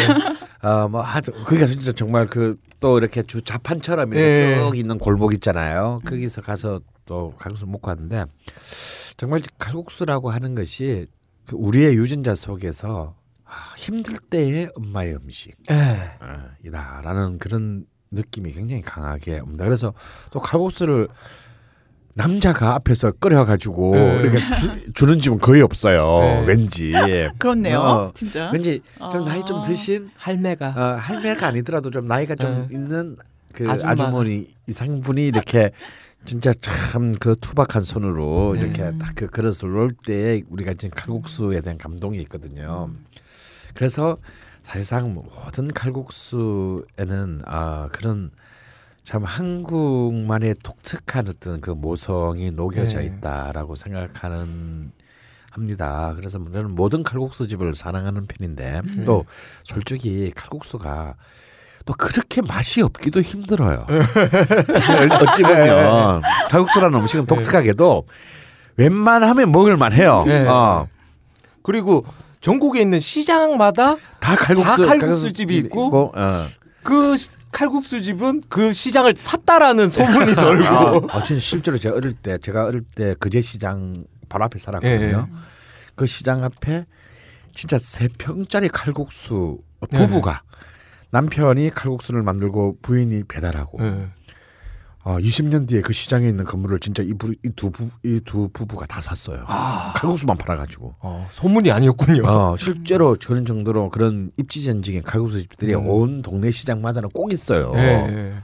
[0.62, 4.58] 어뭐 하여튼 그게 진짜 정말 그 또 이렇게 주 자판처럼 이렇게 예.
[4.58, 6.00] 쭉 있는 골목 있잖아요.
[6.04, 8.26] 거기서 가서 또 칼국수 먹고 왔는데
[9.16, 11.06] 정말 칼국수라고 하는 것이
[11.48, 13.14] 그 우리의 유전자 속에서
[13.46, 15.54] 아, 힘들 때의 엄마의 음식.
[15.70, 15.74] 예.
[16.20, 19.64] 아, 이다라는 그런 느낌이 굉장히 강하게 옵니다.
[19.64, 19.92] 그래서
[20.30, 21.08] 또 칼국수를
[22.16, 24.20] 남자가 앞에서 끓여가지고 네.
[24.22, 24.38] 이렇게
[24.94, 26.20] 주, 는 집은 거의 없어요.
[26.20, 26.44] 네.
[26.46, 26.92] 왠지
[27.38, 27.80] 그렇네요.
[27.80, 28.50] 어, 진짜.
[28.52, 28.80] 왠지
[29.10, 29.24] 좀 아.
[29.24, 30.68] 나이 좀 드신 할매가.
[30.68, 32.74] 어, 할매가 아니더라도 좀 나이가 좀 네.
[32.74, 33.16] 있는
[33.52, 33.90] 그 아줌마.
[33.92, 35.70] 아주머니 이상분이 이렇게
[36.24, 38.60] 진짜 참 그 투박한 손으로 네.
[38.62, 42.90] 이렇게 딱 그 그릇을 놓을 때 우리가 지금 칼국수에 대한 감동이 있거든요.
[43.74, 44.16] 그래서
[44.64, 48.30] 사실상 모든 칼국수에는 아 그런
[49.04, 53.04] 참 한국만의 독특한 어떤 그 모성이 녹여져 네.
[53.04, 54.90] 있다라고 생각하는
[55.52, 56.12] 합니다.
[56.16, 59.04] 그래서 저는 모든 칼국수 집을 사랑하는 편인데 네.
[59.04, 59.24] 또
[59.62, 61.14] 솔직히 칼국수가
[61.84, 63.86] 또 그렇게 맛이 없기도 힘들어요.
[64.66, 68.06] 사실 어찌 보면 칼국수라는 음식은 독특하게도
[68.78, 70.24] 웬만하면 먹을 만 해요.
[70.26, 70.48] 네.
[70.48, 70.88] 어.
[71.62, 72.04] 그리고
[72.44, 76.44] 전국에 있는 시장마다 다 칼국수, 다 칼국수 집이 있고 어.
[76.82, 80.66] 그 시- 칼국수 집은 그 시장을 샀다라는 소문이 돌고.
[80.66, 85.26] 아, 아, 진 실제로 제가 어릴 때 제가 어릴 때 그제 시장 바로 앞에 살았거든요.
[85.26, 85.36] 예.
[85.94, 86.84] 그 시장 앞에
[87.54, 89.60] 진짜 세 평짜리 칼국수
[89.90, 90.06] 네네.
[90.06, 90.42] 부부가
[91.12, 94.08] 남편이 칼국수를 만들고 부인이 배달하고 예.
[95.04, 99.44] 어, 20년 뒤에 그 시장에 있는 건물을 진짜 이두 부, 이두 부부가 다 샀어요.
[99.96, 100.94] 칼국수만 팔아가지고.
[101.00, 102.26] 어, 소문이 아니었군요.
[102.26, 105.86] 어, 실제로 그런 정도로 그런 입지 전직인 칼국수 집들이 음.
[105.86, 107.72] 온 동네 시장마다는 꼭 있어요.
[107.74, 108.34] 예, 예.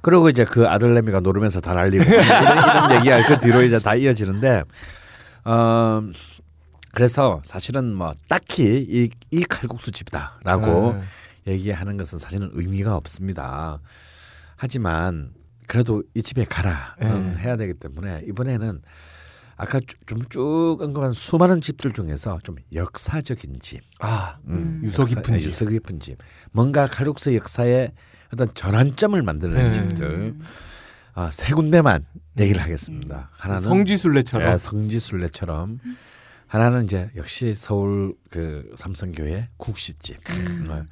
[0.00, 4.62] 그리고 이제 그 아들내미가 노르면서 다 날리고 이런, 이런 얘기가 그 뒤로 이제 다 이어지는데,
[5.44, 6.02] 어,
[6.92, 11.00] 그래서 사실은 뭐 딱히 이, 이 칼국수 집이다라고
[11.48, 11.52] 예.
[11.52, 13.80] 얘기하는 것은 사실은 의미가 없습니다.
[14.54, 15.30] 하지만
[15.66, 17.42] 그래도 이 집에 가라 는 예.
[17.42, 18.82] 해야 되기 때문에 이번에는
[19.56, 25.34] 아까 좀 쭉 언급한 수많은 집들 중에서 좀 역사적인 집, 아, 음, 유서 역사- 깊은
[25.34, 25.48] 예, 집.
[25.48, 26.18] 유서 깊은 집,
[26.52, 27.92] 뭔가 칼국수 역사의
[28.32, 29.72] 어떤 전환점을 만드는 네.
[29.72, 30.34] 집들
[31.14, 32.04] 아, 세 군데만
[32.38, 33.30] 얘기를 하겠습니다.
[33.32, 34.52] 하나는 성지순례처럼.
[34.52, 35.80] 예, 성지순례처럼
[36.48, 40.18] 하나는 이제 역시 서울 그 삼성교회 국시집
[40.68, 40.84] 어,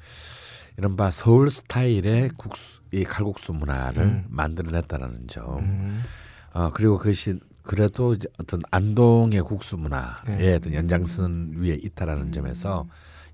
[0.77, 4.25] 이른바 서울 스타일의 국수 이 칼국수 문화를 음.
[4.29, 5.59] 만들어냈다는 점.
[5.59, 6.03] 음.
[6.53, 10.55] 어 그리고 그것이 그래도 이제 어떤 안동의 국수 문화의 네.
[10.55, 12.87] 어떤 연장선 위에 있다라는 점에서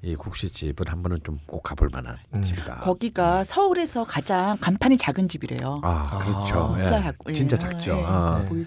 [0.04, 2.42] 이 국시집은 한 번은 좀 꼭 가볼 만한 음.
[2.42, 2.80] 집이다.
[2.80, 5.82] 거기가 서울에서 가장 간판이 작은 집이래요.
[5.84, 6.76] 아 그렇죠.
[6.76, 6.86] 아, 예.
[6.86, 7.60] 진짜 작고, 진짜 예.
[7.60, 7.92] 작죠.
[7.92, 8.04] 예.
[8.04, 8.48] 어.
[8.52, 8.64] 네.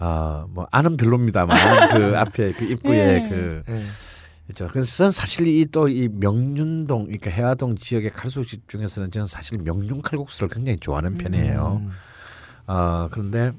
[0.00, 3.84] 아, 뭐 아는 별로입니다만 그 앞에 그 입구에 예.
[4.48, 4.52] 그 예.
[4.52, 4.68] 있죠.
[4.68, 10.02] 그래서 저는 사실 이 또 이 명륜동 그러니까 해화동 지역의 칼국수집 중에서는 저는 사실 명륜
[10.02, 11.82] 칼국수를 굉장히 좋아하는 편이에요.
[11.82, 11.90] 음.
[12.66, 13.52] 어 그런데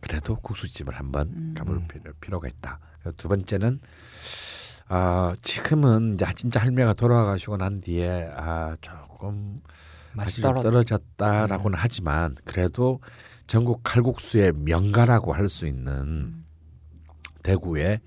[0.00, 1.54] 그래도 국수집을 한번 음.
[1.56, 2.78] 가볼 필요, 필요가 있다.
[3.16, 3.80] 두 번째는
[4.88, 9.54] 아 지금은 이제 진짜 할매가 돌아가시고 난 뒤에 아 조금
[10.14, 10.62] 맛이 떨어.
[10.62, 13.00] 떨어졌다라고는 하지만 그래도
[13.46, 16.44] 전국 칼국수의 명가라고 할 수 있는
[17.42, 18.00] 대구의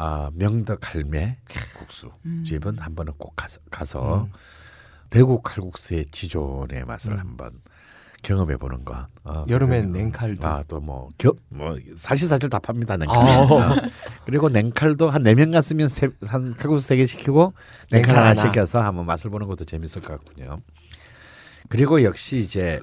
[0.00, 1.38] 아, 명덕 할매
[1.74, 2.44] 국수 음.
[2.46, 4.32] 집은 한 번은 꼭 가서, 가서 음.
[5.10, 7.18] 대구 칼국수의 지존의 맛을 음.
[7.18, 7.50] 한번
[8.22, 9.06] 경험해 보는 것.
[9.24, 10.46] 어, 여름엔 냉칼도.
[10.46, 11.08] 아 또뭐
[11.50, 13.16] 뭐 사실사실 다 팝니다 냉칼.
[13.28, 13.40] 아.
[13.42, 13.76] 어.
[14.24, 17.52] 그리고 냉칼도 한 네 명 갔으면 세, 한 칼국수 세 개 시키고
[17.90, 18.34] 냉칼 냉칼 하나 하나.
[18.40, 20.60] 시켜서 한번 맛을 보는 것도 재밌을 것 같군요.
[21.68, 22.80] 그리고 역시 이제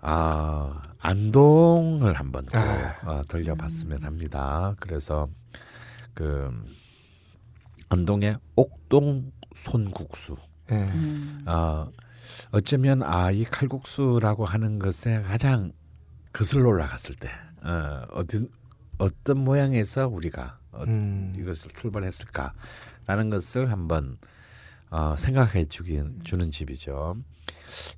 [0.00, 2.96] 아 안동을 한번 또 아.
[3.04, 4.74] 어, 들려봤으면 합니다.
[4.80, 5.28] 그래서
[6.14, 6.50] 그
[7.88, 10.36] 안동의 옥동 손국수.
[10.70, 10.74] 예.
[10.74, 11.42] 음.
[11.46, 11.90] 어,
[12.52, 15.72] 어쩌면 아 이 칼국수라고 하는 것에 가장
[16.32, 17.28] 거슬러 올라갔을 때
[17.62, 18.48] 어, 어떤
[18.98, 21.34] 어떤 모양에서 우리가 어, 음.
[21.36, 24.16] 이것을 출발했을까라는 것을 한번
[24.90, 27.16] 어, 생각해 주긴 주는 집이죠.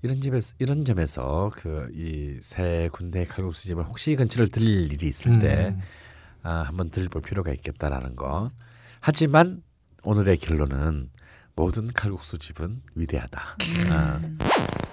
[0.03, 5.39] 이런 집에서 이런 점에서 그 이 세 군데의 칼국수 집을 혹시 근처를 들릴 일이 있을
[5.41, 5.81] 때 음.
[6.45, 8.51] 아, 한번 들볼 필요가 있겠다라는 거.
[9.01, 9.63] 하지만
[10.05, 11.11] 오늘의 결론은
[11.57, 13.57] 모든 칼국수 집은 위대하다.
[13.91, 14.21] 아,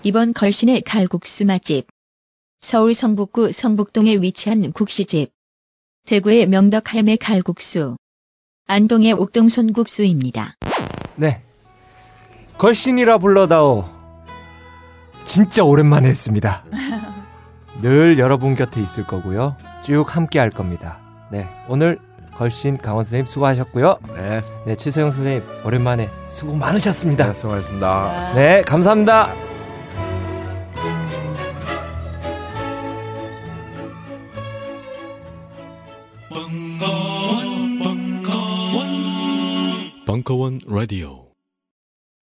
[0.04, 1.88] 이번 걸신의 칼국수 맛집.
[2.62, 5.32] 서울 성북구 성북동에 위치한 국시집.
[6.08, 7.98] 대구의 명덕 할매 칼국수.
[8.68, 10.56] 안동의 옥동 손국수입니다.
[11.16, 11.44] 네.
[12.58, 13.86] 걸신이라 불러다오.
[15.26, 16.64] 진짜 오랜만에 했습니다.
[17.82, 19.58] 늘 여러분 곁에 있을 거고요.
[19.84, 21.11] 쭉 함께 할 겁니다.
[21.32, 21.48] 네.
[21.70, 21.98] 오늘
[22.34, 23.98] 걸신 강원 선생님 수고하셨고요.
[24.16, 27.28] 네, 네, 최소영 선생님 오랜만에 수고 많으셨습니다.
[27.28, 28.34] 네, 수고하셨습니다.
[28.36, 29.34] 네, 감사합니다.
[40.06, 41.31] 벙커원 라디오